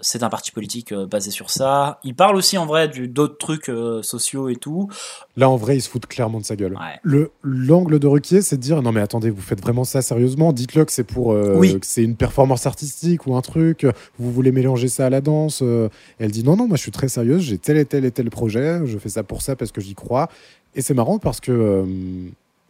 [0.00, 1.98] c'est un parti politique euh, basé sur ça.
[2.04, 4.88] Il parle aussi en vrai du- d'autres trucs euh, sociaux et tout.
[5.36, 6.78] Là, en vrai, il se fout clairement de sa gueule.
[7.02, 10.52] Le L'angle de Ruquier, c'est de dire non mais attendez, vous faites vraiment ça sérieusement?
[10.52, 11.78] Dites-le que c'est pour, euh, Oui.
[11.80, 13.86] que c'est une performance artistique ou un truc.
[14.18, 15.60] Vous voulez mélanger ça à la danse?
[15.62, 15.88] Euh.
[16.18, 17.42] Elle dit non non, moi je suis très sérieuse.
[17.42, 18.80] J'ai tel et tel et tel projet.
[18.86, 20.28] Je fais ça pour ça parce que j'y crois.
[20.74, 21.84] Et c'est marrant parce que euh,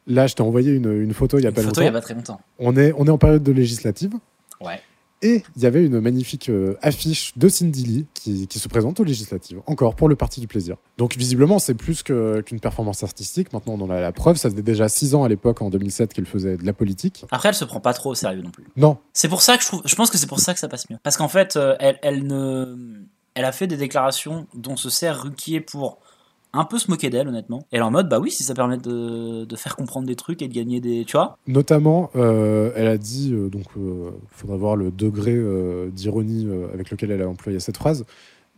[0.07, 1.82] là, je t'ai envoyé une, une photo il y a Une pas photo longtemps.
[1.82, 2.40] il y a pas très longtemps.
[2.59, 4.14] On est on est en période de législative.
[4.61, 4.80] Ouais.
[5.23, 9.01] Et il y avait une magnifique euh, affiche de Cindy Lee qui, qui se présente
[9.01, 10.77] aux législatives, encore pour le Parti du Plaisir.
[10.97, 13.53] Donc visiblement, c'est plus qu'une performance artistique.
[13.53, 14.37] Maintenant, on en a la preuve.
[14.37, 17.25] Ça faisait déjà six ans à l'époque, en 2007, qu'elle faisait de la politique.
[17.31, 18.64] Après, elle se prend pas trop au sérieux non plus.
[18.77, 19.83] Non, C'est pour ça que je trouve.
[19.85, 20.99] Je pense que c'est pour ça que ça passe mieux.
[21.03, 22.77] Parce qu'en fait, euh, elle, elle ne,
[23.35, 25.99] elle a fait des déclarations dont se sert Ruquier pour
[26.59, 27.64] un peu se moquer d'elle, honnêtement.
[27.70, 30.42] Elle est en mode, bah oui, si ça permet de, de faire comprendre des trucs
[30.42, 31.38] et de gagner des, tu vois.
[31.46, 36.66] notamment, euh, elle a dit, euh, donc il faudra voir le degré euh, d'ironie euh,
[36.74, 38.04] avec lequel elle a employé cette phrase,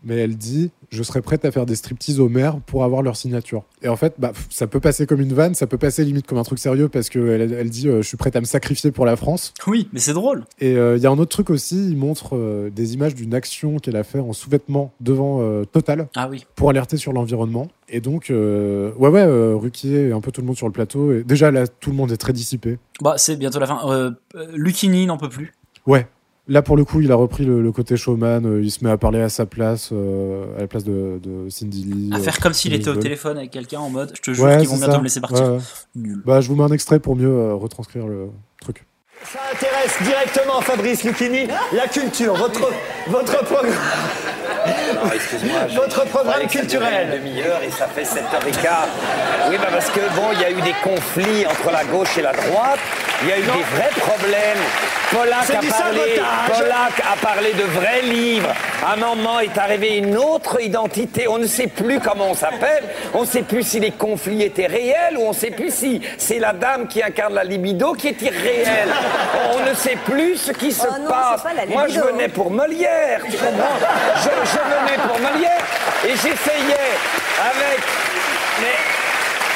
[0.04, 3.16] mais elle dit Je serais prête à faire des striptease aux maires pour avoir leur
[3.16, 3.64] signature.
[3.82, 6.38] Et en fait, bah, ça peut passer comme une vanne, ça peut passer limite comme
[6.38, 9.06] un truc sérieux parce qu'elle elle dit euh, Je suis prête à me sacrifier pour
[9.06, 9.52] la France.
[9.66, 10.44] Oui, mais c'est drôle.
[10.60, 13.34] Et euh, il y a un autre truc aussi, il montre euh, des images d'une
[13.34, 15.40] action qu'elle a fait en sous-vêtements devant
[15.72, 16.46] Total Ah oui.
[16.54, 17.68] pour alerter sur l'environnement.
[17.88, 21.12] Et donc, ouais, ouais, Ruquier et un peu tout le monde sur le plateau.
[21.12, 22.78] Et déjà, là, tout le monde est très dissipé.
[23.00, 24.14] Bah, c'est bientôt la fin.
[24.52, 25.52] Lucchini n'en peut plus.
[25.86, 26.06] Ouais.
[26.48, 28.44] Là, pour le coup, il a repris le, le côté showman.
[28.44, 31.48] euh, il se met à parler à sa place, euh, à la place de, de
[31.48, 32.10] Cindy Lee.
[32.12, 34.44] À euh, faire comme s'il était au téléphone avec quelqu'un en mode, je te jure
[34.44, 35.44] Ouais, qu'ils vont bientôt me laisser partir.
[35.44, 35.60] Ouais, ouais.
[35.94, 36.22] Nul.
[36.24, 38.30] Bah, je vous mets un extrait pour mieux euh, retranscrire le
[38.60, 38.84] truc.
[39.22, 42.70] Ça intéresse directement Fabrice Lucchini, la culture, votre,
[43.08, 43.74] votre programme.
[44.92, 45.68] Alors, excuse-moi.
[45.68, 47.08] je- Votre programme culturel.
[47.14, 48.88] Une demi-heure et ça fait 7h15.
[49.50, 52.22] Oui, bah parce que bon, il y a eu des conflits entre la gauche et
[52.22, 52.78] la droite.
[53.22, 54.58] Il y a eu des vrais problèmes.
[55.10, 58.48] Polak C'est a parlé, a parlé de vrais livres.
[58.86, 61.26] À un moment est arrivée une autre identité.
[61.28, 62.84] On ne sait plus comment on s'appelle.
[63.12, 66.00] On ne sait plus si les conflits étaient réels ou on ne sait plus si
[66.16, 68.88] c'est la dame qui incarne la libido qui est irréelle.
[69.54, 71.42] On ne sait plus ce qui se Oh non, passe.
[71.42, 73.20] c'est pas la Moi, je venais pour Molière.
[73.30, 73.76] Tu comprends
[74.16, 75.62] je, je venais pour Molière
[76.04, 76.90] et j'essayais
[77.40, 77.80] avec.
[78.60, 78.78] Mais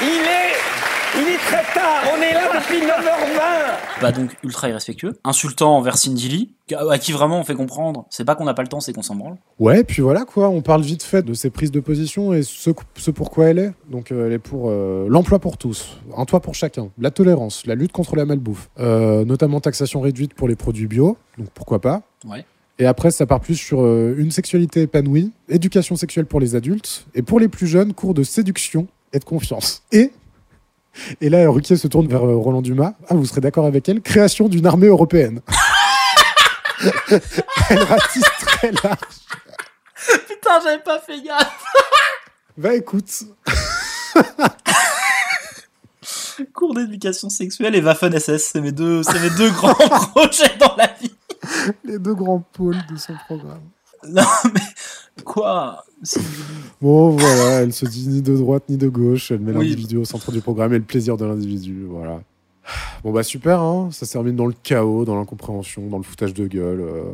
[0.02, 0.73] il est,
[1.16, 2.02] il est très tard.
[2.12, 4.00] On est là depuis 9h20.
[4.02, 6.54] Bah donc ultra irrespectueux, insultant envers Cindy Lee,
[6.90, 9.02] à qui vraiment on fait comprendre, c'est pas qu'on n'a pas le temps, c'est qu'on
[9.02, 9.36] s'en branle.
[9.58, 12.70] Ouais, puis voilà quoi, on parle vite fait de ses prises de position et ce,
[12.96, 13.72] ce pourquoi elle est.
[13.90, 17.66] Donc euh, elle est pour euh, l'emploi pour tous, un toit pour chacun, la tolérance,
[17.66, 21.80] la lutte contre la malbouffe, euh, notamment taxation réduite pour les produits bio, donc pourquoi
[21.80, 22.02] pas.
[22.26, 22.44] Ouais.
[22.78, 27.06] Et après, ça part plus sur euh, une sexualité épanouie, éducation sexuelle pour les adultes,
[27.14, 29.82] et pour les plus jeunes, cours de séduction et de confiance.
[29.92, 30.10] Et,
[31.20, 32.94] et là, Ruquier se tourne vers euh, Roland Dumas.
[33.08, 34.00] Ah, vous serez d'accord avec elle?
[34.00, 35.40] Création d'une armée européenne.
[37.70, 38.98] elle ratisse très large.
[40.28, 41.64] Putain, j'avais pas fait gaffe.
[42.56, 43.10] Bah écoute,
[46.52, 49.74] Cours d'éducation sexuelle et Waffen SS, c'est mes deux, c'est mes deux grands
[50.14, 51.14] projets dans la vie.
[51.84, 53.62] les deux grands pôles de son programme.
[54.10, 55.84] Non mais quoi?
[56.80, 59.30] Bon, voilà, elle se dit ni de droite ni de gauche.
[59.30, 59.68] Elle met Oui.
[59.70, 61.86] l'individu au centre du programme et le plaisir de l'individu.
[61.88, 62.20] Voilà.
[63.02, 63.90] Bon, bah super, hein.
[63.92, 66.80] ça se termine dans le chaos, dans l'incompréhension, dans le foutage de gueule.
[66.80, 67.12] euh.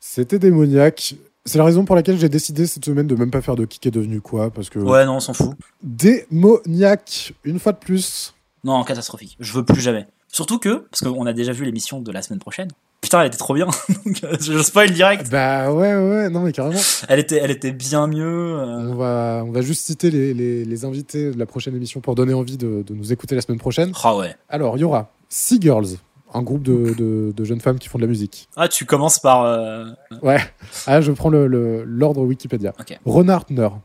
[0.00, 1.14] C'était démoniaque.
[1.44, 3.86] C'est la raison pour laquelle j'ai décidé cette semaine de même pas faire de qui
[3.88, 4.78] est devenu quoi, parce que.
[4.78, 5.54] Ouais, non, on s'en fout.
[5.82, 8.34] Démoniaque, une fois de plus.
[8.64, 9.36] Non, catastrophique.
[9.40, 10.06] Je veux plus jamais.
[10.28, 12.70] Surtout que, parce qu'on a déjà vu l'émission de la semaine prochaine.
[13.02, 13.66] Putain, elle était trop bien.
[14.06, 15.28] Donc, euh, je spoil direct.
[15.30, 16.80] Bah ouais, ouais, non, mais carrément.
[17.08, 18.24] Elle était, elle était bien mieux.
[18.58, 18.90] euh.
[18.90, 22.14] On va, on va juste citer les, les- les invités de la prochaine émission pour
[22.14, 23.92] donner envie de, de nous écouter la semaine prochaine.
[24.04, 24.34] Ah ouais.
[24.48, 25.88] Alors, il y aura Sea Girls,
[26.32, 28.48] un groupe de, de- de jeunes femmes qui font de la musique.
[28.56, 29.42] Ah, tu commences par.
[29.42, 29.84] euh,
[30.22, 30.38] Ouais.
[30.86, 32.72] Ah, je prends le- le- l'ordre Wikipédia.
[32.78, 32.96] Ok.
[33.04, 33.80] Renard Neur.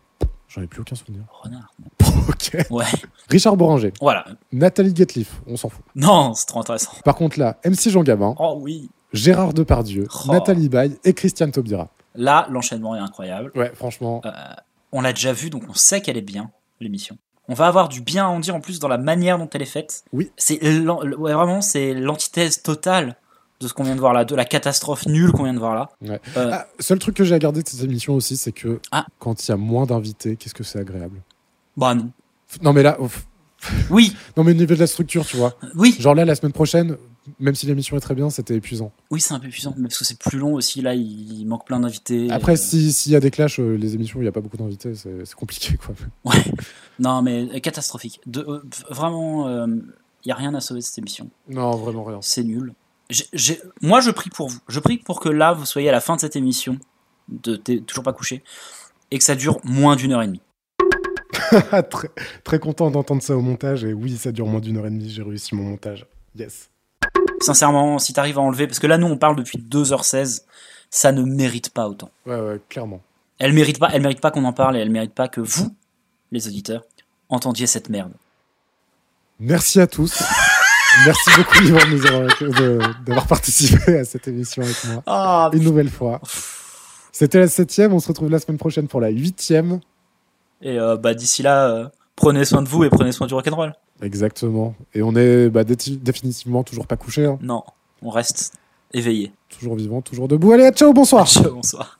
[0.49, 1.23] J'en ai plus aucun souvenir.
[1.43, 1.73] Renard.
[2.29, 2.57] ok.
[2.69, 2.85] Ouais.
[3.29, 3.93] Richard Boranger.
[4.01, 4.25] Voilà.
[4.51, 5.83] Nathalie Getliff, on s'en fout.
[5.95, 6.91] Non, c'est trop intéressant.
[7.03, 8.89] Par contre là, MC Jean Gabin, Oh oui.
[9.13, 10.31] Gérard Depardieu, Oh.
[10.31, 11.89] Nathalie Baye et Christiane Taubira.
[12.15, 13.51] Là, l'enchaînement est incroyable.
[13.55, 14.21] Ouais, franchement.
[14.25, 14.31] Euh,
[14.91, 16.49] on l'a déjà vu, donc on sait qu'elle est bien,
[16.79, 17.17] l'émission.
[17.49, 19.61] On va avoir du bien à en dire en plus dans la manière dont elle
[19.61, 20.03] est faite.
[20.11, 20.31] Oui.
[20.35, 23.15] C'est ouais, vraiment, c'est l'antithèse totale
[23.59, 25.75] de ce qu'on vient de voir là, de la catastrophe nulle qu'on vient de voir
[25.75, 25.89] là.
[26.01, 26.19] Ouais.
[26.37, 29.05] Euh, Ah, seul truc que j'ai à garder de cette émission aussi, c'est que Ah.
[29.19, 31.21] quand il y a moins d'invités, qu'est-ce que c'est agréable?
[31.75, 32.11] Bah non.
[32.61, 33.25] Non mais là, ouf.
[33.89, 34.15] Oui.
[34.35, 35.55] non mais au niveau de la structure, tu vois.
[35.75, 35.95] Oui.
[35.99, 36.95] Genre là, la semaine prochaine,
[37.39, 38.91] même si l'émission est très bien, c'était épuisant.
[39.09, 40.81] Oui, c'est un peu puissant, mais parce que c'est plus long aussi.
[40.81, 42.29] Là, il manque plein d'invités.
[42.31, 44.39] Après, Euh, si- s'il y a des clashs, euh, les émissions, il n'y a pas
[44.41, 45.95] beaucoup d'invités, c'est compliqué quoi.
[46.99, 48.21] Non, mais euh, catastrophique.
[48.27, 49.81] De, euh, vraiment, il
[50.27, 51.29] n'y a rien à sauver de cette émission.
[51.49, 52.19] Non, vraiment rien.
[52.21, 52.73] C'est nul.
[53.81, 54.59] Moi, je prie pour vous.
[54.67, 56.77] Je prie pour que là, vous soyez à la fin de cette émission,
[57.29, 58.43] de T'es toujours pas couché,
[59.11, 60.41] et que ça dure moins d'une heure et demie.
[61.89, 62.09] très,
[62.43, 65.09] très content d'entendre ça au montage et oui, ça dure moins d'une heure et demie,
[65.09, 66.05] j'ai réussi mon montage.
[66.35, 66.69] Yes.
[67.39, 70.43] Sincèrement, si t'arrives à enlever, parce que là, nous, on parle depuis 2h16,
[70.89, 72.09] ça ne mérite pas autant.
[72.25, 73.01] Ouais, ouais, clairement.
[73.39, 75.75] Elle mérite pas, elle mérite pas qu'on en parle et elle mérite pas que vous,
[76.31, 76.83] les auditeurs,
[77.29, 78.11] entendiez cette merde.
[79.39, 80.23] Merci à tous.
[81.05, 82.27] Merci beaucoup Yvan
[83.05, 85.03] d'avoir participé à cette émission avec moi.
[85.05, 86.19] Ah, Une nouvelle fois.
[87.11, 89.79] C'était la septième, on se retrouve la semaine prochaine pour la huitième.
[90.61, 93.73] Et euh, bah, d'ici là, euh, prenez soin de vous et prenez soin du rock'n'roll.
[94.01, 94.75] Exactement.
[94.93, 97.25] Et on est bah, dé- définitivement toujours pas couché.
[97.25, 97.37] hein.
[97.41, 97.63] Non,
[98.01, 98.53] on reste
[98.93, 99.31] éveillé.
[99.49, 100.51] Toujours vivant, toujours debout.
[100.51, 101.27] Allez, ciao, bonsoir.
[101.27, 101.99] Ciao, bonsoir.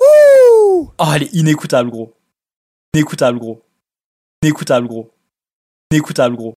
[0.00, 2.12] Oh, elle est inécoutable, gros.
[2.94, 3.62] Inécoutable, gros.
[4.42, 5.10] Inécoutable, gros.
[5.90, 6.54] Inécoutable, gros.